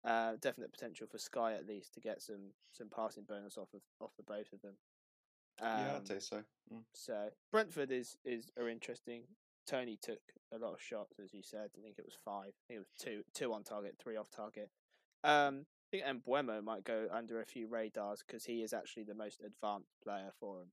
uh, 0.03 0.33
definite 0.41 0.71
potential 0.71 1.07
for 1.07 1.17
Sky 1.17 1.53
at 1.53 1.65
least 1.65 1.93
to 1.95 1.99
get 1.99 2.21
some 2.21 2.51
some 2.71 2.89
passing 2.89 3.23
bonus 3.27 3.57
off 3.57 3.73
of 3.73 3.81
off 3.99 4.11
the 4.17 4.23
both 4.23 4.53
of 4.53 4.61
them. 4.61 4.75
Um, 5.59 5.79
yeah, 5.79 5.95
I'd 5.95 6.07
say 6.07 6.19
so. 6.19 6.43
Mm. 6.71 6.83
so 6.93 7.29
Brentford 7.51 7.91
is 7.91 8.17
is 8.23 8.51
are 8.59 8.69
interesting. 8.69 9.23
Toney 9.67 9.97
took 10.01 10.19
a 10.53 10.58
lot 10.58 10.73
of 10.73 10.82
shots, 10.82 11.19
as 11.23 11.34
you 11.34 11.43
said. 11.43 11.69
I 11.77 11.82
think 11.82 11.95
it 11.99 12.06
was 12.06 12.15
five. 12.23 12.53
I 12.56 12.63
think 12.67 12.77
it 12.77 12.80
was 12.80 12.93
two 12.99 13.21
two 13.34 13.53
on 13.53 13.63
target, 13.63 13.95
three 14.01 14.15
off 14.15 14.30
target. 14.30 14.69
Um, 15.23 15.65
I 15.93 15.97
think 15.97 16.23
Mbeumo 16.25 16.63
might 16.63 16.84
go 16.84 17.08
under 17.12 17.41
a 17.41 17.45
few 17.45 17.67
radars 17.67 18.23
because 18.25 18.45
he 18.45 18.62
is 18.62 18.73
actually 18.73 19.03
the 19.03 19.13
most 19.15 19.41
advanced 19.41 19.93
player 20.03 20.32
for 20.39 20.62
him. 20.62 20.67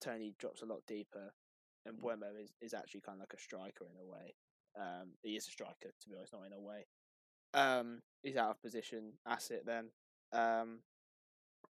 Toney 0.00 0.34
drops 0.38 0.62
a 0.62 0.66
lot 0.66 0.80
deeper. 0.86 1.32
and 1.84 1.96
Mm. 1.96 2.02
Buemo 2.02 2.42
is, 2.42 2.52
is 2.60 2.74
actually 2.74 3.00
kind 3.00 3.16
of 3.16 3.20
like 3.20 3.34
a 3.34 3.40
striker 3.40 3.84
in 3.84 3.96
a 3.96 4.04
way. 4.04 4.34
Um, 4.76 5.12
he 5.22 5.36
is 5.36 5.46
a 5.46 5.50
striker 5.50 5.90
to 6.00 6.08
be 6.08 6.16
honest, 6.16 6.32
not 6.32 6.46
in 6.46 6.52
a 6.52 6.60
way. 6.60 6.86
Um, 7.54 8.02
he's 8.22 8.36
out 8.36 8.50
of 8.50 8.60
position 8.62 9.14
asset. 9.26 9.64
Then, 9.64 9.90
um, 10.32 10.80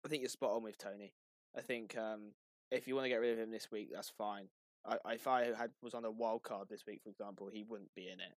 I 0.05 0.09
think 0.09 0.21
you're 0.21 0.29
spot 0.29 0.51
on 0.51 0.63
with 0.63 0.77
Toney. 0.77 1.13
I 1.57 1.61
think 1.61 1.97
um, 1.97 2.33
if 2.71 2.87
you 2.87 2.95
want 2.95 3.05
to 3.05 3.09
get 3.09 3.19
rid 3.19 3.33
of 3.33 3.39
him 3.39 3.51
this 3.51 3.71
week, 3.71 3.89
that's 3.93 4.09
fine. 4.09 4.47
I, 4.85 4.97
if 5.13 5.27
I 5.27 5.45
had 5.45 5.71
was 5.81 5.93
on 5.93 6.05
a 6.05 6.11
wild 6.11 6.43
card 6.43 6.67
this 6.69 6.85
week, 6.85 7.01
for 7.03 7.09
example, 7.09 7.49
he 7.51 7.63
wouldn't 7.63 7.93
be 7.95 8.09
in 8.09 8.19
it. 8.19 8.35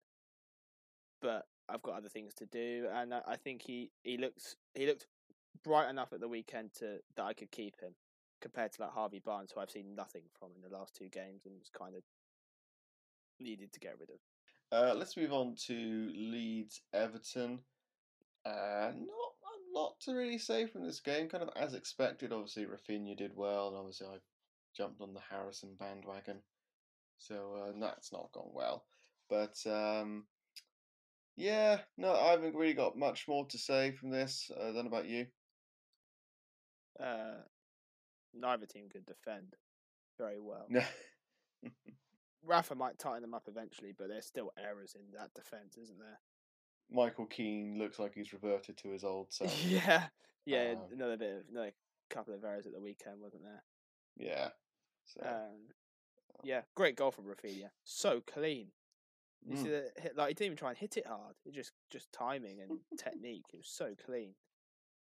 But 1.23 1.47
I've 1.69 1.83
got 1.83 1.97
other 1.97 2.09
things 2.09 2.35
to 2.35 2.47
do, 2.47 2.87
and 2.93 3.15
I, 3.15 3.21
I 3.27 3.37
think 3.37 3.63
he, 3.63 3.91
he 4.03 4.19
looked 4.19 4.57
he 4.75 4.87
looked 4.87 5.07
bright 5.63 5.89
enough 5.89 6.13
at 6.13 6.21
the 6.21 6.29
weekend 6.29 6.73
to 6.79 6.99
that 7.17 7.23
I 7.23 7.33
could 7.33 7.51
keep 7.51 7.81
him 7.81 7.95
compared 8.41 8.73
to 8.73 8.83
like 8.83 8.91
Harvey 8.91 9.23
Barnes, 9.25 9.53
who 9.55 9.61
I've 9.61 9.71
seen 9.71 9.95
nothing 9.95 10.23
from 10.39 10.51
in 10.55 10.63
the 10.63 10.77
last 10.77 10.95
two 10.95 11.09
games 11.09 11.47
and 11.47 11.55
was 11.59 11.71
kind 11.71 11.95
of 11.97 12.03
needed 13.41 13.73
to 13.73 13.81
get 13.81 13.95
rid 13.99 14.11
of. 14.11 14.19
Uh, 14.71 14.95
let's 14.95 15.17
move 15.17 15.33
on 15.33 15.55
to 15.67 16.13
Leeds 16.15 16.83
Everton. 16.93 17.61
Uh, 18.45 18.91
not 18.93 19.33
a 19.45 19.79
lot 19.79 19.95
to 20.01 20.13
really 20.13 20.39
say 20.39 20.67
from 20.67 20.85
this 20.85 21.01
game. 21.01 21.29
Kind 21.29 21.43
of 21.43 21.51
as 21.57 21.75
expected. 21.75 22.33
Obviously, 22.33 22.67
Rafinha 22.67 23.17
did 23.17 23.33
well, 23.35 23.69
and 23.69 23.77
obviously 23.79 24.09
I 24.09 24.19
jumped 24.77 25.01
on 25.01 25.15
the 25.15 25.21
Harrison 25.31 25.77
bandwagon, 25.79 26.39
so 27.19 27.69
uh, 27.69 27.73
that's 27.81 28.13
not 28.13 28.33
gone 28.33 28.51
well. 28.53 28.85
But 29.31 29.57
um, 29.67 30.25
yeah, 31.37 31.79
no, 31.97 32.15
I 32.15 32.31
haven't 32.33 32.55
really 32.55 32.75
got 32.75 32.99
much 32.99 33.27
more 33.27 33.47
to 33.47 33.59
say 33.59 33.93
from 33.93 34.11
this. 34.11 34.51
Uh, 34.59 34.73
than 34.73 34.87
about 34.87 35.09
you. 35.09 35.27
Uh, 37.01 37.43
neither 38.33 38.67
team 38.67 38.89
could 38.91 39.07
defend 39.07 39.57
very 40.19 40.41
well. 40.41 40.67
No. 40.69 40.83
Rafa 42.47 42.75
might 42.75 42.99
tighten 42.99 43.23
them 43.23 43.35
up 43.35 43.49
eventually, 43.49 43.95
but 43.97 44.09
there's 44.09 44.27
still 44.27 44.53
errors 44.59 44.95
in 44.95 45.17
that 45.19 45.33
defense, 45.35 45.79
isn't 45.83 45.99
there? 45.99 46.21
Michael 46.91 47.27
Keane 47.27 47.79
looks 47.79 47.99
like 47.99 48.13
he's 48.15 48.33
reverted 48.35 48.77
to 48.79 48.91
his 48.91 49.03
old 49.03 49.29
self. 49.33 49.65
yeah, 49.65 50.05
yeah. 50.45 50.73
Um, 50.73 50.79
another 50.93 51.17
bit 51.17 51.37
of 51.37 51.43
another 51.51 51.73
couple 52.11 52.35
of 52.35 52.45
errors 52.45 52.67
at 52.67 52.73
the 52.73 52.81
weekend, 52.81 53.21
wasn't 53.21 53.45
there? 53.45 53.63
yeah. 54.17 54.49
So 55.07 55.21
Um, 55.25 55.69
yeah, 56.43 56.63
great 56.75 56.97
goal 56.97 57.11
from 57.11 57.25
Rafinha. 57.25 57.71
So 57.85 58.21
clean. 58.21 58.69
You 59.47 59.57
see 59.57 59.65
mm, 59.65 59.71
the 59.95 60.01
hit, 60.03 60.17
like 60.17 60.29
he 60.29 60.35
didn't 60.35 60.47
even 60.47 60.57
try 60.57 60.71
and 60.71 60.79
hit 60.79 60.97
it 60.97 61.07
hard. 61.07 61.37
It 61.45 61.53
just 61.55 61.73
just 61.91 62.11
timing 62.13 62.61
and 62.61 62.81
technique. 62.99 63.45
It 63.53 63.59
was 63.59 63.69
so 63.69 63.95
clean. 64.07 64.35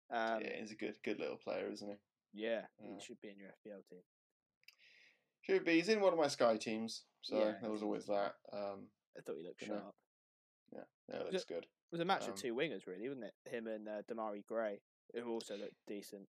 Um, 0.10 0.42
yeah, 0.42 0.56
he's 0.60 0.72
a 0.72 0.76
good 0.76 0.96
good 1.04 1.20
little 1.20 1.38
player, 1.38 1.70
isn't 1.72 1.88
he? 1.88 1.96
yeah, 2.32 2.62
Yeah. 2.82 2.96
he 2.96 3.02
should 3.06 3.20
be 3.22 3.30
in 3.30 3.38
your 3.38 3.50
FPL 3.50 3.86
team. 3.90 4.00
Should 5.42 5.66
be. 5.66 5.74
He's 5.74 5.90
in 5.90 6.00
one 6.02 6.14
of 6.14 6.20
my 6.20 6.28
Sky 6.28 6.58
teams, 6.58 7.04
so 7.22 7.38
Yeah, 7.38 7.54
there 7.62 7.72
was 7.72 7.82
always 7.84 8.06
that. 8.06 8.36
Um, 8.54 8.88
I 9.18 9.22
thought 9.22 9.36
he 9.38 9.44
looked 9.44 9.64
sharp. 9.66 9.96
yeah, 10.72 10.82
it 11.10 11.26
Was 11.26 11.34
looks 11.34 11.46
good. 11.46 11.64
It 11.64 11.92
was 11.92 12.02
a 12.02 12.06
match 12.06 12.24
Um, 12.26 12.30
of 12.30 12.36
two 12.36 12.54
wingers, 12.56 12.86
really, 12.88 13.08
wasn't 13.10 13.26
it? 13.26 13.34
Him 13.50 13.68
and 13.68 13.88
uh, 13.88 14.02
Demarai 14.04 14.46
Gray, 14.46 14.82
who 15.14 15.28
also 15.30 15.58
looked 15.58 15.76
decent. 15.88 16.28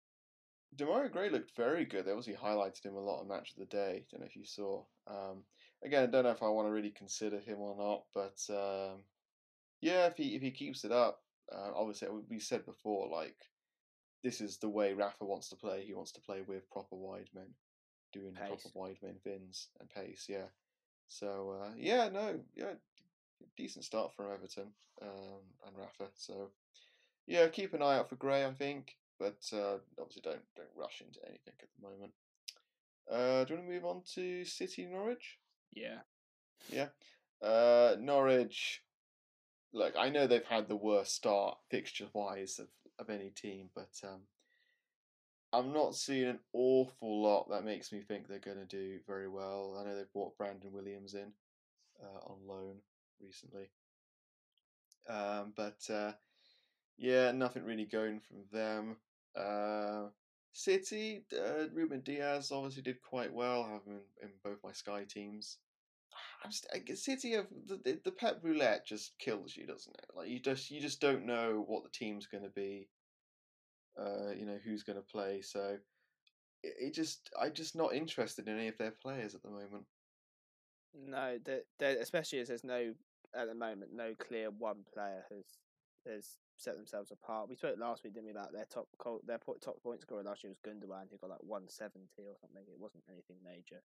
Demarai 0.76 1.12
Gray 1.12 1.30
looked 1.30 1.56
very 1.56 1.86
good. 1.86 2.06
They 2.06 2.12
obviously 2.12 2.36
highlighted 2.36 2.86
him 2.86 2.96
a 2.96 3.00
lot 3.00 3.22
on 3.22 3.28
Match 3.28 3.52
of 3.52 3.60
the 3.60 3.66
Day. 3.66 4.06
Don't 4.12 4.22
know 4.22 4.28
if 4.28 4.36
you 4.36 4.46
saw. 4.46 4.84
Um, 5.08 5.44
again, 5.84 6.04
I 6.04 6.08
don't 6.08 6.24
know 6.24 6.32
if 6.32 6.44
I 6.44 6.50
want 6.50 6.68
to 6.68 6.72
really 6.72 6.92
consider 6.92 7.40
him 7.40 7.60
or 7.60 7.76
not, 7.78 8.04
but 8.14 8.54
um, 8.54 9.04
yeah, 9.82 10.06
if 10.08 10.18
he 10.18 10.36
if 10.36 10.42
he 10.42 10.52
keeps 10.52 10.84
it 10.84 10.92
up, 10.92 11.22
uh, 11.52 11.72
obviously 11.76 12.10
we 12.30 12.40
said 12.40 12.66
before, 12.66 13.08
like 13.10 13.38
this 14.24 14.42
is 14.42 14.58
the 14.58 14.70
way 14.70 14.94
Rafa 14.94 15.26
wants 15.26 15.50
to 15.50 15.56
play. 15.56 15.84
He 15.86 15.94
wants 15.94 16.12
to 16.14 16.22
play 16.22 16.42
with 16.46 16.70
proper 16.70 16.96
wide 16.96 17.30
men, 17.34 17.48
doing 18.14 18.34
Pace. 18.34 18.48
proper 18.48 18.70
wide 18.74 18.98
men 19.02 19.16
vins 19.24 19.70
and 19.80 19.90
pace. 19.90 20.26
Yeah. 20.28 20.48
So 21.08 21.58
uh, 21.62 21.72
yeah, 21.78 22.10
no, 22.10 22.40
yeah, 22.56 22.74
decent 23.56 23.86
start 23.86 24.14
from 24.16 24.32
Everton 24.34 24.68
um, 25.02 25.42
and 25.66 25.78
Rafa. 25.78 26.12
So 26.16 26.52
yeah, 27.26 27.48
keep 27.48 27.74
an 27.74 27.82
eye 27.82 27.98
out 27.98 28.10
for 28.10 28.16
Gray. 28.16 28.46
I 28.46 28.52
think, 28.52 28.96
but 29.20 29.38
uh, 29.54 29.78
obviously 30.00 30.22
don't 30.24 30.42
don't 30.56 30.76
rush 30.76 31.02
into 31.02 31.20
anything 31.28 31.54
at 31.62 31.68
the 31.78 31.88
moment. 31.88 32.14
Uh, 33.10 33.46
do 33.46 33.54
you 33.54 33.60
want 33.60 33.70
to 33.70 33.74
move 33.74 33.86
on 33.86 34.02
to 34.16 34.44
City 34.46 34.86
Norwich? 34.86 35.38
Yeah, 35.74 36.00
Yeah. 36.72 36.88
Uh, 37.42 37.96
Norwich. 38.00 38.82
Look, 39.74 39.94
I 39.98 40.10
know 40.10 40.28
they've 40.28 40.44
had 40.44 40.68
the 40.68 40.76
worst 40.76 41.14
start 41.14 41.58
fixture 41.70 42.08
wise 42.14 42.60
of, 42.60 42.68
of 43.00 43.10
any 43.10 43.30
team, 43.30 43.70
but 43.76 43.92
um, 44.04 44.22
I'm 45.54 45.72
not 45.74 45.96
seeing 45.96 46.28
an 46.28 46.40
awful 46.54 47.22
lot 47.22 47.50
that 47.50 47.66
makes 47.66 47.92
me 47.92 48.02
think 48.02 48.28
they're 48.28 48.40
going 48.40 48.58
to 48.58 48.66
do 48.66 49.00
very 49.08 49.28
well. 49.28 49.78
I 49.80 49.84
know 49.86 49.96
they've 49.96 50.12
brought 50.14 50.38
Brandon 50.38 50.72
Williams 50.72 51.14
in 51.14 51.32
uh, 52.02 52.32
on 52.32 52.38
loan 52.48 52.76
recently. 53.22 53.70
Um, 55.10 55.54
but 55.56 55.80
uh, 55.94 56.14
yeah, 56.98 57.32
nothing 57.32 57.64
really 57.64 57.86
going 57.86 58.20
from 58.20 58.38
them. 58.52 58.98
Uh, 59.38 60.10
City, 60.54 61.24
uh, 61.38 61.70
Ruben 61.74 62.02
Dias 62.02 62.52
obviously 62.52 62.82
did 62.82 63.02
quite 63.02 63.32
well. 63.32 63.64
Him 63.66 63.82
in, 63.88 64.28
in 64.28 64.30
both 64.44 64.58
my 64.64 64.72
Sky 64.72 65.06
teams. 65.08 65.58
I'm 66.44 66.52
City 66.96 67.36
of 67.36 67.46
the, 67.68 68.00
the 68.04 68.12
Pep 68.12 68.40
roulette 68.42 68.86
just 68.86 69.18
kills 69.20 69.56
you, 69.56 69.68
doesn't 69.68 69.96
it? 69.96 70.06
Like 70.16 70.30
you 70.30 70.40
just 70.40 70.72
you 70.72 70.82
just 70.82 71.00
don't 71.00 71.26
know 71.26 71.64
what 71.68 71.84
the 71.84 71.90
team's 71.90 72.28
going 72.28 72.44
to 72.44 72.50
be. 72.50 72.90
Uh, 74.00 74.32
you 74.38 74.46
know 74.46 74.58
who's 74.64 74.84
going 74.84 74.98
to 74.98 75.02
play, 75.04 75.42
so 75.42 75.78
it, 76.64 76.74
it 76.80 76.94
just 76.94 77.30
I'm 77.40 77.54
just 77.54 77.76
not 77.76 77.94
interested 77.94 78.48
in 78.48 78.58
any 78.58 78.68
of 78.68 78.78
their 78.78 78.94
players 79.02 79.36
at 79.36 79.44
the 79.44 79.50
moment. 79.50 79.86
no, 80.96 81.38
that 81.46 81.98
especially 82.00 82.40
as 82.40 82.48
there's 82.48 82.64
no 82.64 82.94
at 83.36 83.48
the 83.48 83.56
moment 83.56 83.92
no 83.94 84.14
clear 84.28 84.50
one 84.50 84.86
player 84.94 85.24
has 85.30 85.46
has 86.08 86.38
set 86.58 86.76
themselves 86.76 87.12
apart. 87.12 87.50
We 87.50 87.56
spoke 87.56 87.78
last 87.80 88.04
week, 88.04 88.14
didn't 88.14 88.26
we, 88.26 88.32
about 88.32 88.52
their 88.52 88.66
top 88.66 88.88
their 89.26 89.40
top 89.62 89.82
point 89.84 90.02
scorer 90.02 90.24
last 90.24 90.44
year 90.44 90.52
was 90.52 90.60
Gundogan, 90.60 91.10
who 91.10 91.18
got 91.18 91.30
like 91.30 91.44
one 91.44 91.68
seventy 91.70 92.26
or 92.28 92.36
something. 92.42 92.64
It 92.68 92.80
wasn't 92.80 93.04
anything 93.10 93.38
major. 93.44 93.82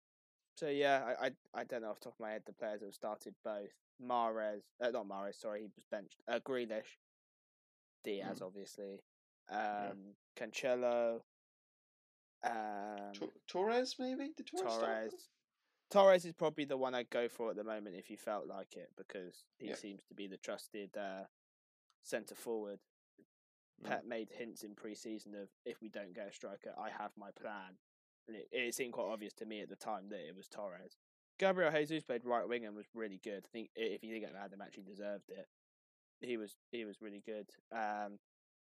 So 0.56 0.68
yeah, 0.68 1.14
I, 1.20 1.26
I 1.26 1.30
I 1.60 1.64
don't 1.64 1.82
know 1.82 1.90
off 1.90 2.00
the 2.00 2.04
top 2.04 2.14
of 2.14 2.20
my 2.20 2.30
head 2.32 2.42
the 2.46 2.52
players 2.52 2.80
that 2.80 2.86
have 2.86 2.94
started 2.94 3.34
both. 3.44 3.70
Mahrez, 4.02 4.62
uh, 4.82 4.90
not 4.90 5.08
Mahrez, 5.08 5.40
sorry, 5.40 5.60
he 5.60 5.66
was 5.66 5.84
benched. 5.90 6.20
Uh, 6.28 6.38
Grealish, 6.40 6.98
Dias, 8.04 8.42
obviously, 8.42 9.00
um, 9.50 10.14
Cancelo, 10.38 11.20
um, 12.44 13.12
Tor- 13.14 13.28
Torres 13.48 13.96
maybe 13.98 14.32
did 14.36 14.46
Torres, 14.46 14.60
start 14.60 14.72
for 14.72 14.80
them? 14.80 15.10
Torres. 15.10 15.28
Torres 15.90 16.24
is 16.24 16.32
probably 16.34 16.64
the 16.64 16.76
one 16.76 16.94
I'd 16.94 17.10
go 17.10 17.28
for 17.28 17.50
at 17.50 17.56
the 17.56 17.64
moment 17.64 17.96
if 17.96 18.10
you 18.10 18.16
felt 18.16 18.46
like 18.46 18.76
it 18.76 18.90
because 18.96 19.44
he 19.58 19.68
Yeah. 19.68 19.76
seems 19.76 20.02
to 20.08 20.14
be 20.14 20.26
the 20.26 20.36
trusted 20.36 20.96
uh, 20.96 21.24
centre 22.06 22.34
forward. 22.34 22.78
Mm. 23.82 23.88
Pep 23.88 24.04
made 24.06 24.28
hints 24.30 24.62
in 24.62 24.74
pre-season 24.74 25.34
of 25.34 25.48
if 25.64 25.80
we 25.82 25.88
don't 25.88 26.14
get 26.14 26.28
a 26.28 26.32
striker, 26.32 26.72
I 26.78 26.90
have 26.90 27.12
my 27.18 27.30
plan, 27.40 27.76
and 28.28 28.36
it, 28.36 28.48
it 28.50 28.74
seemed 28.74 28.92
quite 28.92 29.12
obvious 29.12 29.32
to 29.34 29.46
me 29.46 29.60
at 29.60 29.68
the 29.68 29.76
time 29.76 30.08
that 30.10 30.26
it 30.26 30.36
was 30.36 30.48
Torres. 30.48 30.96
Gabriel 31.38 31.70
Jesus 31.70 32.02
played 32.02 32.24
right 32.24 32.48
wing 32.48 32.64
and 32.64 32.74
was 32.74 32.86
really 32.94 33.20
good. 33.22 33.44
I 33.44 33.48
think 33.52 33.68
if 33.76 34.02
you 34.02 34.12
think 34.12 34.30
about 34.30 34.52
him, 34.52 34.62
actually 34.62 34.84
deserved 34.84 35.28
it. 35.28 35.46
He 36.20 36.38
was 36.38 36.56
he 36.70 36.84
was 36.84 37.02
really 37.02 37.22
good. 37.24 37.46
Um, 37.70 38.18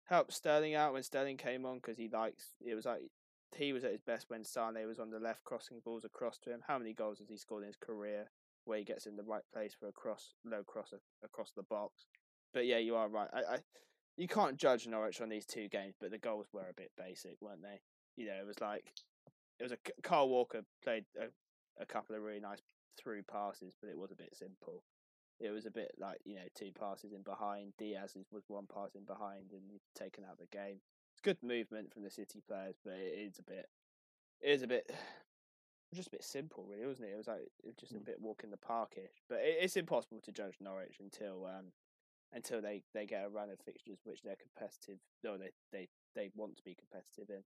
helped 0.05 0.33
Sterling 0.33 0.75
out 0.75 0.93
when 0.93 1.01
Sterling 1.01 1.37
came 1.37 1.65
on 1.65 1.77
because 1.77 1.97
he 1.97 2.07
likes. 2.07 2.53
It 2.63 2.75
was 2.75 2.85
like 2.85 3.01
he 3.57 3.73
was 3.73 3.83
at 3.83 3.91
his 3.91 4.01
best 4.01 4.29
when 4.29 4.43
Sane 4.43 4.87
was 4.87 4.99
on 4.99 5.09
the 5.09 5.19
left, 5.19 5.43
crossing 5.43 5.81
balls 5.83 6.05
across 6.05 6.37
to 6.39 6.51
him. 6.51 6.61
How 6.67 6.77
many 6.77 6.93
goals 6.93 7.19
has 7.19 7.29
he 7.29 7.37
scored 7.37 7.63
in 7.63 7.67
his 7.67 7.75
career 7.75 8.29
where 8.65 8.77
he 8.77 8.83
gets 8.83 9.07
in 9.07 9.15
the 9.15 9.23
right 9.23 9.43
place 9.51 9.75
for 9.77 9.87
a 9.87 9.91
cross, 9.91 10.35
low 10.45 10.63
cross 10.63 10.93
across 11.23 11.51
the 11.55 11.63
box? 11.63 12.05
But 12.53 12.65
yeah, 12.65 12.77
you 12.77 12.95
are 12.95 13.07
right. 13.07 13.29
I, 13.33 13.55
I 13.55 13.57
you 14.17 14.27
can't 14.27 14.57
judge 14.57 14.87
Norwich 14.87 15.21
on 15.21 15.29
these 15.29 15.45
two 15.45 15.67
games, 15.67 15.95
but 15.99 16.11
the 16.11 16.17
goals 16.17 16.47
were 16.53 16.69
a 16.69 16.73
bit 16.73 16.91
basic, 16.97 17.37
weren't 17.41 17.61
they? 17.63 17.79
You 18.17 18.27
know, 18.27 18.35
it 18.41 18.45
was 18.45 18.59
like 18.59 18.91
it 19.59 19.63
was 19.63 19.71
a 19.71 19.77
Kyle 20.03 20.27
Walker 20.29 20.61
played 20.83 21.05
a, 21.19 21.27
a 21.81 21.85
couple 21.85 22.15
of 22.15 22.21
really 22.21 22.39
nice 22.39 22.61
through 23.01 23.23
passes, 23.23 23.75
but 23.79 23.89
it 23.89 23.97
was 23.97 24.11
a 24.11 24.15
bit 24.15 24.35
simple. 24.35 24.83
It 25.39 25.49
was 25.49 25.65
a 25.65 25.71
bit 25.71 25.91
like 25.99 26.19
you 26.25 26.35
know 26.35 26.47
two 26.55 26.71
passes 26.77 27.13
in 27.13 27.23
behind. 27.23 27.73
Dias 27.79 28.15
was 28.31 28.43
one 28.47 28.67
pass 28.71 28.95
in 28.95 29.05
behind, 29.05 29.51
and 29.51 29.63
he's 29.71 29.81
taken 29.95 30.23
out 30.25 30.33
of 30.33 30.39
the 30.39 30.57
game. 30.57 30.81
It's 31.13 31.21
good 31.21 31.41
movement 31.41 31.93
from 31.93 32.03
the 32.03 32.11
City 32.11 32.41
players, 32.47 32.75
but 32.83 32.93
it 32.93 33.17
is 33.27 33.39
a 33.39 33.43
bit, 33.43 33.67
it 34.41 34.49
is 34.51 34.61
a 34.61 34.67
bit, 34.67 34.89
just 35.95 36.07
a 36.07 36.11
bit 36.11 36.23
simple, 36.23 36.65
really, 36.69 36.85
wasn't 36.85 37.07
it? 37.09 37.13
It 37.13 37.17
was 37.17 37.27
like 37.27 37.41
it 37.41 37.65
was 37.65 37.75
just 37.75 37.93
a 37.93 37.99
Mm. 37.99 38.05
bit 38.05 38.21
walk 38.21 38.43
in 38.43 38.51
the 38.51 38.57
parkish. 38.57 39.23
But 39.27 39.39
it, 39.39 39.57
it's 39.61 39.77
impossible 39.77 40.21
to 40.21 40.31
judge 40.31 40.55
Norwich 40.59 40.97
until 40.99 41.45
um 41.45 41.71
until 42.33 42.61
they, 42.61 42.83
they 42.93 43.05
get 43.05 43.25
a 43.25 43.29
run 43.29 43.49
of 43.49 43.59
fixtures 43.59 43.99
which 44.03 44.21
they're 44.21 44.35
competitive. 44.35 44.99
No, 45.23 45.37
they 45.37 45.51
they 45.71 45.87
they 46.15 46.29
want 46.35 46.55
to 46.57 46.63
be 46.63 46.75
competitive 46.75 47.29
in. 47.29 47.43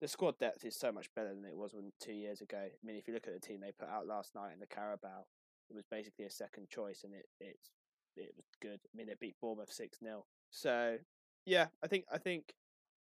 The 0.00 0.08
squad 0.08 0.38
depth 0.38 0.64
is 0.64 0.76
so 0.76 0.92
much 0.92 1.08
better 1.14 1.34
than 1.34 1.44
it 1.44 1.56
was 1.56 1.72
when 1.72 1.92
two 2.00 2.12
years 2.12 2.40
ago. 2.40 2.58
I 2.58 2.86
mean, 2.86 2.96
if 2.96 3.08
you 3.08 3.14
look 3.14 3.26
at 3.26 3.34
the 3.34 3.46
team 3.46 3.60
they 3.60 3.72
put 3.72 3.88
out 3.88 4.06
last 4.06 4.34
night 4.34 4.52
in 4.52 4.60
the 4.60 4.66
Carabao, 4.66 5.24
it 5.70 5.74
was 5.74 5.84
basically 5.90 6.26
a 6.26 6.30
second 6.30 6.68
choice, 6.68 7.02
and 7.04 7.14
it 7.14 7.26
it's 7.40 7.70
it 8.16 8.32
was 8.36 8.46
good. 8.60 8.80
I 8.84 8.96
mean, 8.96 9.06
they 9.06 9.14
beat 9.18 9.36
Bournemouth 9.40 9.72
six 9.72 9.98
0 10.00 10.24
So 10.50 10.98
yeah, 11.44 11.66
I 11.82 11.86
think 11.86 12.04
I 12.12 12.18
think 12.18 12.54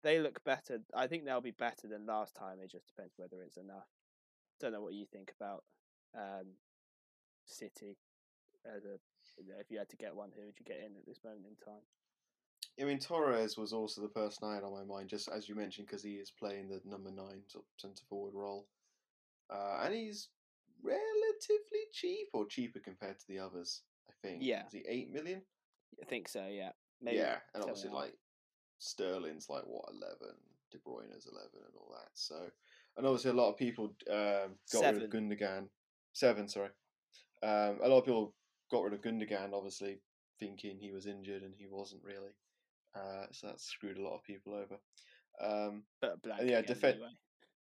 they 0.04 0.20
look 0.20 0.44
better. 0.44 0.80
I 0.94 1.08
think 1.08 1.26
they'll 1.26 1.42
be 1.42 1.52
better 1.52 1.88
than 1.88 2.06
last 2.06 2.36
time. 2.36 2.58
It 2.62 2.72
just 2.72 2.88
depends 2.88 3.14
whether 3.18 3.42
it's 3.42 3.58
enough. 3.58 3.88
Don't 4.60 4.74
know 4.74 4.82
what 4.82 4.94
you 4.94 5.06
think 5.06 5.34
about 5.40 5.64
um, 6.16 6.48
City 7.46 7.98
as 8.66 8.86
a 8.86 8.98
if 9.38 9.70
you 9.70 9.78
had 9.78 9.90
to 9.90 9.98
get 9.98 10.16
one, 10.16 10.32
who 10.36 10.46
would 10.46 10.60
you 10.60 10.66
get 10.66 10.80
in 10.80 10.96
at 10.98 11.06
this 11.06 11.20
moment 11.24 11.46
in 11.48 11.56
time? 11.66 11.82
I 12.80 12.86
mean, 12.86 13.00
Torres 13.00 13.58
was 13.58 13.74
also 13.74 14.02
the 14.02 14.08
person 14.08 14.48
I 14.48 14.56
had 14.56 14.64
on 14.64 14.74
my 14.74 14.84
mind, 14.84 15.10
just 15.10 15.30
as 15.30 15.48
you 15.48 15.56
mentioned, 15.56 15.88
because 15.88 16.04
he 16.04 16.14
is 16.14 16.32
playing 16.32 16.70
the 16.70 16.82
number 16.86 17.12
nine 17.12 17.44
sort 17.48 17.66
of 17.66 17.80
centre 17.80 18.04
forward 18.10 18.34
role, 18.34 18.68
uh, 19.52 19.82
and 19.84 19.94
he's 19.94 20.30
relatively 20.82 21.86
cheap 21.92 22.30
or 22.34 22.46
cheaper 22.46 22.80
compared 22.80 23.20
to 23.20 23.26
the 23.28 23.40
others. 23.40 23.82
I 24.10 24.14
think. 24.28 24.40
Yeah. 24.42 24.66
Is 24.66 24.74
he 24.74 24.84
eight 24.88 25.12
million? 25.12 25.42
I 26.02 26.06
think 26.06 26.28
so. 26.28 26.48
Yeah. 26.50 26.72
Maybe 27.02 27.18
yeah, 27.18 27.38
and 27.54 27.64
obviously 27.64 27.90
like 27.90 28.14
Sterling's 28.80 29.50
like 29.50 29.64
what 29.66 29.90
eleven, 29.90 30.36
De 30.72 30.78
Bruyne's 30.78 31.28
eleven, 31.28 31.60
and 31.66 31.76
all 31.78 31.94
that. 31.94 32.10
So, 32.14 32.36
and 32.98 33.06
obviously 33.06 33.32
a 33.32 33.34
lot 33.34 33.50
of 33.50 33.58
people 33.58 33.94
um, 34.10 34.56
got 34.72 34.94
rid 34.94 35.04
of 35.04 35.10
Gundogan. 35.10 35.68
Seven, 36.14 36.48
sorry. 36.48 36.70
Um, 37.44 37.80
a 37.84 37.90
lot 37.90 38.00
of 38.00 38.06
people 38.06 38.34
got 38.74 38.84
rid 38.84 38.94
of 38.94 39.02
Gundogan, 39.02 39.54
obviously 39.54 40.00
thinking 40.40 40.78
he 40.78 40.92
was 40.92 41.06
injured, 41.06 41.44
and 41.44 41.54
he 41.56 41.68
wasn't 41.70 42.04
really. 42.04 42.34
Uh, 42.96 43.28
so 43.32 43.48
that 43.48 43.62
screwed 43.62 43.98
a 43.98 44.04
lot 44.04 44.16
of 44.16 44.24
people 44.24 44.54
over. 44.54 44.78
Um, 45.42 45.84
but 46.02 46.18
yeah, 46.44 46.62
anyway. 46.68 47.10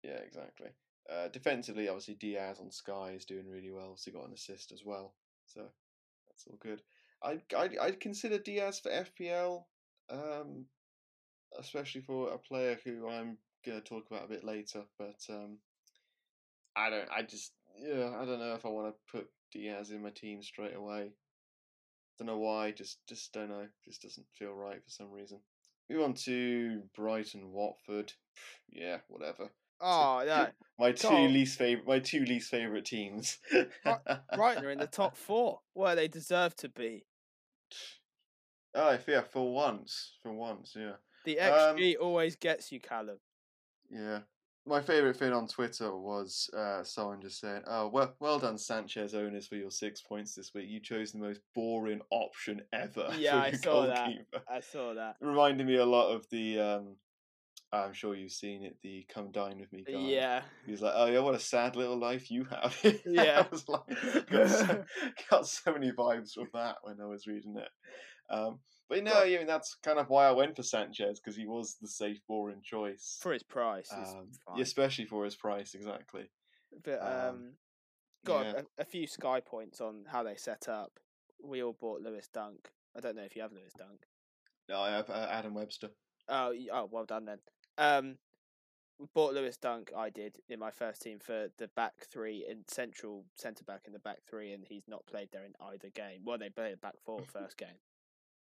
yeah, 0.03 0.19
exactly. 0.25 0.69
Uh, 1.13 1.29
defensively, 1.29 1.89
obviously 1.89 2.15
Dias 2.15 2.59
on 2.61 2.71
Sky 2.71 3.13
is 3.17 3.25
doing 3.25 3.49
really 3.49 3.71
well. 3.71 3.97
So 3.97 4.11
he 4.11 4.17
got 4.17 4.27
an 4.29 4.35
assist 4.35 4.73
as 4.73 4.83
well. 4.85 5.15
So 5.47 5.61
that's 6.29 6.47
all 6.49 6.59
good. 6.61 6.81
I 7.23 7.41
I'd, 7.57 7.77
I'd 7.79 8.01
consider 8.01 8.39
Dias 8.39 8.81
for 8.81 8.91
FPL, 8.91 9.65
um, 10.11 10.67
especially 11.59 12.03
for 12.03 12.33
a 12.33 12.39
player 12.39 12.79
who 12.85 13.09
I'm 13.09 13.39
gonna 13.67 13.81
talk 13.81 14.05
about 14.11 14.25
a 14.25 14.29
bit 14.29 14.45
later. 14.45 14.83
But 14.99 15.21
um, 15.29 15.59
I 16.77 16.91
don't. 16.91 17.09
I 17.15 17.23
just 17.23 17.53
yeah. 17.79 18.11
I 18.21 18.25
don't 18.25 18.41
know 18.41 18.55
if 18.55 18.65
I 18.65 18.71
want 18.71 18.95
to 18.95 19.19
put 19.19 19.29
Dias 19.55 19.91
in 19.91 20.03
my 20.03 20.11
team 20.11 20.43
straight 20.43 20.75
away. 20.75 21.13
Don't 22.19 22.27
know 22.27 22.39
why. 22.39 22.73
Just 22.73 22.99
just 23.09 23.33
don't 23.33 23.49
know. 23.49 23.67
Just 23.85 24.03
doesn't 24.03 24.27
feel 24.39 24.53
right 24.53 24.83
for 24.85 24.91
some 24.91 25.11
reason. 25.11 25.39
Move 25.89 26.03
on 26.03 26.15
to 26.15 26.83
Brighton, 26.95 27.53
Watford. 27.53 28.13
Yeah, 28.73 28.99
whatever. 29.09 29.51
Oh 29.81 30.23
no, 30.27 30.49
My 30.79 30.91
two 30.93 31.07
Tom. 31.09 31.33
least 31.33 31.59
favorite, 31.59 31.87
my 31.87 31.99
two 32.01 32.25
least 32.25 32.51
favorite 32.51 32.85
teams. 32.85 33.39
Brighton 34.35 34.65
are 34.65 34.71
in 34.71 34.79
the 34.79 34.87
top 34.89 35.17
four. 35.27 35.61
Where 35.75 35.95
they 35.95 36.09
deserve 36.09 36.57
to 36.57 36.69
be. 36.69 37.05
Oh, 38.75 38.99
yeah, 39.07 39.23
for 39.23 39.53
once, 39.53 40.15
for 40.23 40.33
once, 40.33 40.75
yeah, 40.77 40.95
The 41.25 41.39
Um, 41.39 41.77
XG 41.77 41.95
always 42.01 42.35
gets 42.35 42.73
you, 42.73 42.81
Callum. 42.81 43.19
yeah. 43.91 44.21
My 44.67 44.81
favorite 44.81 45.17
thing 45.17 45.33
on 45.33 45.47
Twitter 45.47 45.95
was 45.95 46.49
uh, 46.57 46.83
someone 46.83 47.21
just 47.21 47.39
saying, 47.39 47.63
"Oh, 47.67 47.89
well, 47.89 48.15
well 48.19 48.39
done, 48.39 48.57
Sanchez 48.57 49.15
owners, 49.15 49.47
for 49.47 49.57
your 49.57 49.71
six 49.71 50.01
points 50.01 50.35
this 50.35 50.55
week. 50.55 50.69
You 50.69 50.81
chose 50.81 51.13
the 51.13 51.19
most 51.19 51.41
boring 51.55 52.01
option 52.11 52.63
ever." 52.73 53.09
Yeah, 53.19 53.39
I 53.39 53.53
saw 53.53 53.87
that. 53.87 54.11
I 54.51 54.61
saw 54.61 54.95
that. 54.95 55.17
Reminding 55.21 55.67
me 55.67 55.77
a 55.77 55.85
lot 55.85 56.11
of 56.11 56.27
the. 56.31 56.61
Um, 56.61 56.97
I'm 57.73 57.93
sure 57.93 58.15
you've 58.15 58.33
seen 58.33 58.63
it. 58.63 58.77
The 58.83 59.05
"Come 59.13 59.33
Dine 59.33 59.59
with 59.59 59.73
Me" 59.73 59.85
guy. 59.87 59.99
Yeah. 59.99 60.43
He's 60.67 60.81
like, 60.81 60.95
"Oh 60.97 61.07
yeah, 61.07 61.21
what 61.21 61.35
a 61.35 61.41
sad 61.41 61.77
little 61.77 61.99
life 61.99 62.31
you 62.31 62.45
have." 62.45 62.77
Yeah. 63.07 63.45
I 63.45 63.49
was 63.51 63.69
like, 63.69 64.27
got 64.31 64.49
so, 64.49 64.85
got 65.31 65.47
so 65.47 65.73
many 65.73 65.93
vibes 65.93 66.35
from 66.35 66.49
that 66.55 66.77
when 66.83 67.01
I 67.03 67.07
was 67.07 67.27
reading 67.27 67.57
it. 67.57 67.69
Um, 68.31 68.61
but 68.89 69.03
no, 69.03 69.23
I 69.23 69.37
mean 69.39 69.47
that's 69.47 69.77
kind 69.83 69.99
of 69.99 70.09
why 70.09 70.27
I 70.27 70.33
went 70.33 70.57
for 70.57 70.63
Sanchez 70.63 71.21
because 71.21 71.37
he 71.37 71.47
was 71.47 71.77
the 71.81 71.89
safe, 71.89 72.19
boring 72.29 72.63
choice, 72.63 73.19
For 73.23 73.33
his 73.33 73.43
price, 73.43 73.91
um, 73.93 74.29
fine. 74.47 74.61
especially 74.61 75.07
for 75.07 75.25
his 75.25 75.37
price. 75.37 75.75
Exactly. 75.75 76.31
but 76.85 77.01
um, 77.03 77.29
um, 77.29 77.53
got 78.25 78.47
yeah. 78.47 78.61
a, 78.79 78.83
a 78.83 78.85
few 78.85 79.07
sky 79.07 79.41
points 79.41 79.81
on 79.81 80.05
how 80.07 80.23
they 80.23 80.37
set 80.37 80.69
up. 80.69 80.93
We 81.43 81.63
all 81.63 81.77
bought 81.79 82.01
Lewis 82.01 82.29
Dunk. 82.33 82.71
I 82.97 83.01
don't 83.01 83.17
know 83.17 83.23
if 83.23 83.37
you 83.37 83.43
have 83.43 83.53
Lewis 83.53 83.73
Dunk. 83.77 84.07
No, 84.69 84.81
I 84.81 84.91
have 84.91 85.11
uh, 85.11 85.29
Adam 85.31 85.55
Webster. 85.55 85.91
Oh, 86.29 86.55
oh, 86.73 86.89
well 86.91 87.05
done 87.05 87.27
then. 87.27 87.39
Um, 87.77 88.17
bought 89.15 89.35
Lewis 89.35 89.57
Dunk. 89.57 89.91
I 89.97 90.11
did 90.11 90.37
in 90.49 90.59
my 90.59 90.71
first 90.71 91.03
team 91.03 91.19
for 91.19 91.49
the 91.59 91.69
back 91.77 91.93
three 92.11 92.47
in 92.49 92.65
central 92.69 93.25
centre 93.37 93.65
back 93.65 93.83
in 93.87 93.93
the 93.93 93.99
back 93.99 94.19
three, 94.29 94.53
and 94.53 94.65
he's 94.67 94.89
not 94.89 95.07
played 95.07 95.29
there 95.33 95.45
in 95.45 95.53
either 95.61 95.91
game. 95.91 96.21
Well, 96.25 96.39
they 96.39 96.49
played 96.49 96.81
back 96.81 96.95
four 97.05 97.23
first 97.33 97.59
game. 97.59 97.79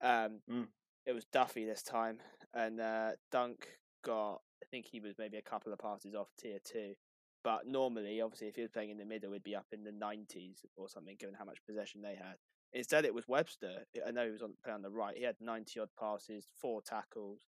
Um, 0.03 0.41
Mm. 0.49 0.67
it 1.05 1.13
was 1.13 1.25
Duffy 1.25 1.65
this 1.65 1.81
time, 1.81 2.19
and 2.53 2.79
uh, 2.79 3.11
Dunk 3.31 3.79
got. 4.03 4.41
I 4.61 4.65
think 4.69 4.85
he 4.85 4.99
was 4.99 5.17
maybe 5.17 5.37
a 5.37 5.41
couple 5.41 5.71
of 5.73 5.79
passes 5.79 6.13
off 6.15 6.29
tier 6.37 6.59
two. 6.63 6.95
But 7.43 7.67
normally, 7.67 8.21
obviously, 8.21 8.47
if 8.47 8.55
he 8.55 8.61
was 8.61 8.71
playing 8.71 8.89
in 8.89 8.97
the 8.97 9.05
middle, 9.05 9.29
we'd 9.31 9.43
be 9.43 9.55
up 9.55 9.67
in 9.73 9.83
the 9.83 9.91
90s 9.91 10.63
or 10.77 10.87
something, 10.87 11.17
given 11.19 11.35
how 11.35 11.43
much 11.43 11.57
possession 11.65 12.01
they 12.01 12.15
had. 12.15 12.35
Instead, 12.71 13.03
it 13.03 13.13
was 13.13 13.27
Webster. 13.27 13.83
I 14.07 14.11
know 14.11 14.25
he 14.25 14.31
was 14.31 14.41
on 14.41 14.53
playing 14.63 14.75
on 14.75 14.81
the 14.81 14.89
right. 14.89 15.17
He 15.17 15.23
had 15.23 15.35
90 15.41 15.79
odd 15.81 15.89
passes, 15.99 16.47
four 16.61 16.81
tackles. 16.81 17.41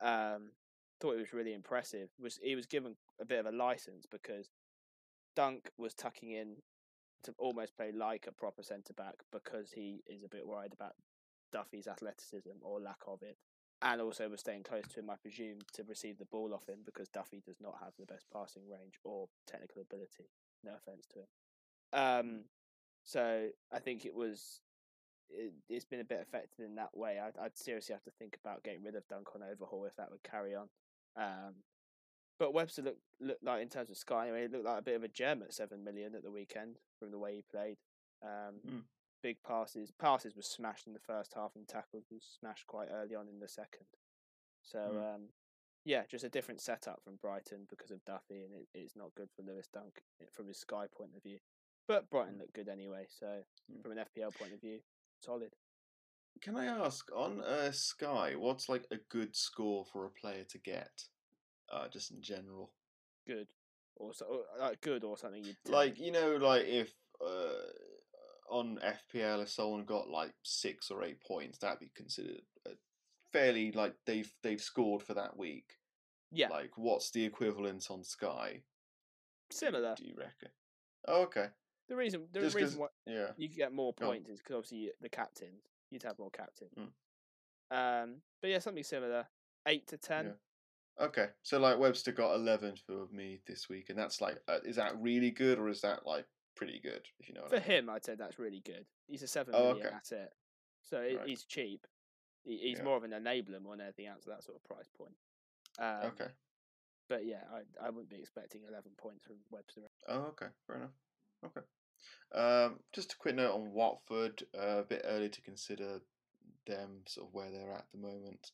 Um, 0.00 0.52
thought 1.00 1.14
it 1.14 1.20
was 1.20 1.32
really 1.32 1.54
impressive. 1.54 2.08
Was 2.20 2.38
he 2.40 2.54
was 2.54 2.66
given 2.66 2.96
a 3.20 3.24
bit 3.24 3.40
of 3.40 3.46
a 3.46 3.56
license 3.56 4.06
because 4.08 4.50
Dunk 5.34 5.70
was 5.76 5.92
tucking 5.92 6.30
in 6.30 6.56
to 7.24 7.34
almost 7.38 7.76
play 7.76 7.90
like 7.92 8.26
a 8.28 8.32
proper 8.32 8.62
centre 8.62 8.94
back 8.94 9.14
because 9.32 9.72
he 9.72 10.02
is 10.06 10.22
a 10.22 10.28
bit 10.28 10.46
worried 10.46 10.72
about 10.72 10.92
Duffy's 11.56 11.86
athleticism 11.88 12.50
or 12.62 12.80
lack 12.80 13.00
of 13.06 13.22
it, 13.22 13.36
and 13.82 14.00
also 14.00 14.28
was 14.28 14.40
staying 14.40 14.62
close 14.64 14.86
to 14.88 15.00
him, 15.00 15.10
I 15.10 15.16
presume, 15.16 15.58
to 15.74 15.84
receive 15.84 16.18
the 16.18 16.24
ball 16.26 16.52
off 16.54 16.68
him 16.68 16.80
because 16.84 17.08
Duffy 17.08 17.42
does 17.44 17.60
not 17.60 17.76
have 17.82 17.92
the 17.98 18.06
best 18.06 18.26
passing 18.32 18.64
range 18.68 18.94
or 19.04 19.28
technical 19.46 19.82
ability. 19.82 20.28
No 20.64 20.72
offense 20.76 21.06
to 21.12 21.18
him. 21.20 21.26
Um, 21.92 22.44
so 23.04 23.48
I 23.72 23.78
think 23.78 24.04
it 24.04 24.14
was. 24.14 24.60
It, 25.28 25.54
it's 25.68 25.84
been 25.84 26.00
a 26.00 26.04
bit 26.04 26.20
affected 26.20 26.64
in 26.64 26.76
that 26.76 26.96
way. 26.96 27.18
I'd, 27.18 27.36
I'd 27.40 27.56
seriously 27.58 27.94
have 27.94 28.04
to 28.04 28.12
think 28.18 28.36
about 28.44 28.62
getting 28.62 28.84
rid 28.84 28.94
of 28.94 29.08
Dunk 29.08 29.28
on 29.34 29.42
overhaul 29.42 29.84
if 29.84 29.96
that 29.96 30.10
would 30.10 30.22
carry 30.22 30.54
on. 30.54 30.68
Um, 31.16 31.54
but 32.38 32.54
Webster 32.54 32.82
looked 32.82 33.02
looked 33.20 33.42
like 33.44 33.62
in 33.62 33.68
terms 33.68 33.90
of 33.90 33.96
Sky, 33.96 34.24
anyway, 34.28 34.42
he 34.42 34.48
looked 34.48 34.66
like 34.66 34.78
a 34.78 34.82
bit 34.82 34.94
of 34.96 35.02
a 35.02 35.08
gem 35.08 35.42
at 35.42 35.52
seven 35.52 35.82
million 35.82 36.14
at 36.14 36.22
the 36.22 36.30
weekend 36.30 36.76
from 36.98 37.10
the 37.10 37.18
way 37.18 37.34
he 37.36 37.42
played. 37.50 37.76
Um, 38.22 38.60
Mm. 38.66 38.82
Big 39.26 39.42
passes, 39.42 39.90
passes 39.90 40.36
was 40.36 40.46
smashed 40.46 40.86
in 40.86 40.92
the 40.92 41.00
first 41.00 41.34
half, 41.34 41.56
and 41.56 41.66
tackles 41.66 42.04
was 42.12 42.22
smashed 42.38 42.64
quite 42.68 42.86
early 42.92 43.16
on 43.16 43.26
in 43.26 43.40
the 43.40 43.48
second. 43.48 43.86
So 44.62 44.78
Mm. 44.78 45.14
um, 45.14 45.20
yeah, 45.84 46.04
just 46.08 46.22
a 46.22 46.28
different 46.28 46.60
setup 46.60 47.02
from 47.02 47.16
Brighton 47.16 47.66
because 47.68 47.90
of 47.90 48.04
Duffy, 48.04 48.44
and 48.44 48.54
it, 48.54 48.68
it's 48.72 48.94
not 48.94 49.16
good 49.16 49.28
for 49.34 49.42
Lewis 49.42 49.66
Dunk 49.66 50.00
eh, 50.20 50.26
from 50.32 50.46
his 50.46 50.60
Sky 50.60 50.86
point 50.96 51.10
of 51.16 51.24
view. 51.24 51.38
But 51.88 52.08
Brighton 52.08 52.38
looked 52.38 52.54
good 52.54 52.68
anyway, 52.68 53.06
so 53.08 53.42
Mm. 53.68 53.82
from 53.82 53.90
an 53.90 53.98
FPL 53.98 54.32
point 54.32 54.52
of 54.54 54.60
view, 54.60 54.78
solid. 55.18 55.56
Can 56.40 56.56
I 56.56 56.66
ask 56.66 57.10
on 57.12 57.40
uh, 57.40 57.72
Sky, 57.72 58.36
what's 58.36 58.68
like 58.68 58.86
a 58.92 58.98
good 59.08 59.34
score 59.34 59.84
for 59.86 60.06
a 60.06 60.10
player 60.10 60.44
to 60.44 60.58
get, 60.58 61.02
uh, 61.72 61.88
just 61.88 62.12
in 62.12 62.22
general? 62.22 62.70
Good, 63.26 63.48
or 63.96 64.14
so, 64.14 64.44
like 64.60 64.80
good 64.82 65.02
or 65.02 65.18
something 65.18 65.42
you 65.42 65.54
Like 65.68 65.98
you 65.98 66.12
know, 66.12 66.36
like 66.36 66.66
if 66.66 66.94
uh, 67.20 67.72
on 68.50 68.78
FPL, 68.84 69.42
if 69.42 69.50
someone 69.50 69.84
got 69.84 70.08
like 70.08 70.32
six 70.42 70.90
or 70.90 71.02
eight 71.04 71.20
points, 71.20 71.58
that'd 71.58 71.80
be 71.80 71.90
considered 71.94 72.42
a 72.66 72.70
fairly 73.32 73.72
like 73.72 73.94
they've 74.06 74.32
they've 74.42 74.60
scored 74.60 75.02
for 75.02 75.14
that 75.14 75.36
week. 75.36 75.78
yeah, 76.32 76.48
Like, 76.48 76.72
what's 76.76 77.10
the 77.10 77.24
equivalent 77.24 77.86
on 77.90 78.02
Sky? 78.04 78.62
similar. 79.52 79.94
Do 79.96 80.04
you 80.04 80.14
reckon? 80.16 80.48
Oh, 81.06 81.22
okay. 81.22 81.46
The 81.88 81.94
reason 81.96 82.26
the 82.32 82.40
Just 82.40 82.56
reason 82.56 82.80
why 82.80 82.88
Yeah. 83.06 83.30
you 83.36 83.48
get 83.48 83.72
more 83.72 83.92
points 83.94 84.28
is 84.28 84.40
because 84.40 84.56
obviously 84.56 84.90
the 85.00 85.08
captains 85.08 85.62
you'd 85.90 86.02
have 86.02 86.18
more 86.18 86.30
captains. 86.30 86.72
Mm. 86.76 86.92
Um, 87.70 88.22
but 88.40 88.50
yeah, 88.50 88.58
something 88.58 88.82
similar, 88.82 89.26
eight 89.68 89.86
to 89.88 89.96
ten. 89.96 90.26
Yeah. 90.98 91.04
Okay. 91.06 91.28
So 91.42 91.58
like 91.60 91.78
Webster 91.78 92.10
got 92.12 92.34
eleven 92.34 92.74
for 92.76 93.06
me 93.12 93.40
this 93.46 93.68
week, 93.68 93.90
and 93.90 93.98
that's 93.98 94.20
like, 94.20 94.38
uh, 94.48 94.58
is 94.64 94.76
that 94.76 95.00
really 95.00 95.30
good 95.30 95.58
or 95.58 95.68
is 95.68 95.80
that 95.82 96.06
like 96.06 96.26
pretty 96.56 96.80
good? 96.80 97.06
If 97.20 97.28
you 97.28 97.34
know 97.34 97.46
For 97.48 97.56
I 97.56 97.60
mean. 97.60 97.68
him, 97.68 97.90
I'd 97.90 98.04
say 98.04 98.14
that's 98.16 98.38
really 98.38 98.60
good. 98.60 98.86
He's 99.06 99.22
a 99.22 99.28
seven 99.28 99.54
Oh, 99.54 99.68
million 99.68 99.86
okay. 99.86 99.94
asset, 99.94 100.32
so 100.82 100.98
Right. 101.00 101.20
he's 101.26 101.44
cheap. 101.44 101.86
He, 102.44 102.56
he's 102.58 102.78
Yeah. 102.78 102.84
more 102.84 102.96
of 102.96 103.04
an 103.04 103.10
enabler 103.12 103.60
more 103.60 103.76
than 103.76 103.84
anything 103.86 104.06
else 104.06 104.22
at 104.26 104.32
that 104.34 104.42
sort 104.44 104.56
of 104.56 104.64
price 104.64 104.88
point. 104.88 105.16
Um, 105.78 106.10
Okay. 106.12 106.30
But 107.08 107.24
yeah, 107.24 107.44
I 107.52 107.86
I 107.86 107.90
wouldn't 107.90 108.10
be 108.10 108.16
expecting 108.16 108.62
eleven 108.64 108.92
points 108.96 109.24
from 109.24 109.36
Webster. 109.50 109.88
Oh, 110.08 110.22
okay, 110.32 110.48
fair 110.66 110.76
enough. 110.76 110.94
Okay. 111.44 111.60
Um, 112.32 112.80
just 112.92 113.12
a 113.12 113.16
quick 113.16 113.36
note 113.36 113.54
on 113.54 113.72
Watford. 113.72 114.42
Uh, 114.52 114.78
a 114.78 114.82
bit 114.82 115.02
early 115.04 115.28
to 115.28 115.40
consider 115.42 116.00
them 116.66 117.02
sort 117.06 117.28
of 117.28 117.34
where 117.34 117.50
they're 117.52 117.72
at 117.72 117.86
the 117.92 117.98
moment, 117.98 118.50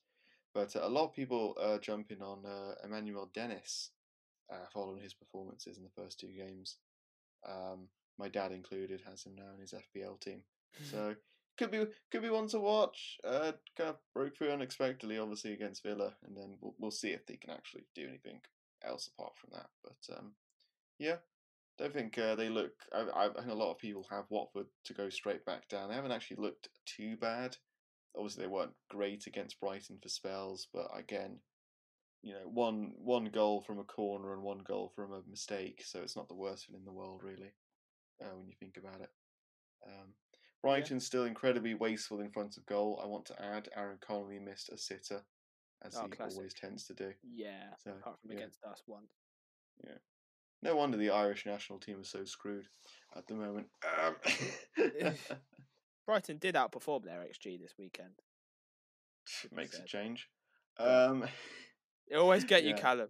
but 0.52 0.76
uh, 0.76 0.80
a 0.82 0.88
lot 0.88 1.04
of 1.06 1.14
people 1.14 1.56
are 1.58 1.78
jumping 1.78 2.20
on 2.20 2.44
uh, 2.44 2.74
Emmanuel 2.84 3.30
Dennis 3.32 3.90
uh, 4.50 4.66
following 4.72 5.00
his 5.00 5.14
performances 5.14 5.78
in 5.78 5.84
the 5.84 5.90
first 6.02 6.20
two 6.20 6.28
games. 6.28 6.76
Um, 7.48 7.88
my 8.18 8.28
dad 8.28 8.52
included 8.52 9.02
has 9.08 9.24
him 9.24 9.34
now 9.36 9.52
in 9.54 9.60
his 9.60 9.74
FPL 9.74 10.20
team, 10.20 10.42
so 10.90 11.14
could 11.58 11.70
be 11.70 11.86
could 12.10 12.22
be 12.22 12.30
one 12.30 12.48
to 12.48 12.60
watch. 12.60 13.18
Uh, 13.24 13.52
kind 13.76 13.90
of 13.90 13.96
broke 14.14 14.36
through 14.36 14.52
unexpectedly, 14.52 15.18
obviously 15.18 15.52
against 15.52 15.82
Villa, 15.82 16.14
and 16.26 16.36
then 16.36 16.56
we'll 16.60 16.74
we'll 16.78 16.90
see 16.90 17.10
if 17.10 17.26
they 17.26 17.36
can 17.36 17.50
actually 17.50 17.84
do 17.94 18.06
anything 18.08 18.40
else 18.84 19.08
apart 19.08 19.32
from 19.36 19.50
that. 19.54 19.68
But 19.82 20.18
um, 20.18 20.32
yeah, 20.98 21.16
don't 21.78 21.92
think 21.92 22.18
uh, 22.18 22.34
they 22.34 22.48
look. 22.48 22.72
I, 22.92 23.06
I 23.14 23.28
think 23.28 23.50
a 23.50 23.54
lot 23.54 23.72
of 23.72 23.78
people 23.78 24.06
have 24.10 24.24
Watford 24.30 24.66
to 24.84 24.94
go 24.94 25.08
straight 25.10 25.44
back 25.44 25.68
down. 25.68 25.88
They 25.88 25.94
haven't 25.94 26.12
actually 26.12 26.38
looked 26.38 26.68
too 26.86 27.16
bad. 27.16 27.56
Obviously, 28.16 28.44
they 28.44 28.50
weren't 28.50 28.74
great 28.90 29.26
against 29.26 29.58
Brighton 29.60 29.98
for 30.02 30.08
spells, 30.08 30.68
but 30.72 30.88
again, 30.96 31.38
you 32.22 32.32
know, 32.32 32.44
one 32.44 32.92
one 32.98 33.26
goal 33.26 33.62
from 33.62 33.78
a 33.78 33.84
corner 33.84 34.32
and 34.32 34.42
one 34.42 34.60
goal 34.66 34.92
from 34.94 35.12
a 35.12 35.22
mistake, 35.28 35.82
so 35.84 36.00
it's 36.00 36.16
not 36.16 36.28
the 36.28 36.34
worst 36.34 36.66
thing 36.66 36.76
in 36.76 36.84
the 36.84 36.92
world, 36.92 37.22
really, 37.24 37.52
uh, 38.22 38.34
when 38.36 38.46
you 38.46 38.54
think 38.58 38.76
about 38.76 39.00
it. 39.00 39.10
Um, 39.86 40.14
Brighton's 40.62 41.04
still 41.04 41.24
incredibly 41.24 41.74
wasteful 41.74 42.20
in 42.20 42.30
front 42.30 42.56
of 42.56 42.64
goal. 42.66 43.00
I 43.02 43.06
want 43.06 43.26
to 43.26 43.42
add, 43.42 43.68
Aaron 43.76 43.98
Connolly 44.00 44.38
missed 44.38 44.70
a 44.70 44.78
sitter, 44.78 45.24
as 45.84 45.96
Oh, 45.96 46.04
he 46.04 46.10
classic. 46.10 46.36
always 46.36 46.54
tends 46.54 46.86
to 46.86 46.94
do. 46.94 47.12
Yeah, 47.24 47.70
So 47.82 47.90
apart 47.90 48.20
from 48.20 48.30
yeah. 48.30 48.36
against 48.36 48.62
us 48.64 48.82
once. 48.86 49.10
Yeah. 49.84 49.98
No 50.62 50.76
wonder 50.76 50.96
the 50.96 51.10
Irish 51.10 51.44
national 51.44 51.80
team 51.80 52.00
is 52.00 52.08
so 52.10 52.24
screwed 52.24 52.68
at 53.16 53.26
the 53.26 53.34
moment. 53.34 53.66
Um, 53.98 54.14
Brighton 56.06 56.38
did 56.38 56.54
outperform 56.54 57.04
their 57.04 57.20
XG 57.20 57.60
this 57.60 57.74
weekend. 57.76 58.14
makes 59.52 59.78
a 59.78 59.84
change. 59.84 60.28
Yeah. 60.78 60.86
Um, 61.06 61.24
They 62.08 62.16
always 62.16 62.44
get 62.44 62.62
you, 62.64 62.70
Yeah. 62.70 62.78
Callum. 62.80 63.08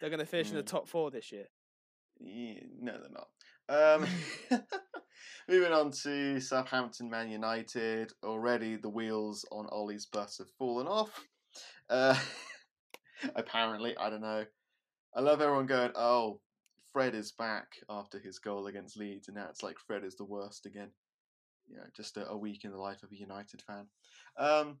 They're 0.00 0.10
going 0.10 0.20
to 0.20 0.26
finish 0.26 0.50
in 0.50 0.56
the 0.56 0.62
Mm. 0.62 0.66
top 0.66 0.88
four 0.88 1.10
this 1.10 1.30
year. 1.32 1.46
yeah, 2.20 2.60
no, 2.80 2.98
they're 3.00 3.10
not. 3.10 3.28
Um, 3.68 4.06
moving 5.48 5.72
on 5.72 5.90
to 6.02 6.40
Southampton, 6.40 7.08
Man 7.10 7.30
United. 7.30 8.12
Already 8.22 8.76
the 8.76 8.88
wheels 8.90 9.44
on 9.50 9.66
Ollie's 9.70 10.06
bus 10.06 10.38
have 10.38 10.50
fallen 10.58 10.86
off. 10.86 11.26
Uh, 11.88 12.18
apparently, 13.36 13.96
I 13.96 14.10
don't 14.10 14.20
know. 14.20 14.44
I 15.16 15.20
love 15.20 15.40
everyone 15.40 15.66
going, 15.66 15.92
"Oh, 15.94 16.40
Fred 16.92 17.14
is 17.14 17.32
back 17.32 17.68
after 17.88 18.18
his 18.18 18.38
goal 18.38 18.66
against 18.66 18.96
Leeds," 18.96 19.28
and 19.28 19.36
now 19.36 19.46
it's 19.48 19.62
like 19.62 19.76
Fred 19.86 20.04
is 20.04 20.16
the 20.16 20.24
worst 20.24 20.66
again. 20.66 20.90
You 21.68 21.76
know, 21.76 21.84
just 21.96 22.16
a, 22.18 22.28
a 22.28 22.36
week 22.36 22.64
in 22.64 22.70
the 22.72 22.76
life 22.78 23.02
of 23.02 23.10
a 23.12 23.16
United 23.16 23.62
fan. 23.62 23.86
Um, 24.38 24.78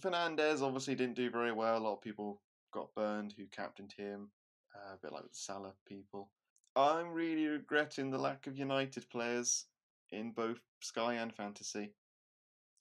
Fernandes 0.00 0.62
obviously 0.62 0.94
didn't 0.94 1.16
do 1.16 1.30
very 1.30 1.52
well. 1.52 1.76
A 1.76 1.80
lot 1.80 1.94
of 1.94 2.00
people 2.00 2.40
got 2.72 2.94
burned 2.94 3.34
who 3.36 3.46
captained 3.46 3.92
him, 3.92 4.30
uh, 4.74 4.94
a 4.94 4.96
bit 4.96 5.12
like 5.12 5.22
the 5.22 5.28
Salah 5.32 5.74
people. 5.86 6.30
I'm 6.74 7.12
really 7.12 7.46
regretting 7.46 8.10
the 8.10 8.18
lack 8.18 8.46
of 8.46 8.56
United 8.56 9.08
players 9.10 9.66
in 10.10 10.32
both 10.32 10.60
Sky 10.80 11.14
and 11.14 11.34
Fantasy. 11.34 11.92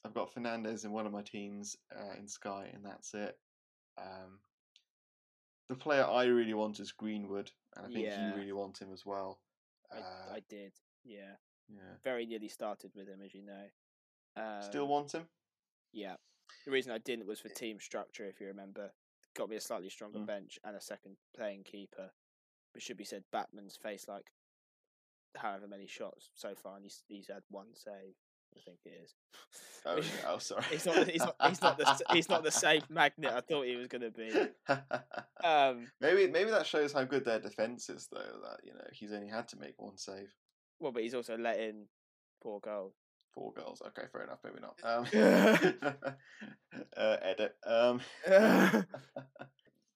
I've 0.05 0.13
got 0.13 0.33
Fernandes 0.33 0.85
in 0.85 0.91
one 0.91 1.05
of 1.05 1.11
my 1.11 1.21
teams 1.21 1.75
uh, 1.95 2.13
in 2.17 2.27
Sky, 2.27 2.69
and 2.73 2.85
that's 2.85 3.13
it. 3.13 3.37
Um, 3.97 4.39
the 5.69 5.75
player 5.75 6.05
I 6.05 6.25
really 6.25 6.53
want 6.53 6.79
is 6.79 6.91
Greenwood, 6.91 7.51
and 7.75 7.85
I 7.85 7.89
think 7.89 8.05
Yeah. 8.05 8.29
you 8.29 8.35
really 8.35 8.51
want 8.53 8.81
him 8.81 8.91
as 8.91 9.05
well. 9.05 9.41
I, 9.91 9.97
Uh, 9.97 10.33
I 10.33 10.39
did. 10.49 10.73
Yeah. 11.03 11.35
yeah. 11.67 11.97
Very 12.03 12.25
nearly 12.25 12.47
started 12.47 12.91
with 12.95 13.07
him, 13.07 13.21
as 13.21 13.33
you 13.33 13.43
know. 13.43 13.69
Um, 14.37 14.63
Still 14.63 14.87
want 14.87 15.11
him? 15.11 15.27
Yeah. 15.91 16.15
The 16.65 16.71
reason 16.71 16.91
I 16.91 16.97
didn't 16.99 17.27
was 17.27 17.39
for 17.39 17.49
team 17.49 17.79
structure, 17.79 18.25
if 18.25 18.39
you 18.39 18.47
remember. 18.47 18.91
Got 19.35 19.49
me 19.49 19.55
a 19.55 19.61
slightly 19.61 19.89
stronger 19.89 20.19
Mm. 20.19 20.25
bench 20.27 20.59
and 20.63 20.75
a 20.75 20.81
second 20.81 21.15
playing 21.35 21.63
keeper. 21.63 22.11
It 22.75 22.81
should 22.81 22.97
be 22.97 23.05
said, 23.05 23.23
Bachmann's 23.31 23.77
faced 23.77 24.07
like 24.07 24.31
however 25.37 25.67
many 25.67 25.87
shots 25.87 26.29
so 26.35 26.53
far, 26.55 26.75
and 26.75 26.83
he's 26.83 27.03
he's 27.07 27.27
had 27.27 27.43
one 27.49 27.73
save. 27.73 28.15
I 28.53 28.59
think 28.65 28.79
it 28.85 28.99
is. 29.01 29.15
Oh, 29.85 30.01
oh 30.27 30.37
sorry. 30.39 30.63
he's 30.69 30.85
not. 30.85 31.07
He's 31.07 31.21
not. 31.21 31.35
He's 31.47 31.61
not 31.61 31.77
the. 31.77 32.01
He's 32.11 32.29
not 32.29 32.43
the 32.43 32.51
save 32.51 32.89
magnet 32.89 33.31
I 33.33 33.39
thought 33.39 33.65
he 33.65 33.77
was 33.77 33.87
going 33.87 34.01
to 34.01 34.11
be. 34.11 34.31
Um. 35.43 35.87
maybe 35.99 36.27
maybe 36.27 36.51
that 36.51 36.67
shows 36.67 36.93
how 36.93 37.03
good 37.03 37.25
their 37.25 37.39
defense 37.39 37.89
is, 37.89 38.07
though. 38.11 38.19
That 38.19 38.59
you 38.63 38.73
know 38.73 38.85
he's 38.91 39.11
only 39.13 39.29
had 39.29 39.47
to 39.49 39.57
make 39.57 39.73
one 39.81 39.97
save, 39.97 40.31
Well, 40.79 40.91
but 40.91 41.01
he's 41.03 41.15
also 41.15 41.35
let 41.37 41.59
in 41.59 41.85
four 42.41 42.59
goals. 42.59 42.93
Four 43.33 43.53
girls. 43.53 43.81
Okay, 43.87 44.07
fair 44.11 44.23
enough. 44.23 44.39
Maybe 44.43 44.59
not. 44.61 44.77
Um, 44.83 45.05
uh, 46.97 47.17
edit. 47.21 47.55
Um, 47.65 48.01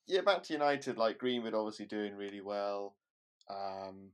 yeah, 0.07 0.21
back 0.21 0.43
to 0.43 0.53
United. 0.53 0.97
Like 0.97 1.17
Greenwood, 1.17 1.53
obviously 1.53 1.85
doing 1.85 2.15
really 2.15 2.41
well. 2.41 2.95
Um, 3.49 4.11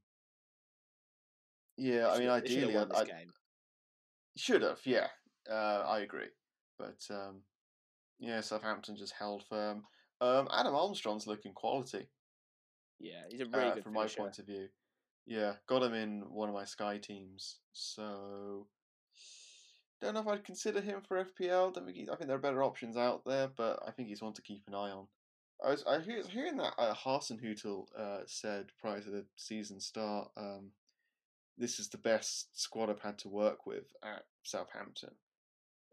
yeah, 1.78 2.10
I 2.10 2.20
mean, 2.20 2.28
They 2.28 2.50
should- 2.50 2.60
have 2.60 2.70
ideally, 2.70 2.78
I, 2.78 2.86
this 2.86 3.00
I 3.00 3.04
game. 3.06 3.32
should 4.38 4.62
have. 4.62 4.80
Yeah, 4.86 5.08
uh, 5.50 5.84
I 5.88 6.00
agree. 6.00 6.30
But 6.78 7.00
um, 7.10 7.42
yeah, 8.20 8.42
Southampton 8.42 8.96
just 8.96 9.14
held 9.18 9.44
firm. 9.50 9.84
Um, 10.20 10.48
Adam 10.54 10.76
Armstrong's 10.76 11.28
looking 11.28 11.54
quality. 11.54 12.08
Yeah, 13.00 13.24
he's 13.30 13.42
a 13.42 13.46
really 13.46 13.70
uh, 13.70 13.74
good 13.76 13.84
from 13.84 13.94
my 13.94 14.08
point 14.08 14.38
of 14.40 14.46
view. 14.46 14.68
Yeah, 15.26 15.54
got 15.68 15.84
him 15.84 15.94
in 15.94 16.22
one 16.30 16.50
of 16.50 16.56
my 16.56 16.66
Sky 16.66 16.98
teams. 16.98 17.60
So 17.74 18.68
don't 20.02 20.14
know 20.14 20.22
if 20.22 20.28
I'd 20.28 20.44
consider 20.44 20.82
him 20.82 21.02
for 21.08 21.24
FPL. 21.24 21.74
Don't 21.74 21.86
think 21.86 21.98
he, 21.98 22.10
I 22.12 22.16
think 22.16 22.28
there 22.28 22.38
are 22.38 22.42
better 22.42 22.64
options 22.64 22.98
out 22.98 23.24
there, 23.26 23.50
but 23.56 23.82
I 23.88 23.92
think 23.92 24.10
he's 24.10 24.22
one 24.22 24.34
to 24.34 24.42
keep 24.42 24.64
an 24.68 24.76
eye 24.76 24.92
on. 24.92 25.08
I 25.64 25.70
was 25.70 25.84
I 25.88 26.00
hear, 26.00 26.24
hearing 26.28 26.58
that 26.58 26.74
uh, 26.78 26.94
Hasenhuttl 26.94 27.86
uh, 27.98 28.22
said 28.26 28.68
prior 28.80 29.00
to 29.00 29.10
the 29.10 29.26
season 29.36 29.80
start, 29.80 30.30
um, 30.36 30.72
this 31.58 31.80
is 31.80 31.90
the 31.90 31.98
best 31.98 32.60
squad 32.60 32.90
I've 32.90 33.02
had 33.02 33.20
to 33.20 33.30
work 33.30 33.66
with 33.66 33.94
at 34.04 34.26
Southampton. 34.44 35.12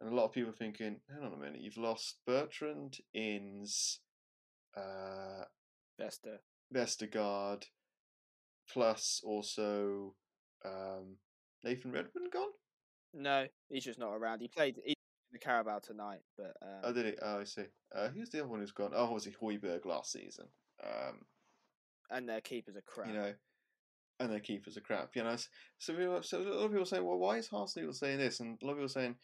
And 0.01 0.11
a 0.11 0.15
lot 0.15 0.25
of 0.25 0.33
people 0.33 0.51
are 0.51 0.57
thinking, 0.57 1.01
hang 1.13 1.27
on 1.27 1.35
a 1.35 1.37
minute, 1.37 1.61
you've 1.61 1.77
lost 1.77 2.21
Bertrand, 2.27 2.99
Ings, 3.15 3.99
uh, 4.77 5.45
Vesta. 5.99 6.39
Vestergaard, 6.75 7.65
plus 8.71 9.23
also 9.25 10.15
um, 10.65 11.17
Nathan 11.65 11.93
Redmond 11.93 12.31
gone. 12.33 12.51
No, 13.15 13.47
he's 13.69 13.85
just 13.85 13.99
not 13.99 14.13
around. 14.15 14.41
He 14.41 14.49
played 14.49 14.81
he, 14.85 14.91
in 14.91 14.95
the 15.33 15.39
Carabao 15.39 15.79
tonight, 15.81 16.21
but 16.37 16.57
um, 16.63 16.81
Oh, 16.85 16.93
did 16.93 17.07
he? 17.07 17.13
Oh, 17.23 17.41
I 17.41 17.45
see. 17.45 17.65
Uh, 17.95 18.09
who's 18.09 18.31
the 18.31 18.41
other 18.41 18.49
one 18.49 18.61
who's 18.61 18.73
gone? 18.73 18.93
Oh, 18.95 19.13
was 19.13 19.25
he 19.25 19.33
Højbjerg 19.33 19.85
last 19.87 20.13
season? 20.13 20.47
Um, 20.83 21.25
and 22.11 22.29
their 22.29 22.41
keepers 22.41 22.77
are 22.77 22.83
crap. 22.83 23.09
you 23.09 23.15
know, 23.15 23.33
and 24.21 24.33
their 24.33 24.41
keepers 24.41 24.77
are 24.77 24.83
crap. 24.83 25.15
You 25.17 25.25
know, 25.25 25.37
so, 25.79 25.95
people, 25.95 26.23
so 26.23 26.39
a 26.39 26.43
lot 26.43 26.65
of 26.65 26.71
people 26.71 26.87
saying, 26.87 27.05
well, 27.05 27.19
why 27.19 27.37
is 27.37 27.49
Hasenhuttl 27.49 27.95
saying 27.95 28.19
this? 28.19 28.41
And 28.41 28.59
a 28.63 28.65
lot 28.65 28.73
of 28.73 28.79
people 28.79 28.89
saying, 28.89 29.17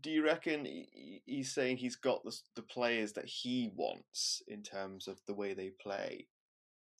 do 0.00 0.10
you 0.10 0.24
reckon 0.24 0.64
he- 0.64 0.88
he- 0.92 1.22
he's 1.26 1.52
saying 1.54 1.76
he's 1.76 1.96
got 1.96 2.24
the 2.24 2.36
the 2.56 2.62
players 2.62 3.12
that 3.12 3.26
he 3.26 3.70
wants 3.74 4.42
in 4.48 4.62
terms 4.62 5.06
of 5.06 5.20
the 5.26 5.34
way 5.34 5.54
they 5.54 5.70
play? 5.70 6.26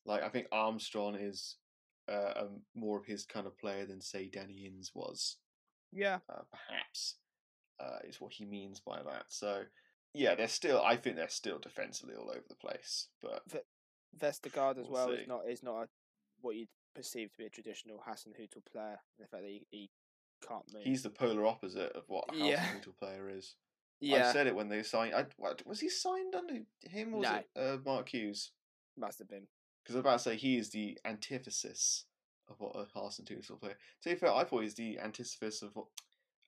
Like, 0.05 0.23
I 0.23 0.29
think 0.29 0.47
Armstrong 0.53 1.17
is 1.17 1.57
uh, 2.09 2.33
um, 2.37 2.63
more 2.75 2.99
of 2.99 3.07
his 3.07 3.25
kind 3.25 3.47
of 3.47 3.59
player 3.59 3.87
than 3.87 4.01
say 4.01 4.29
Danny 4.29 4.67
Ings 4.67 4.93
was. 4.95 5.39
Yeah, 5.97 6.19
uh, 6.29 6.43
perhaps, 6.53 7.17
uh, 7.81 7.99
is 8.09 8.21
what 8.21 8.33
he 8.33 8.45
means 8.45 8.81
by 8.81 9.03
that. 9.03 9.25
So, 9.29 9.63
yeah, 10.15 10.35
they're 10.35 10.49
still. 10.49 10.83
I 10.85 10.97
think 10.97 11.17
they're 11.17 11.29
still 11.29 11.59
defensively 11.59 12.15
all 12.15 12.31
over 12.31 12.45
the 12.49 12.55
place. 12.55 13.09
But 13.23 13.43
Vestergaard 14.19 14.79
as 14.79 14.87
We'll 14.89 15.07
well 15.07 15.11
is 15.11 15.27
not 15.29 15.41
is 15.49 15.63
not 15.63 15.83
a, 15.83 15.89
what 16.43 16.57
you'd 16.57 16.69
perceive 16.95 17.31
to 17.31 17.39
be 17.39 17.47
a 17.47 17.51
traditional 17.51 18.03
Hasenhuttl 18.07 18.65
player. 18.71 18.99
The 19.19 19.27
fact 19.27 19.43
that 19.43 19.51
he, 19.51 19.67
he 19.71 19.91
can't 20.47 20.65
move. 20.73 20.83
he's 20.85 21.03
the 21.03 21.11
polar 21.11 21.47
opposite 21.47 21.93
of 21.97 22.05
what 22.09 22.25
a 22.33 22.37
Yeah. 22.37 22.57
House 22.59 22.85
player 22.99 23.31
is. 23.31 23.55
Yeah. 23.99 24.29
I 24.29 24.33
said 24.35 24.47
it 24.47 24.55
when 24.55 24.69
they 24.69 24.83
signed. 24.83 25.15
I, 25.15 25.25
what, 25.39 25.67
was 25.67 25.81
he 25.81 25.89
signed 25.89 26.35
under 26.35 26.53
him 26.83 27.15
or 27.15 27.19
was 27.21 27.29
No. 27.31 27.37
it 27.37 27.47
uh, 27.57 27.77
Mark 27.83 28.11
Hughes? 28.11 28.51
must 28.95 29.19
have 29.21 29.29
been. 29.31 29.47
Because 29.83 29.95
I 29.95 29.99
was 29.99 30.01
about 30.03 30.19
to 30.19 30.23
say 30.25 30.37
he 30.37 30.59
is 30.59 30.69
the 30.69 30.99
antithesis 31.07 32.05
of 32.49 32.61
what 32.61 32.77
a 32.77 32.85
Hasenhuttl 32.99 33.61
player. 33.61 33.77
To 34.03 34.09
be 34.11 34.15
fair, 34.17 34.33
I 34.33 34.45
thought 34.45 34.63
he's 34.63 34.75
the 34.75 34.99
antithesis 34.99 35.63
of 35.63 35.75
what. 35.75 35.87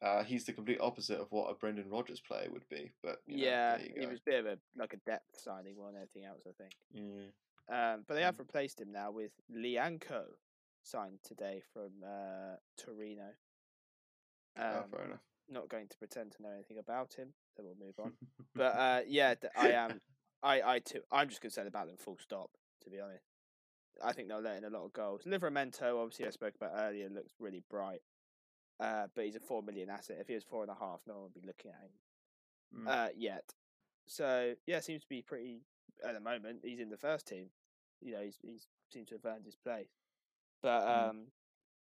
Uh, 0.01 0.23
he's 0.23 0.45
the 0.45 0.53
complete 0.53 0.79
opposite 0.81 1.19
of 1.19 1.27
what 1.33 1.51
a 1.51 1.55
Brendan 1.55 1.91
Rodgers 1.91 2.21
player 2.21 2.47
would 2.53 2.69
be. 2.69 2.93
But 3.03 3.21
you 3.27 3.39
know, 3.39 3.43
yeah, 3.43 3.79
he 3.99 4.07
was 4.07 4.21
a 4.21 4.31
bit 4.31 4.39
of 4.41 4.47
a 4.47 4.59
like 4.77 4.93
a 4.93 4.99
depth 4.99 5.41
signing 5.41 5.75
more 5.77 5.91
than 5.91 5.97
anything 6.01 6.25
else, 6.25 6.43
I 6.47 6.53
think. 6.57 6.73
Yeah. 6.93 7.95
Um, 7.95 8.05
but 8.07 8.15
they 8.15 8.23
have 8.23 8.37
Mm. 8.37 8.41
replaced 8.41 8.81
him 8.81 8.93
now 8.93 9.11
with 9.11 9.33
Lyanco, 9.53 10.23
signed 10.85 11.19
today 11.25 11.63
from 11.73 11.91
uh, 12.07 12.57
Torino. 12.77 13.31
Oh, 14.57 14.79
Um, 14.85 14.91
fair 14.91 15.05
enough. 15.07 15.21
not 15.49 15.69
going 15.69 15.89
to 15.89 15.99
pretend 15.99 16.31
to 16.33 16.43
know 16.43 16.51
anything 16.51 16.79
about 16.79 17.15
him, 17.15 17.35
so 17.57 17.63
we'll 17.65 17.75
move 17.87 17.99
on. 17.99 18.13
but 18.55 18.75
uh, 18.77 19.01
yeah, 19.09 19.35
I 19.57 19.73
am. 19.73 20.01
I 20.45 20.63
I 20.63 20.79
too. 20.79 21.01
I'm 21.11 21.29
just 21.29 21.41
concerned 21.41 21.67
about 21.69 21.89
them. 21.89 21.97
Full 21.97 22.19
stop. 22.19 22.51
To 22.85 22.91
be 22.91 23.01
honest, 23.01 23.25
I 24.05 24.13
think 24.13 24.29
they'll 24.29 24.41
let 24.41 24.57
in 24.59 24.65
a 24.65 24.71
lot 24.71 24.85
of 24.85 24.93
goals. 24.93 25.23
Livramento, 25.27 26.01
obviously, 26.03 26.27
I 26.27 26.31
spoke 26.31 26.55
about 26.55 26.73
earlier, 26.75 27.09
looks 27.09 27.33
really 27.39 27.63
bright. 27.71 28.01
Uh, 28.81 29.07
but 29.15 29.25
he's 29.25 29.35
a 29.37 29.41
four 29.41 29.63
million 29.63 29.91
asset. 29.91 30.19
If 30.21 30.29
he 30.29 30.35
was 30.35 30.45
four 30.45 30.63
and 30.63 30.71
a 30.71 30.75
half, 30.75 31.01
no 31.07 31.15
one 31.15 31.23
would 31.25 31.35
be 31.35 31.47
looking 31.47 31.71
at 31.73 31.81
him 31.81 31.91
Mm. 32.75 32.87
uh, 32.87 33.09
yet. 33.17 33.55
So 34.07 34.55
yeah, 34.67 34.81
seems 34.81 35.03
to 35.03 35.09
be 35.09 35.23
pretty 35.23 35.63
at 36.07 36.15
the 36.15 36.21
moment. 36.21 36.61
He's 36.63 36.81
in 36.81 36.91
the 36.91 36.99
first 36.99 37.27
team. 37.27 37.51
You 38.01 38.13
know, 38.13 38.23
he's 38.23 38.39
he's 38.43 38.69
seems 38.93 39.09
to 39.09 39.15
have 39.17 39.25
earned 39.25 39.47
his 39.47 39.57
place. 39.57 39.89
But 40.63 40.83
Mm. 40.87 41.11
um, 41.11 41.33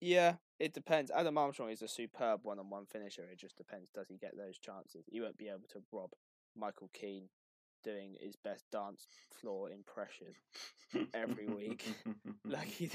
yeah, 0.01 0.37
it 0.59 0.73
depends. 0.75 1.11
Adam 1.11 1.37
Armstrong 1.39 1.71
is 1.71 1.83
a 1.83 1.89
superb 1.89 2.45
one-on-one 2.45 2.87
finisher. 2.87 3.25
It 3.25 3.39
just 3.39 3.57
depends. 3.57 3.91
Does 3.91 4.09
he 4.09 4.17
get 4.17 4.37
those 4.37 4.59
chances? 4.59 5.05
He 5.11 5.21
won't 5.21 5.37
be 5.37 5.49
able 5.49 5.67
to 5.73 5.83
rob 5.93 6.12
Michael 6.55 6.89
Keane 6.95 7.29
doing 7.87 8.16
his 8.20 8.34
best 8.37 8.64
dance 8.72 9.07
floor 9.41 9.70
impression 9.70 10.34
every 11.14 11.47
week. 11.47 11.87
like 12.45 12.68
he 12.68 12.91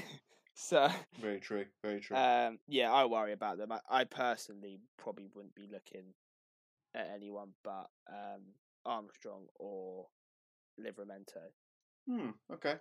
so 0.54 0.88
Very 1.20 1.40
true. 1.40 1.64
Very 1.82 2.00
true. 2.00 2.16
um, 2.16 2.58
yeah, 2.68 2.92
I 2.92 3.06
worry 3.06 3.32
about 3.32 3.58
them. 3.58 3.72
I, 3.72 3.80
I 3.90 4.04
personally 4.04 4.78
probably 4.98 5.28
wouldn't 5.34 5.54
be 5.54 5.68
looking 5.72 6.12
at 6.94 7.10
anyone 7.14 7.48
but 7.64 7.88
um, 8.08 8.42
Armstrong 8.84 9.46
or 9.58 10.06
Livramento. 10.78 11.48
Hmm. 12.08 12.30
Okay. 12.52 12.74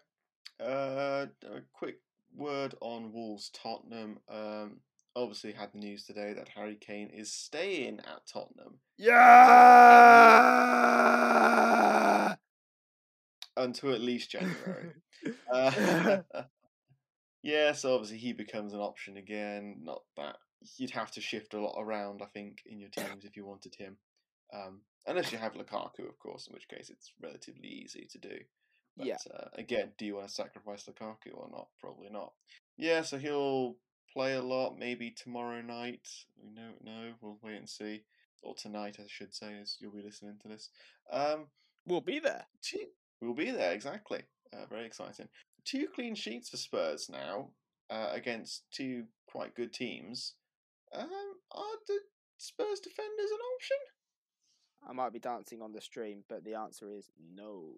Uh, 0.60 1.28
a 1.46 1.62
quick 1.74 2.00
word 2.36 2.76
on 2.82 3.14
Wolves 3.14 3.50
Tottenham. 3.54 4.20
Um, 4.30 4.82
obviously 5.16 5.52
had 5.54 5.74
the 5.74 5.80
news 5.80 6.06
today 6.06 6.34
that 6.34 6.50
Harry 6.50 6.76
Kane 6.80 7.10
is 7.10 7.32
staying 7.34 8.00
at 8.00 8.26
Tottenham 8.32 8.80
Yeah. 8.98 9.22
until 13.58 13.94
at 13.94 14.02
least 14.02 14.32
January. 14.32 14.94
uh, 15.54 16.22
yeah, 17.44 17.72
so 17.74 17.94
obviously 17.94 18.18
he 18.18 18.34
becomes 18.34 18.74
an 18.74 18.80
option 18.80 19.18
again. 19.18 19.78
Not 19.84 20.02
that 20.18 20.38
you'd 20.78 20.92
have 20.92 21.12
to 21.12 21.22
shift 21.22 21.54
a 21.54 21.60
lot 21.62 21.76
around, 21.82 22.22
I 22.22 22.28
think, 22.28 22.62
in 22.66 22.80
your 22.80 22.90
teams 22.90 23.26
if 23.26 23.36
you 23.36 23.46
wanted 23.46 23.76
him. 23.76 23.98
Um, 24.54 24.82
unless 25.08 25.32
you 25.32 25.38
have 25.38 25.54
Lukaku, 25.54 26.08
of 26.08 26.20
course, 26.20 26.48
in 26.48 26.54
which 26.54 26.68
case 26.68 26.90
it's 26.90 27.14
relatively 27.22 27.68
easy 27.68 28.08
to 28.12 28.18
do. 28.18 28.38
But 28.98 29.08
Yeah. 29.08 29.18
uh, 29.34 29.48
again, 29.54 29.94
do 29.98 30.06
you 30.06 30.16
want 30.16 30.28
to 30.28 30.34
sacrifice 30.34 30.86
Lukaku 30.86 31.34
or 31.34 31.50
not? 31.50 31.70
Probably 31.80 32.10
not. 32.10 32.34
Yeah, 32.78 33.02
so 33.02 33.18
he'll 33.18 33.78
play 34.14 34.34
a 34.34 34.42
lot, 34.42 34.78
maybe 34.78 35.12
tomorrow 35.12 35.62
night. 35.62 36.08
We 36.42 36.50
don't 36.54 36.84
know. 36.84 37.14
We'll 37.22 37.40
wait 37.42 37.58
and 37.58 37.70
see. 37.70 38.04
Or 38.42 38.56
tonight, 38.56 38.98
I 39.00 39.06
should 39.08 39.34
say, 39.34 39.58
as 39.62 39.78
you'll 39.80 39.94
be 39.94 40.02
listening 40.02 40.38
to 40.42 40.48
this. 40.48 40.70
Um, 41.12 41.48
we'll 41.86 42.02
be 42.02 42.20
there. 42.20 42.46
two, 42.62 42.86
we'll 43.22 43.36
be 43.36 43.52
there, 43.52 43.72
exactly. 43.72 44.22
Uh, 44.54 44.66
very 44.70 44.86
exciting. 44.86 45.28
Two 45.64 45.88
clean 45.94 46.16
sheets 46.16 46.50
for 46.50 46.58
Spurs 46.58 47.08
now 47.10 47.52
uh, 47.90 48.10
against 48.12 48.64
two 48.72 49.06
quite 49.28 49.56
good 49.56 49.74
teams. 49.74 50.34
Um, 50.94 51.08
are 51.52 51.78
the 51.88 52.00
Spurs 52.38 52.80
defenders 52.80 53.32
an 53.32 53.38
option? 53.56 53.78
I 54.90 54.94
might 54.94 55.14
be 55.14 55.20
dancing 55.20 55.62
on 55.62 55.72
the 55.72 55.82
stream, 55.82 56.24
but 56.28 56.44
the 56.44 56.56
answer 56.56 56.90
is 56.92 57.10
no. 57.36 57.74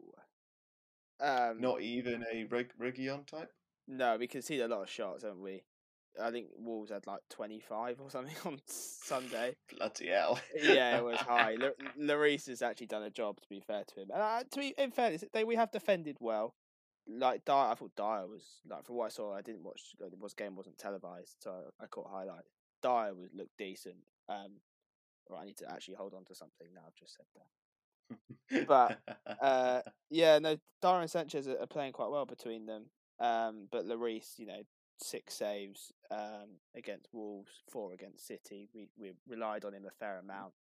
Um, 1.20 1.60
Not 1.60 1.82
even 1.82 2.24
a 2.34 2.46
reg- 2.46 2.74
Region 2.78 3.26
type? 3.26 3.52
No, 3.88 4.16
we 4.18 4.28
conceded 4.28 4.72
a 4.72 4.74
lot 4.74 4.84
of 4.84 4.90
shots, 4.90 5.24
haven't 5.24 5.42
we? 5.44 5.64
I 6.22 6.32
think 6.32 6.48
Wolves 6.58 6.92
had 6.92 7.08
like 7.08 7.22
25 7.30 8.00
or 8.02 8.10
something 8.10 8.36
on 8.46 8.60
Sunday. 8.68 9.56
Bloody 9.78 10.08
hell. 10.08 10.40
yeah, 10.62 10.98
it 10.98 11.04
was 11.04 11.18
high. 11.20 11.56
L- 11.62 11.74
Lloris 12.00 12.48
has 12.48 12.62
actually 12.62 12.88
done 12.88 13.04
a 13.04 13.10
job, 13.10 13.42
to 13.42 13.50
be 13.50 13.60
fair 13.60 13.84
to 13.88 13.96
him. 14.02 14.10
And 14.14 14.22
uh, 14.22 14.44
to 14.52 14.60
be 14.60 14.74
in 14.78 14.92
fairness, 14.92 15.24
they 15.34 15.44
we 15.44 15.56
have 15.56 15.72
defended 15.72 16.18
well. 16.20 16.54
Like 17.08 17.44
Dier, 17.46 17.56
I 17.56 17.76
thought 17.76 17.96
Dier 17.98 18.28
was 18.28 18.62
like 18.70 18.86
from 18.86 18.96
what 18.96 19.06
I 19.06 19.10
saw. 19.10 19.34
I 19.34 19.42
didn't 19.42 19.64
watch 19.64 19.82
uh, 20.04 20.10
the 20.10 20.16
was 20.18 20.34
game 20.34 20.56
wasn't 20.56 20.78
televised, 20.78 21.36
so 21.40 21.52
I 21.82 21.88
caught 21.88 22.10
highlights. 22.10 22.50
Dier 22.82 23.14
was 23.14 23.30
looked 23.34 23.58
decent. 23.58 23.98
Um, 24.30 24.60
well, 25.28 25.40
I 25.42 25.46
need 25.46 25.58
to 25.58 25.72
actually 25.72 25.96
hold 25.96 26.14
on 26.14 26.24
to 26.26 26.36
something 26.36 26.68
now. 26.74 26.82
I've 26.88 26.96
just 26.96 27.18
said 27.18 27.26
that. 27.36 28.68
but, 28.68 29.00
Uh, 29.42 29.82
yeah, 30.10 30.40
no, 30.40 30.58
Dier 30.82 31.00
and 31.02 31.10
Sanchez 31.10 31.48
are, 31.48 31.60
are 31.60 31.68
playing 31.68 31.94
quite 31.94 32.10
well 32.12 32.26
between 32.26 32.66
them. 32.66 32.86
Um, 33.20 33.68
but 33.72 33.86
Lloris, 33.86 34.38
you 34.38 34.46
know, 34.46 34.62
six 34.98 35.34
saves 35.36 35.92
um, 36.12 36.58
against 36.76 37.08
Wolves, 37.14 37.52
four 37.70 37.94
against 37.94 38.26
City. 38.28 38.70
We 38.74 38.88
we 38.98 39.12
relied 39.28 39.66
on 39.66 39.74
him 39.74 39.86
a 39.86 39.92
fair 39.92 40.20
amount. 40.20 40.54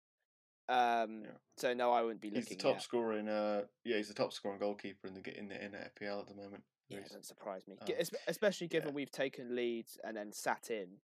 Um, 0.68 1.22
Yeah. 1.24 1.30
so 1.56 1.74
no, 1.74 1.92
I 1.92 2.02
wouldn't 2.02 2.20
be 2.20 2.28
looking. 2.28 2.42
he's 2.42 2.48
the 2.48 2.56
top 2.56 2.76
at, 2.76 2.82
scorer 2.82 3.18
in 3.18 3.28
uh 3.28 3.62
yeah 3.84 3.96
he's 3.96 4.08
the 4.08 4.14
top 4.14 4.32
scoring 4.32 4.58
goalkeeper 4.60 5.06
in 5.08 5.14
the 5.14 5.38
in 5.38 5.48
the 5.48 5.64
in 5.64 5.72
the 5.72 5.78
FPL 5.78 6.20
at 6.20 6.28
the 6.28 6.34
moment. 6.34 6.62
Yeah, 6.88 6.98
it 6.98 7.04
doesn't 7.04 7.24
surprise 7.26 7.66
me, 7.66 7.76
Oh. 7.80 7.94
Especially 8.26 8.68
given 8.68 8.90
Yeah. 8.90 8.94
we've 8.94 9.10
taken 9.10 9.54
leads 9.56 9.98
and 10.04 10.16
then 10.16 10.30
sat 10.32 10.70
in. 10.70 11.00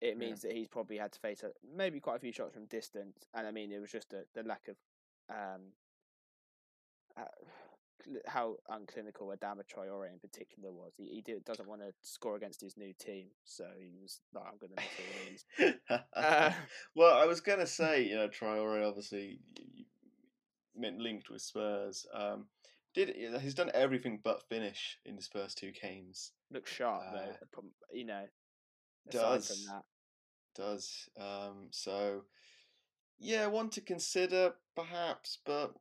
It 0.00 0.08
Yeah. 0.08 0.14
means 0.14 0.42
that 0.42 0.52
he's 0.52 0.68
probably 0.68 0.98
had 0.98 1.12
to 1.12 1.20
face 1.20 1.42
a, 1.44 1.52
maybe 1.62 2.00
quite 2.00 2.16
a 2.16 2.18
few 2.18 2.32
shots 2.32 2.54
from 2.54 2.66
distance, 2.66 3.26
and 3.32 3.46
I 3.46 3.50
mean 3.52 3.72
it 3.72 3.78
was 3.80 3.90
just 3.92 4.10
the 4.10 4.26
the 4.34 4.42
lack 4.42 4.68
of 4.68 4.76
um, 5.30 5.72
uh, 7.16 7.24
how 8.26 8.56
unclinical 8.70 9.34
Adama 9.34 9.62
Traore 9.62 10.12
in 10.12 10.18
particular 10.18 10.72
was. 10.72 10.92
He, 10.96 11.06
he 11.06 11.20
did, 11.22 11.44
doesn't 11.44 11.68
want 11.68 11.80
to 11.80 11.92
score 12.02 12.36
against 12.36 12.60
his 12.60 12.76
new 12.76 12.92
team, 12.92 13.26
so 13.44 13.64
he 13.78 13.92
was 14.00 14.20
like, 14.34 14.44
"I'm 14.44 14.58
going 14.58 14.72
to 14.76 14.82
miss 14.82 15.60
all 15.60 15.70
these." 15.70 16.00
Uh, 16.14 16.52
well, 16.94 17.16
I 17.16 17.26
was 17.26 17.40
gonna 17.40 17.66
say, 17.66 18.04
you 18.04 18.16
know, 18.16 18.28
Traore 18.28 18.86
obviously 18.86 19.40
meant 20.76 20.98
linked 21.00 21.30
with 21.30 21.42
Spurs. 21.42 22.06
Um, 22.12 22.46
did 22.94 23.14
he's 23.40 23.54
done 23.54 23.70
everything 23.74 24.20
but 24.22 24.48
finish 24.48 24.98
in 25.04 25.16
his 25.16 25.26
first 25.28 25.58
two 25.58 25.72
games. 25.72 26.32
Looks 26.50 26.72
sharp 26.72 27.02
Uh, 27.08 27.16
though, 27.16 27.62
you 27.92 28.04
know. 28.04 28.24
Aside 29.08 29.20
does. 29.20 29.48
from 29.48 29.74
that, 29.74 29.84
Does 30.54 31.08
um, 31.20 31.68
so? 31.70 32.22
Yeah, 33.18 33.46
one 33.46 33.70
to 33.70 33.80
consider 33.80 34.54
perhaps, 34.74 35.38
but 35.44 35.74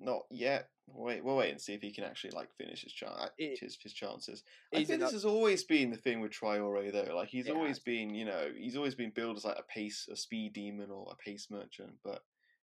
not 0.00 0.22
yet. 0.30 0.68
Wait, 0.92 1.22
we'll 1.24 1.36
wait 1.36 1.50
and 1.52 1.60
see 1.60 1.72
if 1.74 1.82
he 1.82 1.92
can 1.92 2.02
actually 2.04 2.30
like 2.32 2.48
finish 2.58 2.82
his 2.82 2.92
chance. 2.92 3.14
It- 3.38 3.58
His, 3.60 3.78
his 3.80 3.92
chances. 3.92 4.42
I 4.74 4.78
think 4.84 5.00
this 5.00 5.12
has 5.12 5.24
always 5.24 5.62
been 5.62 5.90
the 5.90 5.96
thing 5.96 6.20
with 6.20 6.32
Traore 6.32 6.90
though. 6.92 7.14
Like 7.14 7.28
he's 7.28 7.48
always 7.48 7.78
been, 7.78 8.12
you 8.14 8.24
know, 8.24 8.50
he's 8.56 8.76
always 8.76 8.94
been 8.96 9.10
billed 9.10 9.36
as 9.36 9.44
like 9.44 9.58
a 9.58 9.62
pace, 9.72 10.08
a 10.10 10.16
speed 10.16 10.52
demon 10.54 10.90
or 10.90 11.06
a 11.12 11.16
pace 11.16 11.46
merchant, 11.50 11.92
but 12.02 12.22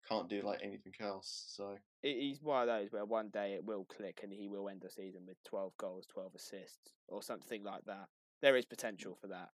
can't 0.08 0.28
do 0.30 0.40
like 0.40 0.60
anything 0.62 0.94
else. 1.00 1.44
So 1.48 1.76
he- 2.00 2.20
he's 2.28 2.40
one 2.40 2.62
of 2.62 2.68
those 2.68 2.90
where 2.90 3.04
one 3.04 3.28
day 3.28 3.52
it 3.54 3.64
will 3.64 3.84
click 3.84 4.20
and 4.22 4.32
he 4.32 4.48
will 4.48 4.68
end 4.68 4.80
the 4.82 4.90
season 4.90 5.26
with 5.26 5.36
12 5.44 5.76
goals, 5.76 6.06
12 6.06 6.34
assists, 6.36 6.92
or 7.08 7.22
something 7.22 7.62
like 7.64 7.84
that. 7.86 8.08
There 8.40 8.56
is 8.56 8.64
potential 8.64 9.16
for 9.20 9.26
that. 9.28 9.50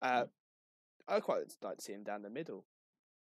Uh, 0.00 0.24
I 1.08 1.20
quite 1.20 1.40
like 1.62 1.78
to 1.78 1.82
see 1.84 1.92
him 1.92 2.04
down 2.04 2.22
the 2.22 2.30
middle. 2.30 2.64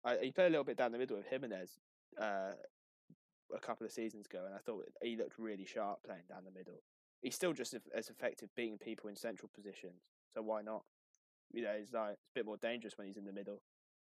I, 0.04 0.18
he 0.22 0.32
played 0.32 0.48
a 0.48 0.50
little 0.50 0.64
bit 0.66 0.78
down 0.78 0.92
the 0.92 0.98
middle 0.98 1.18
with 1.18 1.28
Jimenez 1.28 1.80
uh, 2.22 2.52
a 3.56 3.60
couple 3.60 3.86
of 3.86 3.92
seasons 3.92 4.26
ago, 4.26 4.44
and 4.46 4.54
I 4.54 4.60
thought 4.60 4.86
he 5.02 5.16
looked 5.16 5.40
really 5.40 5.66
sharp 5.66 6.00
playing 6.06 6.24
down 6.30 6.44
the 6.46 6.52
middle. 6.52 6.82
He's 7.22 7.36
still 7.36 7.54
just 7.54 7.74
as- 7.74 8.10
effective 8.10 8.50
beating 8.56 8.78
people 8.78 9.10
in 9.10 9.16
central 9.16 9.50
positions, 9.54 10.02
so 10.34 10.42
why 10.42 10.62
not? 10.62 10.84
You 11.52 11.64
know, 11.64 11.72
it's 11.72 11.94
like 11.94 12.14
it's 12.14 12.32
a 12.36 12.40
bit 12.40 12.46
more 12.46 12.58
dangerous 12.58 12.98
when 12.98 13.08
he's 13.08 13.18
in 13.18 13.26
the 13.26 13.34
middle. 13.34 13.62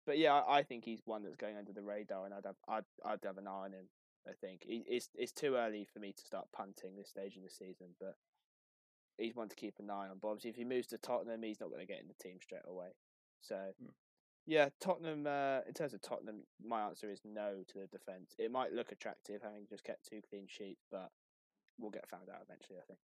But 0.06 0.18
yeah, 0.18 0.42
I, 0.48 0.64
think 0.64 0.86
he's 0.86 1.02
one 1.06 1.22
that's 1.24 1.36
going 1.36 1.56
under 1.58 1.72
the 1.72 1.84
radar, 1.84 2.26
and 2.26 2.34
I'd 2.34 2.46
have 2.46 2.56
I'd, 2.68 2.86
I'd 3.06 3.24
have 3.24 3.38
an 3.38 3.48
eye 3.48 3.66
on 3.66 3.74
him. 3.74 3.90
I 4.28 4.32
think 4.34 4.64
it's 4.68 5.10
it's 5.16 5.32
too 5.32 5.56
early 5.56 5.86
for 5.92 6.00
me 6.00 6.14
to 6.14 6.26
start 6.26 6.48
punting 6.52 6.96
this 6.96 7.10
stage 7.10 7.36
in 7.38 7.44
the 7.44 7.50
season, 7.50 7.90
but 8.00 8.16
he's 9.18 9.36
one 9.36 9.50
to 9.50 9.56
keep 9.56 9.76
an 9.80 9.90
eye 9.90 10.08
on. 10.10 10.18
But 10.22 10.30
obviously, 10.30 10.50
if 10.50 10.56
he 10.56 10.66
moves 10.66 10.88
to 10.88 10.98
Tottenham, 10.98 11.44
he's 11.44 11.60
not 11.60 11.70
going 11.70 11.86
to 11.86 11.92
get 11.92 12.02
in 12.02 12.08
the 12.08 12.22
team 12.22 12.40
straight 12.42 12.68
away. 12.68 12.90
So, 13.42 13.56
Mm. 13.82 13.94
Yeah, 14.46 14.70
Tottenham. 14.80 15.28
Uh, 15.28 15.60
in 15.68 15.74
terms 15.74 15.94
of 15.94 16.02
Tottenham, 16.02 16.42
my 16.64 16.82
answer 16.82 17.10
is 17.12 17.22
no 17.26 17.64
to 17.68 17.80
the 17.80 17.88
defence. 17.88 18.34
It 18.38 18.52
might 18.52 18.74
look 18.74 18.92
attractive 18.92 19.42
having 19.44 19.66
just 19.70 19.84
kept 19.84 20.08
two 20.10 20.22
clean 20.30 20.46
sheets, 20.48 20.86
but 20.92 21.10
we'll 21.78 21.92
get 21.92 22.10
found 22.10 22.30
out 22.30 22.42
eventually. 22.44 22.80
I 22.80 22.86
think. 22.88 23.00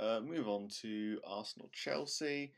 uh, 0.00 0.20
move 0.20 0.48
on 0.48 0.68
to 0.82 1.20
Arsenal 1.26 1.70
Chelsea. 1.72 2.52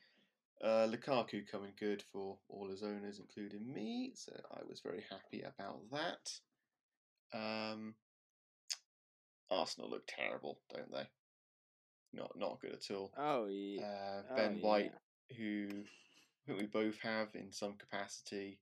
Uh, 0.65 0.89
Lukaku 0.91 1.47
coming 1.47 1.73
good 1.79 2.03
for 2.11 2.39
all 2.49 2.69
his 2.71 2.83
owners, 2.83 3.21
including 3.21 3.71
me. 3.73 4.13
So 4.15 4.33
I 4.53 4.61
was 4.67 4.81
very 4.81 5.05
happy 5.11 5.43
about 5.43 5.81
that. 5.93 7.39
Um, 7.39 7.95
Arsenal 9.51 9.91
look 9.91 10.05
terrible, 10.09 10.59
don't 10.75 10.91
they? 10.91 11.07
Not 12.15 12.33
not 12.39 12.61
good 12.61 12.73
at 12.73 12.91
all. 12.95 13.13
Oh 13.19 13.47
yeah. 13.51 13.83
Uh, 13.83 14.23
Oh, 14.31 14.37
ben 14.37 14.59
White, 14.63 14.93
yeah. 15.31 15.37
who 15.37 15.69
Think 16.47 16.61
we 16.61 16.67
both 16.67 16.99
have 17.01 17.29
in 17.35 17.53
some 17.53 17.75
capacity. 17.75 18.61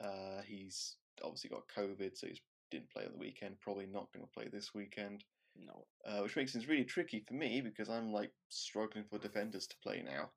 Uh, 0.00 0.42
he's 0.46 0.96
obviously 1.22 1.50
got 1.50 1.62
COVID, 1.76 2.16
so 2.16 2.28
he 2.28 2.40
didn't 2.70 2.90
play 2.90 3.04
on 3.04 3.12
the 3.12 3.18
weekend. 3.18 3.60
Probably 3.60 3.86
not 3.86 4.12
going 4.12 4.24
to 4.24 4.32
play 4.32 4.48
this 4.52 4.72
weekend, 4.74 5.24
No. 5.56 5.86
uh, 6.06 6.20
which 6.22 6.36
makes 6.36 6.52
things 6.52 6.68
really 6.68 6.84
tricky 6.84 7.24
for 7.26 7.34
me 7.34 7.60
because 7.60 7.88
I'm 7.88 8.12
like 8.12 8.30
struggling 8.50 9.04
for 9.10 9.18
defenders 9.18 9.66
to 9.66 9.76
play 9.82 10.02
now. 10.04 10.30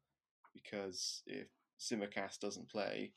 Because 0.53 1.21
if 1.27 1.47
Tsimikas 1.79 2.39
doesn't 2.39 2.69
play, 2.69 3.13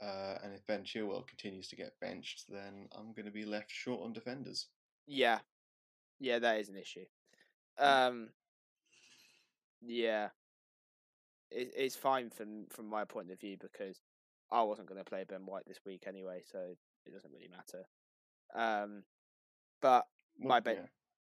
uh, 0.00 0.36
and 0.44 0.54
if 0.54 0.64
Ben 0.68 0.84
Chilwell 0.84 1.26
continues 1.26 1.66
to 1.68 1.76
get 1.76 1.98
benched, 2.00 2.44
then 2.48 2.88
I'm 2.96 3.12
going 3.14 3.26
to 3.26 3.32
be 3.32 3.44
left 3.44 3.70
short 3.72 4.04
on 4.04 4.12
defenders. 4.12 4.68
Yeah. 5.08 5.40
Yeah, 6.20 6.38
that 6.38 6.60
is 6.60 6.68
an 6.68 6.76
issue. 6.76 7.04
Um. 7.78 8.28
Yeah. 9.80 10.28
It, 11.50 11.72
it's 11.76 11.96
fine 11.96 12.30
from 12.30 12.66
from 12.70 12.86
my 12.88 13.04
point 13.04 13.30
of 13.30 13.40
view 13.40 13.56
because 13.58 14.00
I 14.50 14.62
wasn't 14.62 14.88
going 14.88 14.98
to 15.02 15.08
play 15.08 15.24
Ben 15.28 15.46
White 15.46 15.64
this 15.66 15.80
week 15.84 16.04
anyway, 16.06 16.42
so 16.50 16.74
it 17.06 17.12
doesn't 17.12 17.32
really 17.32 17.48
matter. 17.48 17.84
Um, 18.54 19.04
but 19.82 20.06
Well, 20.38 20.48
My 20.48 20.60
bet- 20.60 20.76
yeah. 20.76 20.86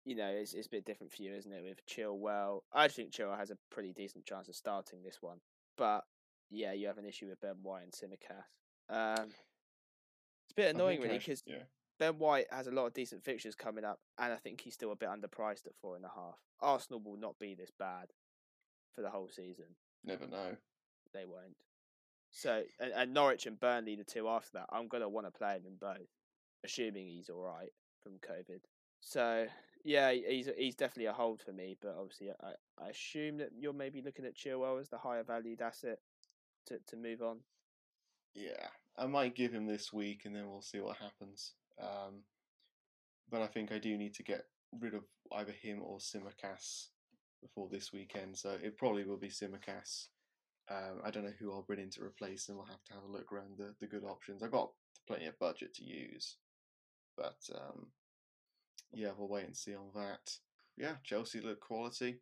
you 0.05 0.15
know, 0.15 0.27
it's 0.29 0.53
it's 0.53 0.67
a 0.67 0.71
bit 0.71 0.85
different 0.85 1.11
for 1.13 1.21
you, 1.23 1.33
isn't 1.33 1.51
it? 1.51 1.63
With 1.63 1.85
Chilwell, 1.85 2.61
I 2.73 2.87
think 2.87 3.11
Chilwell 3.11 3.37
has 3.37 3.51
a 3.51 3.57
pretty 3.71 3.93
decent 3.93 4.25
chance 4.25 4.47
of 4.49 4.55
starting 4.55 5.03
this 5.03 5.17
one, 5.21 5.39
but 5.77 6.03
yeah, 6.49 6.73
you 6.73 6.87
have 6.87 6.97
an 6.97 7.05
issue 7.05 7.27
with 7.27 7.41
Ben 7.41 7.57
White 7.61 7.83
and 7.83 7.91
Tsimikas. 7.91 8.45
Um, 8.89 9.25
it's 9.29 10.51
a 10.51 10.55
bit 10.55 10.75
annoying, 10.75 11.01
really, 11.01 11.17
because 11.17 11.43
yeah. 11.45 11.63
Ben 11.99 12.17
White 12.19 12.45
has 12.51 12.67
a 12.67 12.71
lot 12.71 12.85
of 12.85 12.93
decent 12.93 13.23
fixtures 13.23 13.55
coming 13.55 13.83
up, 13.83 13.99
and 14.17 14.31
I 14.31 14.37
think 14.37 14.61
he's 14.61 14.73
still 14.75 14.91
a 14.91 14.95
bit 14.95 15.09
underpriced 15.09 15.65
at 15.67 15.75
four 15.81 15.95
and 15.95 16.05
a 16.05 16.11
half. 16.15 16.39
Arsenal 16.61 17.01
will 17.01 17.17
not 17.17 17.37
be 17.39 17.53
this 17.55 17.71
bad. 17.77 18.13
for 18.95 19.01
the 19.01 19.09
whole 19.11 19.27
season. 19.29 19.75
Never 20.03 20.27
know. 20.27 20.55
They 21.13 21.25
won't. 21.25 21.55
So 22.31 22.63
and, 22.79 22.91
and 22.95 23.13
Norwich 23.13 23.45
and 23.45 23.59
Burnley, 23.59 23.95
the 23.95 24.03
two 24.03 24.27
after 24.27 24.51
that, 24.53 24.67
I'm 24.71 24.87
gonna 24.87 25.09
want 25.09 25.27
to 25.27 25.31
play 25.31 25.55
him 25.55 25.63
in 25.65 25.75
both, 25.75 26.07
assuming 26.63 27.07
he's 27.07 27.29
all 27.29 27.41
right 27.41 27.71
from 28.01 28.13
COVID. 28.13 28.61
So 29.01 29.47
yeah, 29.83 30.11
he's 30.11 30.49
he's 30.57 30.75
definitely 30.75 31.05
a 31.05 31.13
hold 31.13 31.41
for 31.41 31.53
me. 31.53 31.77
But 31.81 31.95
obviously, 31.99 32.29
I, 32.29 32.53
I 32.83 32.89
assume 32.89 33.37
that 33.37 33.51
you're 33.57 33.73
maybe 33.73 34.01
looking 34.01 34.25
at 34.25 34.35
Chilwell 34.35 34.79
as 34.79 34.89
the 34.89 34.97
higher 34.97 35.23
valued 35.23 35.61
asset 35.61 35.99
to 36.67 36.79
to 36.87 36.95
move 36.95 37.21
on. 37.21 37.39
Yeah, 38.33 38.67
I 38.97 39.07
might 39.07 39.35
give 39.35 39.51
him 39.51 39.65
this 39.65 39.91
week, 39.91 40.25
and 40.25 40.35
then 40.35 40.49
we'll 40.49 40.61
see 40.61 40.79
what 40.79 40.97
happens. 40.97 41.53
Um, 41.81 42.23
but 43.29 43.41
I 43.41 43.47
think 43.47 43.71
I 43.71 43.79
do 43.79 43.97
need 43.97 44.13
to 44.15 44.23
get 44.23 44.45
rid 44.79 44.93
of 44.93 45.03
either 45.33 45.51
him 45.51 45.81
or 45.81 45.97
Tsimikas 45.97 46.87
before 47.41 47.69
this 47.71 47.91
weekend. 47.93 48.37
So 48.37 48.51
it 48.61 48.77
probably 48.77 49.03
will 49.03 49.17
be 49.17 49.29
Tsimikas. 49.29 50.07
Um, 50.69 51.01
I 51.03 51.11
don't 51.11 51.23
know 51.23 51.33
who 51.39 51.51
I'll 51.51 51.61
bring 51.61 51.79
in 51.79 51.89
to 51.91 52.03
replace 52.03 52.49
him. 52.49 52.57
We'll 52.57 52.65
have 52.65 52.83
to 52.85 52.93
have 52.93 53.03
a 53.03 53.11
look 53.11 53.31
around 53.31 53.57
the, 53.57 53.73
the 53.79 53.87
good 53.87 54.03
options. 54.03 54.43
I've 54.43 54.51
got 54.51 54.71
plenty 55.07 55.25
of 55.27 55.39
budget 55.39 55.73
to 55.75 55.83
use, 55.85 56.35
but 57.15 57.37
um, 57.55 57.87
yeah, 58.91 59.11
we'll 59.17 59.29
wait 59.29 59.45
and 59.45 59.55
see 59.55 59.75
on 59.75 59.87
that. 59.95 60.31
Yeah, 60.77 60.95
Chelsea 61.03 61.39
look 61.41 61.61
quality. 61.61 62.17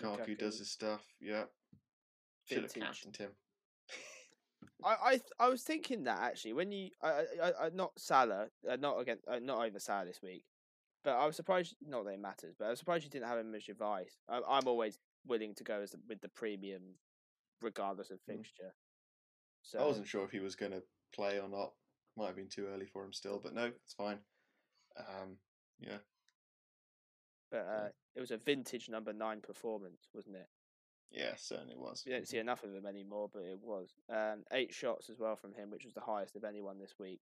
Lukaku, 0.00 0.18
Lukaku. 0.26 0.38
does 0.38 0.58
his 0.58 0.70
stuff. 0.70 1.04
Yeah, 1.20 1.44
should 2.44 2.62
have 2.62 2.74
captained 2.74 3.16
him. 3.16 3.30
I 4.84 4.96
I, 5.04 5.10
th- 5.10 5.22
I 5.38 5.48
was 5.48 5.62
thinking 5.62 6.04
that 6.04 6.20
actually 6.20 6.52
when 6.54 6.72
you 6.72 6.90
I 7.02 7.08
I, 7.08 7.24
I- 7.42 7.66
I 7.66 7.70
not 7.72 7.92
Salah 7.98 8.46
uh, 8.68 8.76
not 8.76 8.98
again 9.00 9.18
uh, 9.28 9.38
not 9.40 9.64
over 9.64 9.78
Salah 9.78 10.06
this 10.06 10.20
week, 10.22 10.44
but 11.04 11.16
I 11.16 11.26
was 11.26 11.36
surprised. 11.36 11.74
Not 11.86 12.04
that 12.04 12.12
it 12.12 12.20
matters, 12.20 12.54
but 12.58 12.66
I 12.66 12.70
was 12.70 12.78
surprised 12.78 13.04
you 13.04 13.10
didn't 13.10 13.28
have 13.28 13.38
him 13.38 13.54
as 13.54 13.66
your 13.66 13.76
vice. 13.76 14.18
I, 14.28 14.40
I'm 14.48 14.66
always 14.68 14.98
willing 15.26 15.54
to 15.56 15.64
go 15.64 15.80
as 15.80 15.92
the, 15.92 15.98
with 16.08 16.20
the 16.20 16.28
premium, 16.28 16.82
regardless 17.60 18.10
of 18.10 18.18
Mm. 18.28 18.36
fixture. 18.36 18.74
So 19.62 19.78
I 19.78 19.84
wasn't 19.86 20.08
sure 20.08 20.24
if 20.24 20.32
he 20.32 20.40
was 20.40 20.56
going 20.56 20.72
to 20.72 20.82
play 21.14 21.38
or 21.38 21.48
not. 21.48 21.72
Might 22.16 22.26
have 22.26 22.36
been 22.36 22.48
too 22.48 22.66
early 22.66 22.86
for 22.86 23.04
him 23.04 23.12
still, 23.12 23.40
but 23.42 23.54
no, 23.54 23.66
it's 23.66 23.94
fine. 23.94 24.18
Um, 24.98 25.38
yeah, 25.78 25.98
but 27.50 27.66
uh, 27.66 27.88
it 28.14 28.20
was 28.20 28.30
a 28.30 28.36
vintage 28.36 28.88
number 28.90 29.12
nine 29.12 29.40
performance, 29.40 30.08
wasn't 30.12 30.36
it? 30.36 30.48
yeah, 31.10 31.32
certainly 31.36 31.76
was. 31.76 32.02
You 32.06 32.12
don't 32.12 32.26
see 32.28 32.38
enough 32.38 32.64
of 32.64 32.74
him 32.74 32.86
anymore, 32.86 33.28
but 33.32 33.42
it 33.42 33.58
was. 33.62 33.94
Um, 34.10 34.44
eight 34.52 34.72
shots 34.74 35.08
as 35.10 35.18
well 35.18 35.36
from 35.36 35.52
him, 35.54 35.70
which 35.70 35.84
was 35.84 35.94
the 35.94 36.00
highest 36.00 36.36
of 36.36 36.44
anyone 36.44 36.78
this 36.78 36.94
week. 36.98 37.20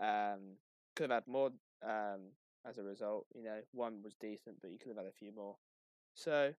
Um, 0.00 0.56
could 0.96 1.10
have 1.10 1.24
had 1.24 1.28
more 1.32 1.50
um, 1.84 2.30
as 2.68 2.78
a 2.78 2.82
result. 2.82 3.26
You 3.34 3.44
know, 3.44 3.58
one 3.72 4.02
was 4.02 4.14
decent, 4.14 4.56
but 4.60 4.70
you 4.70 4.78
could 4.78 4.88
have 4.88 4.98
had 4.98 5.06
a 5.06 5.12
few 5.12 5.32
more. 5.34 5.56
So, 6.14 6.54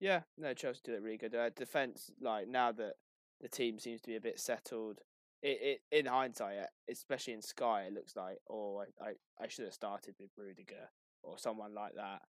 yeah, 0.00 0.20
no, 0.36 0.54
Chelsea 0.54 0.80
did 0.84 0.94
it 0.94 1.02
really 1.02 1.18
good. 1.18 1.34
Uh, 1.34 1.50
defense, 1.50 2.10
like 2.20 2.48
now 2.48 2.72
that 2.72 2.94
the 3.40 3.48
team 3.48 3.78
seems 3.78 4.00
to 4.02 4.08
be 4.08 4.16
a 4.16 4.20
bit 4.20 4.38
settled, 4.38 5.00
it, 5.42 5.80
it 5.90 5.98
in 5.98 6.06
hindsight, 6.06 6.58
uh, 6.58 6.66
especially 6.90 7.34
in 7.34 7.42
Sky, 7.42 7.82
it 7.82 7.92
looks 7.92 8.16
like, 8.16 8.38
oh, 8.50 8.82
I, 8.82 9.04
I, 9.04 9.12
I 9.40 9.48
should 9.48 9.64
have 9.64 9.74
started 9.74 10.14
with 10.18 10.30
Rudiger 10.36 10.90
or 11.22 11.38
someone 11.38 11.74
like 11.74 11.92
that. 11.94 12.22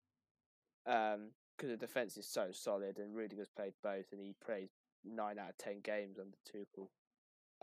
Um, 0.91 1.31
because 1.57 1.71
the 1.71 1.77
defense 1.77 2.17
is 2.17 2.27
so 2.27 2.49
solid, 2.51 2.99
and 2.99 3.15
Rudiger's 3.15 3.49
played 3.49 3.73
both, 3.81 4.05
and 4.11 4.21
he 4.21 4.35
plays 4.45 4.69
nine 5.03 5.39
out 5.39 5.49
of 5.49 5.57
ten 5.57 5.81
games 5.83 6.19
under 6.19 6.37
Tuchel. 6.47 6.89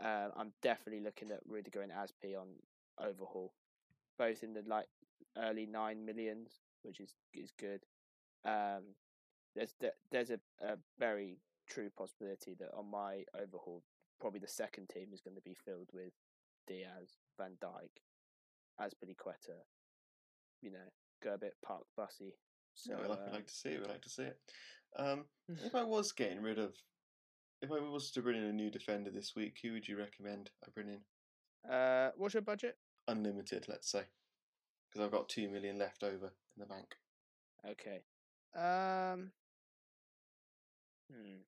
Um, 0.03 0.31
I'm 0.35 0.53
definitely 0.61 1.01
looking 1.01 1.31
at 1.31 1.39
Rudiger 1.47 1.81
and 1.81 1.91
Aspi 1.91 2.37
on 2.37 2.47
overhaul, 2.99 3.53
both 4.19 4.43
in 4.43 4.53
the 4.53 4.63
like 4.67 4.87
early 5.37 5.65
nine 5.65 6.05
millions, 6.05 6.59
which 6.83 6.99
is 6.99 7.13
is 7.33 7.51
good. 7.59 7.81
Um, 8.45 8.83
there's 9.55 9.73
there's 10.11 10.31
a, 10.31 10.39
a 10.61 10.77
very 10.99 11.39
true 11.69 11.89
possibility 11.97 12.55
that 12.59 12.69
on 12.77 12.89
my 12.89 13.23
overhaul, 13.39 13.83
probably 14.19 14.39
the 14.39 14.47
second 14.47 14.89
team 14.89 15.09
is 15.13 15.21
going 15.21 15.35
to 15.35 15.41
be 15.41 15.55
filled 15.65 15.89
with 15.93 16.13
Dias, 16.67 17.17
Van 17.37 17.57
Dijk, 17.63 18.01
Azpilicueta. 18.79 19.63
You 20.61 20.71
know, 20.71 20.89
go 21.23 21.33
a 21.33 21.37
bit 21.37 21.55
park 21.65 21.83
bussy. 21.95 22.35
So 22.75 22.91
yeah, 22.93 23.01
we 23.01 23.07
like, 23.07 23.19
um, 23.19 23.33
like 23.33 23.47
to 23.47 23.53
see 23.53 23.69
it. 23.69 23.81
We 23.81 23.87
like 23.87 24.01
to 24.01 24.09
see 24.09 24.23
it. 24.23 24.37
Um, 24.97 25.25
if 25.47 25.75
I 25.75 25.83
was 25.83 26.11
getting 26.11 26.41
rid 26.41 26.59
of, 26.59 26.73
if 27.61 27.71
I 27.71 27.79
was 27.79 28.11
to 28.11 28.21
bring 28.21 28.37
in 28.37 28.43
a 28.43 28.53
new 28.53 28.69
defender 28.69 29.11
this 29.11 29.33
week, 29.35 29.57
who 29.63 29.73
would 29.73 29.87
you 29.87 29.97
recommend 29.97 30.49
I 30.63 30.69
bring 30.73 30.87
in? 30.89 31.71
Uh, 31.71 32.11
what's 32.17 32.33
your 32.33 32.41
budget? 32.41 32.77
Unlimited, 33.07 33.65
let's 33.67 33.89
say, 33.91 34.03
because 34.95 35.05
I've 35.05 35.11
got 35.11 35.27
two 35.27 35.49
million 35.49 35.77
left 35.77 36.03
over 36.03 36.31
in 36.55 36.59
the 36.59 36.65
bank. 36.65 36.95
Okay. 37.69 38.01
Um. 38.55 39.31
Hmm. 41.11 41.41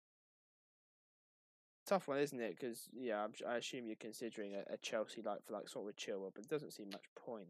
Tough 1.87 2.09
one, 2.09 2.19
isn't 2.19 2.41
it? 2.41 2.57
Because 2.59 2.89
yeah, 2.95 3.23
I'm, 3.23 3.33
I 3.47 3.57
assume 3.57 3.87
you're 3.87 3.97
considering 3.97 4.55
a, 4.55 4.73
a 4.73 4.77
Chelsea 4.79 5.21
like 5.21 5.45
for 5.45 5.53
like 5.53 5.69
sort 5.69 5.89
of 5.91 5.97
Chilwell, 5.97 6.33
but 6.35 6.45
it 6.45 6.51
doesn't 6.51 6.73
seem 6.73 6.89
much 6.91 7.05
point. 7.15 7.49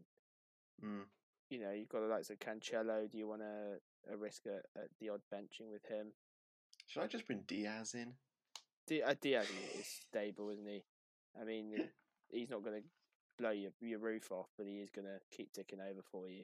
Mm. 0.83 1.03
You 1.49 1.59
know, 1.61 1.71
you've 1.71 1.89
got 1.89 2.01
the 2.01 2.07
likes 2.07 2.29
of 2.29 2.39
Cancelo. 2.39 3.09
Do 3.09 3.17
you 3.17 3.27
want 3.27 3.41
to 3.41 4.13
a 4.13 4.17
risk 4.17 4.45
at, 4.47 4.65
at 4.75 4.89
the 4.99 5.09
odd 5.09 5.21
benching 5.33 5.71
with 5.71 5.85
him? 5.85 6.07
Should 6.87 7.03
I 7.03 7.07
just 7.07 7.25
bring 7.25 7.43
Dias 7.47 7.93
in? 7.93 8.13
D- 8.87 9.01
uh, 9.01 9.15
Dias 9.19 9.47
is 9.79 9.87
stable, 9.87 10.49
isn't 10.49 10.67
he? 10.67 10.83
I 11.39 11.45
mean, 11.45 11.73
he's 12.29 12.49
not 12.49 12.63
going 12.63 12.81
to 12.81 12.87
blow 13.37 13.51
your 13.51 13.71
your 13.81 13.99
roof 13.99 14.31
off, 14.31 14.47
but 14.57 14.67
he 14.67 14.79
is 14.79 14.89
going 14.89 15.05
to 15.05 15.19
keep 15.35 15.51
ticking 15.51 15.79
over 15.79 16.01
for 16.11 16.27
you. 16.27 16.43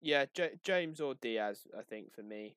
Yeah, 0.00 0.24
J- 0.34 0.58
James 0.64 1.00
or 1.00 1.14
Dias, 1.14 1.66
I 1.78 1.82
think 1.82 2.12
for 2.12 2.22
me, 2.22 2.56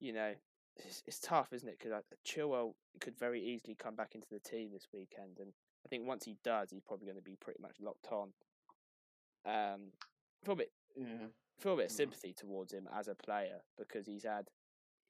you 0.00 0.12
know, 0.14 0.32
it's, 0.76 1.02
it's 1.06 1.20
tough, 1.20 1.52
isn't 1.52 1.68
it? 1.68 1.78
Because 1.78 2.02
Chilwell 2.26 2.72
could 3.00 3.18
very 3.18 3.42
easily 3.42 3.74
come 3.74 3.94
back 3.94 4.14
into 4.14 4.28
the 4.30 4.38
team 4.38 4.70
this 4.72 4.88
weekend, 4.92 5.38
and 5.40 5.52
I 5.84 5.88
think 5.88 6.06
once 6.06 6.24
he 6.24 6.36
does, 6.42 6.70
he's 6.70 6.80
probably 6.82 7.06
going 7.06 7.16
to 7.18 7.22
be 7.22 7.36
pretty 7.36 7.60
much 7.60 7.76
locked 7.80 8.08
on. 8.10 8.32
Um, 9.44 9.92
feel 10.44 10.54
a 10.54 10.56
bit 10.56 10.72
Yeah. 10.96 11.26
feel 11.58 11.74
a 11.74 11.76
bit 11.76 11.86
of 11.86 11.92
Mm. 11.92 11.96
sympathy 11.96 12.32
towards 12.32 12.72
him 12.72 12.88
as 12.92 13.08
a 13.08 13.14
player 13.14 13.62
because 13.76 14.06
he's 14.06 14.24
had 14.24 14.48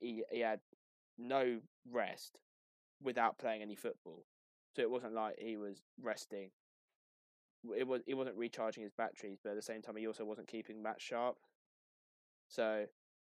he 0.01 0.25
he 0.31 0.41
had 0.41 0.61
no 1.19 1.61
rest 1.89 2.41
without 3.03 3.39
playing 3.39 3.63
any 3.63 3.75
football. 3.77 4.25
So 4.75 4.83
it 4.83 4.91
wasn't 4.91 5.15
like 5.15 5.39
he 5.39 5.57
was 5.57 5.83
resting. 6.01 6.51
It 7.77 7.87
was 7.87 8.03
he 8.07 8.15
wasn't 8.15 8.37
recharging 8.37 8.83
his 8.83 8.93
batteries, 8.93 9.39
but 9.43 9.51
at 9.51 9.57
the 9.57 9.63
same 9.63 9.83
time 9.83 9.97
he 9.97 10.07
also 10.07 10.25
wasn't 10.25 10.49
keeping 10.49 10.83
match 10.83 11.03
sharp. 11.03 11.37
So 12.49 12.87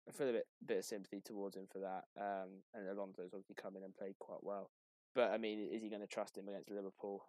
I 0.07 0.11
feel 0.11 0.29
a 0.29 0.33
bit 0.33 0.47
bit 0.65 0.77
of 0.79 0.85
sympathy 0.85 1.21
towards 1.21 1.55
him 1.55 1.67
for 1.71 1.79
that. 1.79 2.03
Um, 2.19 2.61
and 2.73 2.87
Alonso's 2.87 3.33
obviously 3.33 3.55
come 3.55 3.75
in 3.75 3.83
and 3.83 3.95
played 3.95 4.17
quite 4.19 4.43
well. 4.43 4.69
But 5.15 5.31
I 5.31 5.37
mean, 5.37 5.67
is 5.71 5.81
he 5.81 5.89
going 5.89 6.01
to 6.01 6.07
trust 6.07 6.37
him 6.37 6.47
against 6.47 6.69
Liverpool? 6.71 7.23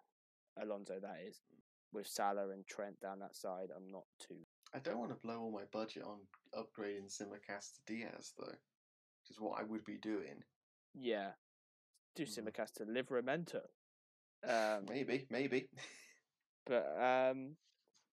Alonso, 0.60 1.00
that 1.00 1.20
is, 1.26 1.40
with 1.94 2.06
Salah 2.06 2.50
and 2.50 2.66
Trent 2.66 3.00
down 3.00 3.20
that 3.20 3.34
side. 3.34 3.68
I'm 3.74 3.90
not 3.90 4.04
too 4.20 4.36
I 4.74 4.78
don't 4.78 4.98
want 4.98 5.10
to 5.10 5.16
blow 5.16 5.40
all 5.40 5.50
my 5.50 5.64
budget 5.72 6.02
on 6.02 6.18
upgrading 6.54 7.06
Tsimikas 7.08 7.72
to 7.74 7.80
Dias 7.86 8.32
though, 8.38 8.46
which 8.46 9.30
is 9.30 9.40
what 9.40 9.60
I 9.60 9.64
would 9.64 9.84
be 9.84 9.96
doing. 9.96 10.42
Yeah. 10.94 11.32
Do 12.14 12.24
Mhm. 12.24 12.28
Tsimikas 12.28 12.72
to 12.74 12.84
Livramento. 12.84 13.62
Um, 14.44 14.86
maybe, 14.86 15.26
maybe. 15.30 15.68
but 16.66 16.86
um, 17.00 17.56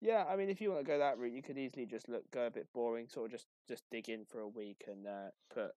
yeah, 0.01 0.23
I 0.29 0.35
mean, 0.35 0.49
if 0.49 0.61
you 0.61 0.71
want 0.71 0.85
to 0.85 0.91
go 0.91 0.97
that 0.99 1.17
route, 1.17 1.33
you 1.33 1.41
could 1.41 1.57
easily 1.57 1.85
just 1.85 2.07
look 2.09 2.29
go 2.31 2.45
a 2.47 2.51
bit 2.51 2.67
boring, 2.73 3.07
sort 3.07 3.27
of 3.27 3.31
just 3.31 3.47
just 3.67 3.83
dig 3.91 4.09
in 4.09 4.25
for 4.25 4.39
a 4.41 4.47
week 4.47 4.83
and 4.87 5.05
uh, 5.07 5.29
put 5.53 5.71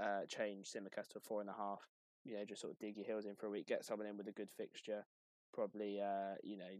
uh, 0.00 0.26
change 0.28 0.70
Tsimikas 0.70 1.08
to 1.08 1.18
a 1.18 1.20
four 1.20 1.40
and 1.40 1.50
a 1.50 1.54
half. 1.54 1.80
You 2.24 2.36
know, 2.36 2.44
just 2.44 2.62
sort 2.62 2.72
of 2.72 2.78
dig 2.78 2.96
your 2.96 3.06
heels 3.06 3.26
in 3.26 3.34
for 3.36 3.46
a 3.46 3.50
week, 3.50 3.66
get 3.66 3.84
someone 3.84 4.06
in 4.08 4.16
with 4.16 4.28
a 4.28 4.32
good 4.32 4.48
fixture. 4.56 5.04
Probably, 5.52 6.00
uh, 6.00 6.34
you 6.42 6.56
know, 6.56 6.70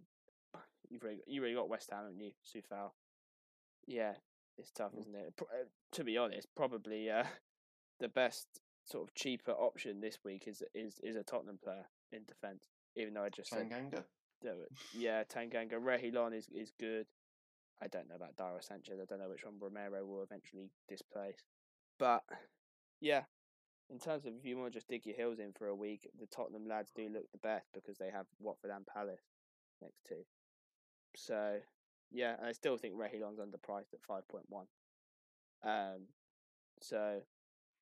you've 0.91 1.03
already, 1.03 1.21
you 1.27 1.41
already 1.41 1.55
got 1.55 1.69
West 1.69 1.91
Ham, 1.91 2.05
haven't 2.05 2.21
you, 2.21 2.33
Sufal? 2.45 2.91
Yeah, 3.87 4.15
it's 4.59 4.71
tough, 4.71 4.93
Mm. 4.93 5.01
isn't 5.01 5.15
it? 5.15 5.37
Pro- 5.37 5.47
uh, 5.49 5.65
to 5.93 6.05
be 6.05 6.17
honest, 6.17 6.49
probably 6.57 7.11
uh, 7.11 7.25
the 8.01 8.09
best 8.09 8.47
sort 8.85 9.07
of 9.07 9.15
cheaper 9.15 9.53
option 9.53 10.01
this 10.01 10.19
week 10.25 10.45
is 10.49 10.63
is 10.75 10.99
is 11.03 11.17
a 11.17 11.23
Tottenham 11.23 11.59
player 11.63 11.87
in 12.11 12.25
defence. 12.25 12.69
Even 12.97 13.15
though 13.15 13.25
I 13.25 13.29
just 13.29 13.51
said 13.51 13.71
Yeah, 14.97 15.25
Tanganga. 15.25 15.75
Reguilon 15.75 16.37
is, 16.37 16.49
is 16.55 16.73
good. 16.79 17.07
I 17.83 17.89
don't 17.89 18.09
know 18.09 18.17
about 18.17 18.37
Dara 18.37 18.63
Sanchez. 18.63 18.99
I 19.01 19.05
don't 19.05 19.19
know 19.21 19.29
which 19.29 19.45
one 19.45 19.55
Romero 19.61 20.05
will 20.05 20.23
eventually 20.23 20.71
displace. 20.89 21.43
But 21.99 22.23
yeah, 23.01 23.23
in 23.91 23.99
terms 23.99 24.27
of 24.27 24.33
if 24.39 24.45
you 24.45 24.57
want 24.57 24.73
to 24.73 24.79
just 24.79 24.89
dig 24.89 25.07
your 25.07 25.17
heels 25.17 25.39
in 25.39 25.53
for 25.53 25.69
a 25.69 25.75
week, 25.75 26.09
the 26.19 26.27
Tottenham 26.27 26.69
lads 26.69 26.91
do 26.95 27.09
look 27.13 27.31
the 27.33 27.39
best 27.39 27.67
because 27.75 27.99
they 27.99 28.11
have 28.11 28.27
Watford 28.39 28.71
and 28.71 28.87
Palace 28.87 29.23
next 29.83 30.05
to. 30.09 30.15
So 31.17 31.59
yeah, 32.11 32.37
I 32.45 32.53
still 32.53 32.77
think 32.77 32.95
Reguilon's 32.95 33.41
underpriced 33.41 33.93
at 33.93 34.03
five 34.07 34.27
point 34.29 34.47
one. 34.49 34.67
Um, 35.65 36.07
so 36.81 37.21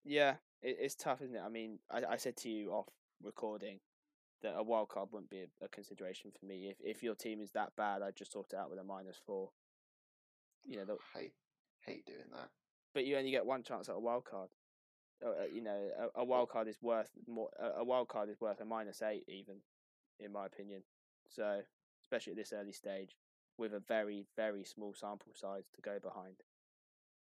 yeah, 0.05 0.35
it, 0.63 0.77
it's 0.81 0.95
tough, 0.95 1.23
isn't 1.23 1.37
it? 1.37 1.43
I 1.45 1.49
mean, 1.49 1.79
I, 1.91 2.03
I 2.13 2.17
said 2.17 2.37
to 2.39 2.49
you 2.49 2.71
off 2.71 2.89
recording 3.23 3.79
that 4.43 4.55
a 4.57 4.62
wild 4.62 4.88
card 4.88 5.09
wouldn't 5.12 5.30
be 5.30 5.40
a, 5.40 5.64
a 5.64 5.68
consideration 5.68 6.30
for 6.38 6.47
me. 6.47 6.68
If 6.68 6.76
if 6.80 7.03
your 7.03 7.14
team 7.14 7.40
is 7.40 7.51
that 7.53 7.74
bad, 7.76 8.03
I'd 8.03 8.16
just 8.16 8.32
sort 8.32 8.53
it 8.53 8.57
out 8.57 8.70
with 8.70 8.78
a 8.78 8.84
minus 8.84 9.18
four. 9.24 9.51
You 10.64 10.78
know, 10.78 10.84
the, 10.84 10.97
hate, 11.14 11.32
hate 11.84 12.07
doing 12.07 12.30
that. 12.32 12.49
but 12.95 13.05
you 13.05 13.16
only 13.16 13.32
get 13.32 13.45
one 13.45 13.64
chance 13.64 13.88
at 13.88 13.97
a 13.97 14.01
wild 14.01 14.24
card 14.24 14.51
uh, 15.24 15.45
you 15.53 15.62
know, 15.62 15.88
a, 16.16 16.20
a 16.20 16.24
wild 16.24 16.49
card 16.49 16.68
is 16.68 16.78
worth 16.82 17.11
more. 17.28 17.49
A, 17.59 17.80
a 17.80 17.84
wild 17.84 18.09
card 18.09 18.28
is 18.28 18.40
worth 18.40 18.61
a 18.61 18.64
minus 18.64 19.03
eight, 19.03 19.24
even, 19.28 19.57
in 20.18 20.32
my 20.32 20.47
opinion. 20.47 20.82
So, 21.28 21.61
especially 22.03 22.32
at 22.32 22.36
this 22.36 22.53
early 22.53 22.72
stage, 22.72 23.16
with 23.59 23.72
a 23.72 23.80
very 23.80 24.26
very 24.36 24.64
small 24.64 24.95
sample 24.95 25.32
size 25.34 25.64
to 25.74 25.80
go 25.80 25.99
behind. 26.03 26.36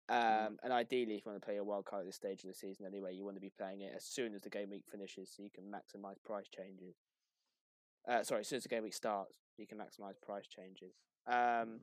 Um, 0.07 0.59
and 0.63 0.71
ideally, 0.71 1.15
if 1.15 1.25
you 1.25 1.31
want 1.31 1.41
to 1.41 1.45
play 1.45 1.57
a 1.57 1.63
wild 1.63 1.85
card 1.85 2.01
at 2.01 2.05
this 2.05 2.15
stage 2.15 2.43
of 2.43 2.49
the 2.49 2.53
season 2.53 2.85
anyway, 2.85 3.15
you 3.15 3.25
want 3.25 3.37
to 3.37 3.41
be 3.41 3.51
playing 3.57 3.81
it 3.81 3.93
as 3.95 4.05
soon 4.05 4.35
as 4.35 4.41
the 4.41 4.49
game 4.49 4.69
week 4.69 4.83
finishes, 4.91 5.31
so 5.35 5.41
you 5.41 5.49
can 5.49 5.63
maximize 5.65 6.21
price 6.23 6.45
changes. 6.55 6.95
Uh, 8.07 8.21
sorry, 8.21 8.41
as 8.41 8.47
soon 8.47 8.57
as 8.57 8.63
the 8.63 8.69
game 8.69 8.83
week 8.83 8.93
starts, 8.93 9.33
you 9.57 9.65
can 9.65 9.79
maximize 9.79 10.13
price 10.23 10.45
changes. 10.47 10.93
Um, 11.25 11.79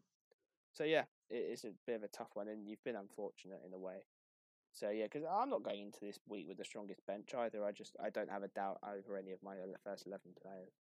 so 0.73 0.85
yeah, 0.85 1.03
it, 1.29 1.45
it's 1.51 1.65
a 1.65 1.73
bit 1.85 1.97
of 1.97 2.05
a 2.05 2.09
tough 2.09 2.31
one, 2.35 2.47
and 2.47 2.69
you've 2.69 2.85
been 2.85 2.97
unfortunate 2.97 3.61
in 3.67 3.75
a 3.75 3.79
way. 3.79 4.05
So 4.71 4.91
yeah, 4.91 5.05
because 5.05 5.25
I'm 5.29 5.51
not 5.51 5.65
going 5.65 5.81
into 5.81 5.99
this 6.01 6.21
week 6.29 6.47
with 6.47 6.59
the 6.59 6.65
strongest 6.65 7.05
bench 7.07 7.35
either. 7.37 7.65
I 7.65 7.73
just 7.73 7.97
I 8.03 8.11
don't 8.11 8.31
have 8.31 8.45
a 8.45 8.49
doubt 8.49 8.79
over 8.85 9.17
any 9.17 9.33
of 9.33 9.43
my 9.43 9.57
first 9.85 10.07
eleven 10.07 10.31
players. 10.41 10.73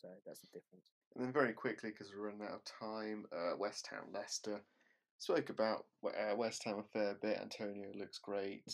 So 0.00 0.08
that's 0.26 0.40
the 0.40 0.48
difference. 0.48 0.92
And 1.14 1.24
then 1.24 1.32
very 1.32 1.52
quickly, 1.52 1.90
because 1.90 2.12
we're 2.12 2.26
running 2.28 2.42
out 2.42 2.54
of 2.54 2.64
time, 2.64 3.24
uh, 3.32 3.56
West 3.58 3.86
Ham, 3.88 4.04
Leicester. 4.12 4.62
Spoke 5.20 5.50
about 5.50 5.84
uh, 6.04 6.34
West 6.34 6.64
Ham 6.64 6.78
a 6.78 6.82
fair 6.82 7.14
bit. 7.20 7.38
Antonio 7.40 7.90
looks 7.94 8.18
great. 8.18 8.64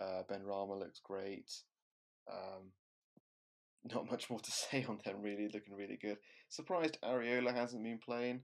Uh, 0.00 0.22
Benrahma 0.28 0.78
looks 0.78 0.98
great. 1.04 1.52
Um, 2.30 2.72
not 3.92 4.10
much 4.10 4.30
more 4.30 4.40
to 4.40 4.50
say 4.50 4.84
on 4.88 4.98
them, 5.04 5.20
really. 5.20 5.50
Looking 5.52 5.76
really 5.76 5.98
good. 6.00 6.16
Surprised 6.48 6.98
Areola 7.04 7.54
hasn't 7.54 7.84
been 7.84 8.00
playing. 8.04 8.40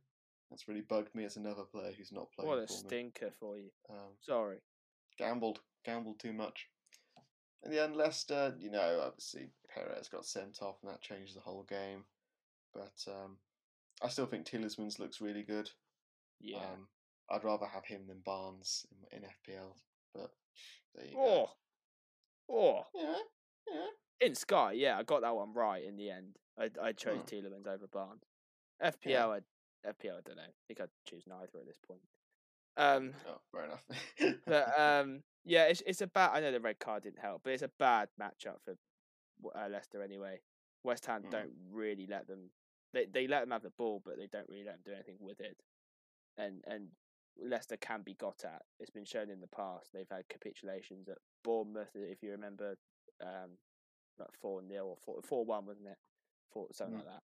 That's 0.50 0.68
really 0.68 0.82
bugged 0.82 1.14
me 1.14 1.24
as 1.24 1.36
another 1.36 1.62
player 1.62 1.92
who's 1.96 2.12
not 2.12 2.30
playing. 2.32 2.48
What 2.48 2.58
a 2.58 2.66
for 2.66 2.72
stinker 2.74 3.26
me. 3.26 3.32
for 3.40 3.56
you. 3.56 3.70
Um, 3.88 4.12
Sorry. 4.20 4.58
gambled, 5.18 5.60
gambled 5.84 6.20
too 6.20 6.34
much. 6.34 6.68
In 7.62 7.70
the 7.70 7.82
end, 7.82 7.96
Leicester, 7.96 8.54
you 8.58 8.70
know, 8.70 9.00
obviously 9.02 9.48
Perez 9.74 10.08
got 10.08 10.26
sent 10.26 10.60
off, 10.60 10.76
and 10.82 10.92
that 10.92 11.00
changed 11.00 11.36
the 11.36 11.40
whole 11.40 11.64
game. 11.68 12.04
But 12.74 12.92
um, 13.08 13.38
I 14.02 14.08
still 14.08 14.26
think 14.26 14.44
Tielemans 14.44 14.98
looks 14.98 15.20
really 15.22 15.42
good. 15.42 15.70
Yeah. 16.40 16.58
Um, 16.58 16.88
I'd 17.30 17.44
rather 17.44 17.66
have 17.66 17.84
him 17.84 18.02
than 18.08 18.20
Barnes 18.24 18.86
in, 19.12 19.18
in 19.18 19.24
FPL. 19.24 19.74
But 20.14 20.30
there 20.94 21.06
you 21.06 21.16
oh. 21.18 21.50
go. 22.48 22.52
Oh. 22.52 22.82
Yeah, 22.94 23.14
yeah. 23.68 24.26
In 24.26 24.34
Sky, 24.34 24.72
yeah, 24.72 24.98
I 24.98 25.02
got 25.02 25.22
that 25.22 25.34
one 25.34 25.52
right 25.54 25.84
in 25.84 25.96
the 25.96 26.10
end. 26.10 26.36
I 26.58 26.68
I 26.82 26.92
chose 26.92 27.20
Hmm. 27.20 27.34
Tielemans 27.36 27.66
over 27.66 27.86
Barnes. 27.86 28.22
FPL, 28.82 29.40
I, 29.84 29.88
FPL, 29.88 30.18
I 30.18 30.20
don't 30.24 30.36
know. 30.36 30.42
I 30.42 30.54
think 30.66 30.80
I'd 30.80 30.88
choose 31.08 31.24
neither 31.26 31.58
at 31.58 31.66
this 31.66 31.78
point. 31.86 32.00
Um, 32.76 33.12
Oh, 33.28 33.40
fair 33.52 33.64
enough. 33.66 33.84
but 34.46 34.78
um, 34.80 35.22
yeah, 35.44 35.64
it's 35.64 35.82
it's 35.86 36.00
a 36.00 36.06
bad. 36.06 36.30
I 36.34 36.40
know 36.40 36.52
the 36.52 36.60
red 36.60 36.78
card 36.78 37.02
didn't 37.04 37.20
help, 37.20 37.42
but 37.44 37.52
it's 37.52 37.62
a 37.62 37.70
bad 37.78 38.08
matchup 38.20 38.56
for 38.64 38.74
uh, 39.54 39.68
Leicester 39.68 40.02
anyway. 40.02 40.40
West 40.82 41.06
Ham 41.06 41.22
Mm. 41.22 41.30
don't 41.30 41.52
really 41.70 42.06
let 42.06 42.26
them. 42.26 42.50
They 42.92 43.06
they 43.06 43.26
let 43.28 43.40
them 43.40 43.50
have 43.50 43.62
the 43.62 43.70
ball, 43.70 44.02
but 44.04 44.16
they 44.16 44.26
don't 44.26 44.48
really 44.48 44.64
let 44.64 44.82
them 44.82 44.92
do 44.92 44.92
anything 44.94 45.18
with 45.20 45.40
it. 45.40 45.56
And 46.36 46.64
and 46.66 46.88
Leicester 47.38 47.76
can 47.76 48.02
be 48.02 48.14
got 48.14 48.44
at. 48.44 48.62
It's 48.78 48.90
been 48.90 49.04
shown 49.04 49.30
in 49.30 49.40
the 49.40 49.46
past. 49.48 49.90
They've 49.92 50.08
had 50.10 50.28
capitulations 50.28 51.08
at 51.08 51.18
Bournemouth, 51.44 51.90
if 51.94 52.22
you 52.22 52.30
remember, 52.32 52.76
um, 53.22 53.58
like 54.18 54.28
four 54.40 54.62
0 54.66 54.86
or 54.86 54.96
four 55.04 55.20
four 55.22 55.44
one, 55.44 55.66
wasn't 55.66 55.88
it? 55.88 55.98
Four 56.52 56.66
something 56.72 57.00
Mm. 57.00 57.04
like 57.06 57.14
that. 57.14 57.22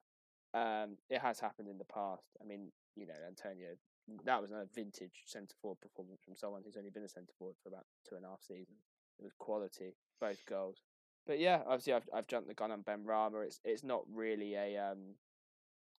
Um, 0.59 0.99
it 1.11 1.21
has 1.21 1.41
happened 1.41 1.69
in 1.69 1.79
the 1.79 1.85
past. 1.85 2.37
I 2.41 2.45
mean, 2.45 2.73
you 2.95 3.07
know, 3.07 3.15
Antonio. 3.27 3.77
That 4.25 4.41
was 4.41 4.53
a 4.53 4.67
vintage 4.73 5.25
centre 5.27 5.57
forward 5.61 5.81
performance 5.81 6.21
from 6.25 6.37
someone 6.37 6.63
who's 6.65 6.77
only 6.77 6.91
been 6.91 7.03
a 7.03 7.09
centre 7.09 7.33
forward 7.37 7.57
for 7.61 7.69
about 7.69 7.87
two 8.09 8.15
and 8.15 8.25
a 8.25 8.29
half 8.29 8.41
seasons. 8.43 8.79
It 9.19 9.25
was 9.25 9.33
quality, 9.37 9.97
both 10.21 10.47
goals. 10.47 10.81
But 11.27 11.41
yeah, 11.41 11.63
obviously 11.67 11.93
I've 11.95 12.09
I've 12.15 12.29
jumped 12.29 12.47
the 12.47 12.55
gun 12.55 12.71
on 12.71 12.85
Benrahma. 12.85 13.45
It's 13.45 13.61
it's 13.65 13.83
not 13.83 14.05
really 14.09 14.55
a 14.55 14.77
um 14.79 15.17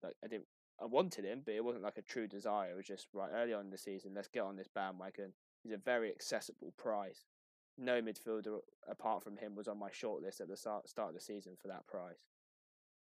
like 0.02 0.16
I 0.24 0.28
didn't 0.28 0.48
I 0.80 0.86
wanted 0.86 1.26
him, 1.26 1.42
but 1.44 1.56
it 1.56 1.64
wasn't 1.64 1.84
like 1.84 1.98
a 1.98 2.04
true 2.04 2.28
desire. 2.28 2.72
It 2.72 2.78
was 2.78 2.86
just 2.86 3.08
right 3.14 3.30
early 3.34 3.54
on 3.54 3.66
in 3.66 3.72
the 3.72 3.78
season. 3.78 4.14
Let's 4.16 4.28
get 4.28 4.44
on 4.44 4.56
this 4.56 4.68
bandwagon. 4.68 5.34
He's 5.64 5.74
a 5.74 5.78
very 5.78 6.12
accessible 6.12 6.74
price. 6.78 7.26
No 7.78 8.02
midfielder 8.02 8.60
apart 8.88 9.24
from 9.24 9.38
him 9.38 9.56
was 9.56 9.68
on 9.68 9.80
my 9.80 9.90
shortlist 9.90 10.42
at 10.42 10.48
the 10.48 10.58
start 10.58 10.88
start 10.90 11.10
of 11.10 11.16
the 11.16 11.22
season 11.22 11.54
for 11.60 11.68
that 11.68 11.88
price. 11.88 12.26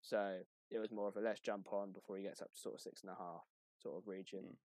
So 0.02 0.40
it 0.70 0.80
was 0.80 0.92
more 0.92 1.08
of 1.08 1.16
a 1.18 1.22
let's 1.22 1.40
jump 1.40 1.74
on 1.74 1.92
before 1.92 2.18
he 2.18 2.24
gets 2.24 2.42
up 2.42 2.54
to 2.54 2.60
sort 2.60 2.76
of 2.76 2.82
six 2.82 3.02
and 3.02 3.12
a 3.12 3.16
half 3.16 3.44
sort 3.82 3.98
of 3.98 4.08
region. 4.08 4.58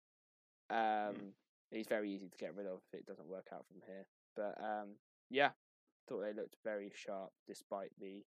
Um, 0.71 1.35
he's 1.71 1.87
very 1.87 2.13
easy 2.13 2.29
to 2.29 2.39
get 2.39 2.55
rid 2.55 2.67
of 2.67 2.81
if 2.93 3.01
it 3.01 3.07
doesn't 3.07 3.29
work 3.29 3.49
out 3.53 3.67
from 3.67 3.83
here. 3.87 4.07
But 4.35 4.57
um, 4.63 4.97
yeah, 5.31 5.51
thought 6.09 6.23
they 6.23 6.33
looked 6.33 6.57
very 6.65 6.93
sharp 6.95 7.31
despite 7.47 7.91
the 8.01 8.25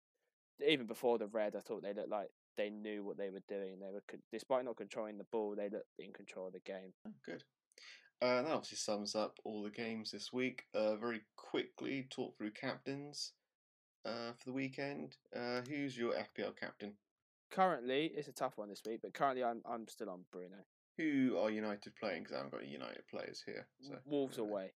even 0.66 0.86
before 0.86 1.18
the 1.18 1.28
red. 1.28 1.56
I 1.56 1.60
thought 1.60 1.84
they 1.84 1.94
looked 1.94 2.10
like 2.10 2.30
they 2.58 2.70
knew 2.70 3.04
what 3.04 3.18
they 3.18 3.30
were 3.30 3.44
doing. 3.48 3.80
They 3.80 3.92
were 3.92 4.04
despite 4.32 4.66
not 4.66 4.78
controlling 4.78 5.18
the 5.18 5.26
ball, 5.32 5.56
they 5.56 5.70
looked 5.70 5.88
in 6.00 6.14
control 6.14 6.48
of 6.48 6.54
the 6.54 6.60
game. 6.60 6.94
Oh, 7.08 7.12
Good. 7.26 7.44
Uh, 8.22 8.42
that 8.42 8.52
obviously 8.52 8.78
sums 8.78 9.16
up 9.16 9.38
all 9.44 9.64
the 9.64 9.70
games 9.70 10.12
this 10.12 10.32
week. 10.32 10.64
Uh, 10.74 10.96
very 10.96 11.22
quickly, 11.36 12.08
talk 12.10 12.38
through 12.38 12.52
captains 12.52 13.34
uh, 14.06 14.32
for 14.38 14.46
the 14.46 14.54
weekend. 14.54 15.18
Uh, 15.36 15.62
who's 15.68 15.98
your 15.98 16.14
FPL 16.14 16.58
captain? 16.58 16.94
Currently, 17.52 18.12
it's 18.16 18.30
a 18.30 18.34
tough 18.34 18.58
one 18.58 18.70
this 18.70 18.82
week, 18.88 19.02
but 19.04 19.14
currently 19.14 19.44
I'm 19.44 19.62
I'm 19.70 19.88
still 19.88 20.10
on 20.10 20.22
Bruno. 20.32 20.56
Who 20.98 21.38
are 21.38 21.50
United 21.50 21.96
playing? 22.00 22.24
Because 22.24 22.34
I 22.34 22.38
haven't 22.38 22.54
got 22.54 22.68
United 22.68 23.04
players 23.10 23.44
here. 23.46 23.68
So 23.82 23.96
Wolves 24.06 24.40
uh, 24.40 24.44
away. 24.44 24.72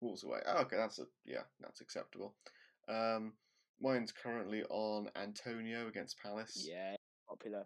Wolves 0.00 0.24
away. 0.24 0.38
Oh, 0.46 0.62
okay, 0.62 0.76
that's 0.76 0.98
a 0.98 1.04
yeah, 1.24 1.42
that's 1.60 1.80
acceptable. 1.80 2.34
Um, 2.88 3.34
mine's 3.80 4.12
currently 4.12 4.62
on 4.70 5.10
Antonio 5.14 5.88
against 5.88 6.18
Palace. 6.22 6.66
Yeah, 6.68 6.94
popular. 7.28 7.64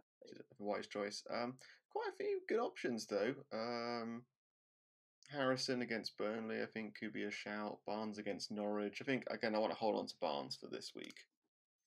wise 0.59 0.87
choice. 0.87 1.23
Um, 1.33 1.55
quite 1.91 2.09
a 2.13 2.17
few 2.17 2.41
good 2.49 2.59
options 2.59 3.07
though. 3.07 3.35
Um, 3.53 4.23
Harrison 5.31 5.83
against 5.83 6.19
Burnley, 6.19 6.63
I 6.63 6.67
think 6.67 6.97
could 6.99 7.13
be 7.13 7.25
a 7.25 7.31
shout. 7.31 7.79
Barnes 7.87 8.19
against 8.19 8.51
Norwich. 8.51 8.99
I 9.01 9.05
think 9.05 9.25
again 9.31 9.55
I 9.55 9.59
want 9.59 9.73
to 9.73 9.79
hold 9.79 9.97
on 9.97 10.07
to 10.07 10.15
Barnes 10.21 10.57
for 10.61 10.69
this 10.69 10.93
week 10.95 11.15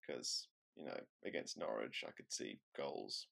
because 0.02 0.48
you 0.76 0.86
know 0.86 1.00
against 1.26 1.58
Norwich 1.58 2.04
I 2.08 2.12
could 2.12 2.32
see 2.32 2.60
goals, 2.76 3.28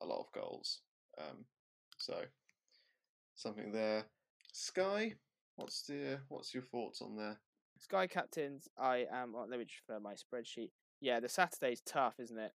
a 0.00 0.06
lot 0.06 0.20
of 0.20 0.32
goals. 0.32 0.80
Um, 1.18 1.44
so 1.98 2.22
something 3.34 3.72
there. 3.72 4.04
Sky, 4.52 5.14
what's 5.56 5.82
the 5.86 6.20
what's 6.28 6.54
your 6.54 6.64
thoughts 6.64 7.00
on 7.02 7.16
there? 7.16 7.40
Sky 7.78 8.06
captains. 8.06 8.68
I 8.78 9.06
am. 9.12 9.34
Let 9.34 9.58
me 9.58 9.64
just 9.64 9.80
refer 9.88 10.00
my 10.00 10.14
spreadsheet. 10.14 10.70
Yeah, 11.00 11.18
the 11.18 11.28
Saturday's 11.28 11.82
tough, 11.84 12.14
isn't 12.20 12.38
it? 12.38 12.52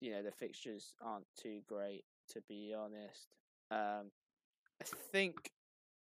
You 0.00 0.12
know 0.12 0.22
the 0.22 0.32
fixtures 0.32 0.94
aren't 1.02 1.26
too 1.40 1.60
great, 1.66 2.04
to 2.32 2.40
be 2.48 2.74
honest. 2.76 3.28
Um, 3.70 4.10
I 4.80 4.84
think 5.12 5.50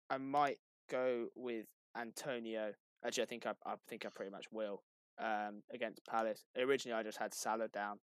I 0.10 0.18
might 0.18 0.58
go 0.90 1.28
with 1.36 1.68
Antonio. 1.98 2.74
Actually, 3.06 3.24
I 3.24 3.28
think 3.28 3.46
I, 3.46 3.52
I 3.66 3.76
think 3.88 4.06
I 4.06 4.10
pretty 4.10 4.32
much 4.32 4.46
will. 4.52 4.82
Um, 5.18 5.64
against 5.74 6.06
Palace. 6.06 6.44
Originally, 6.58 7.00
I 7.00 7.04
just 7.04 7.18
had 7.18 7.34
Salah 7.34 7.70
down, 7.70 8.00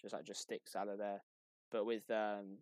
just 0.00 0.12
like 0.12 0.24
just 0.24 0.40
stick 0.40 0.62
Salah 0.66 0.96
there. 0.96 1.22
But 1.70 1.86
with 1.86 2.10
um, 2.10 2.58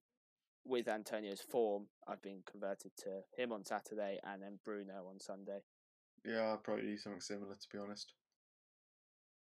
with 0.67 0.89
Antonio's 0.89 1.41
form, 1.41 1.87
I've 2.07 2.23
been 2.23 2.43
converted 2.51 2.93
to 2.99 3.21
him 3.37 3.53
on 3.53 3.65
Saturday 3.65 4.19
and 4.25 4.43
then 4.43 4.59
Bruno 4.65 5.07
on 5.09 5.21
Sunday. 5.21 5.61
Yeah, 6.25 6.41
I'll 6.41 6.57
probably 6.59 6.85
do 6.85 6.99
something 6.99 7.21
similar 7.21 7.55
to 7.55 7.69
be 7.73 7.79
honest. 7.79 8.13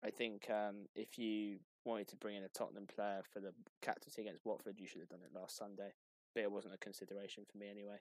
I 0.04 0.10
think 0.10 0.50
um, 0.50 0.88
if 0.96 1.18
you 1.18 1.60
wanted 1.86 2.08
to 2.10 2.18
bring 2.18 2.36
in 2.36 2.44
a 2.44 2.50
Tottenham 2.50 2.88
player 2.88 3.22
for 3.32 3.40
the 3.40 3.54
captaincy 3.82 4.22
against 4.22 4.46
Watford, 4.46 4.80
you 4.80 4.88
should 4.88 5.02
have 5.02 5.10
done 5.10 5.24
it 5.24 5.38
last 5.38 5.58
Sunday. 5.58 5.92
But 6.36 6.44
it 6.44 6.52
wasn't 6.52 6.76
a 6.76 6.78
consideration 6.78 7.46
for 7.52 7.58
me 7.58 7.70
anyway. 7.70 7.98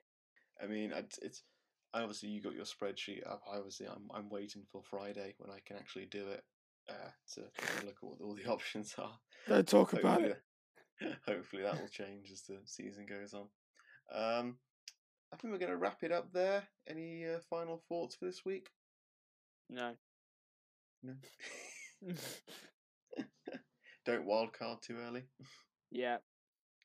I 0.61 0.67
mean, 0.67 0.91
it's, 0.95 1.17
it's 1.19 1.43
obviously 1.93 2.29
you 2.29 2.41
got 2.41 2.55
your 2.55 2.65
spreadsheet 2.65 3.25
up. 3.25 3.41
I 3.51 3.57
obviously 3.57 3.87
I'm 3.87 4.09
I'm 4.13 4.29
waiting 4.29 4.63
for 4.71 4.81
Friday 4.83 5.33
when 5.37 5.49
I 5.49 5.59
can 5.65 5.77
actually 5.77 6.05
do 6.05 6.27
it 6.27 6.43
uh, 6.89 7.09
to 7.35 7.41
have 7.41 7.83
a 7.83 7.85
look 7.85 7.97
at 8.01 8.07
what 8.07 8.21
all 8.21 8.35
the 8.35 8.45
options 8.51 8.93
are. 8.97 9.17
Don't 9.47 9.67
talk 9.67 9.91
Hopefully, 9.91 10.33
hopefully 11.27 11.63
that 11.63 11.79
will 11.79 11.87
change 11.87 12.31
as 12.31 12.41
the 12.43 12.57
season 12.65 13.05
goes 13.05 13.33
on. 13.33 13.47
Um, 14.13 14.57
I 15.31 15.37
think 15.37 15.53
we're 15.53 15.59
going 15.59 15.71
to 15.71 15.77
wrap 15.77 16.03
it 16.03 16.11
up 16.11 16.33
there. 16.33 16.63
Any 16.87 17.25
uh, 17.25 17.39
final 17.49 17.81
thoughts 17.87 18.15
for 18.15 18.25
this 18.25 18.43
week? 18.45 18.69
No. 19.69 19.93
No. 21.03 21.13
Don't 24.05 24.25
wildcard 24.27 24.81
too 24.81 24.97
early. 25.07 25.23
yeah, 25.91 26.17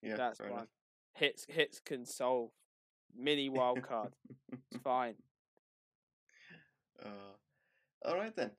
Yeah, 0.03 0.17
that's 0.17 0.39
fair 0.39 0.49
one. 0.51 0.59
enough. 0.61 0.69
Hits 1.15 1.47
hits 1.49 1.81
can 1.81 2.05
solve. 2.05 2.51
Mini 3.17 3.49
wild 3.49 3.83
card. 3.83 4.13
it's 4.53 4.83
fine. 4.83 5.15
Uh, 7.05 8.07
all 8.09 8.17
right 8.17 8.35
then. 8.37 8.51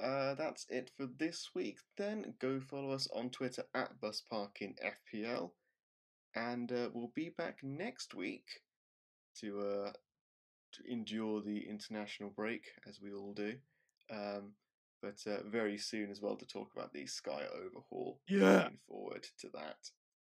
Uh, 0.00 0.34
that's 0.34 0.66
it 0.68 0.90
for 0.96 1.06
this 1.18 1.48
week. 1.54 1.78
Then 1.96 2.34
go 2.38 2.60
follow 2.60 2.92
us 2.92 3.08
on 3.14 3.30
Twitter 3.30 3.64
at 3.74 3.98
BusParkingFPL, 4.00 5.50
and 6.36 6.70
uh, 6.70 6.90
we'll 6.92 7.10
be 7.14 7.30
back 7.30 7.58
next 7.62 8.14
week 8.14 8.44
to 9.40 9.60
uh, 9.60 9.92
to 10.72 10.92
endure 10.92 11.40
the 11.42 11.66
international 11.68 12.30
break 12.30 12.66
as 12.88 13.00
we 13.00 13.12
all 13.12 13.32
do. 13.32 13.54
Um, 14.12 14.52
but 15.02 15.18
uh, 15.26 15.42
very 15.48 15.78
soon 15.78 16.10
as 16.10 16.20
well 16.20 16.36
to 16.36 16.46
talk 16.46 16.70
about 16.74 16.92
the 16.92 17.06
Sky 17.06 17.42
overhaul. 17.54 18.20
Yeah. 18.28 18.64
Looking 18.64 18.78
forward 18.86 19.26
to 19.40 19.48
that. 19.54 19.76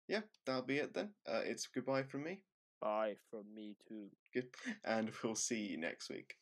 Yeah, 0.07 0.21
that'll 0.45 0.61
be 0.61 0.77
it 0.77 0.93
then. 0.93 1.09
Uh, 1.27 1.41
it's 1.43 1.67
goodbye 1.67 2.03
from 2.03 2.23
me. 2.23 2.41
Bye 2.81 3.15
from 3.29 3.43
me 3.55 3.75
too. 3.87 4.07
Good. 4.33 4.49
And 4.85 5.11
we'll 5.23 5.35
see 5.35 5.59
you 5.59 5.77
next 5.77 6.09
week. 6.09 6.35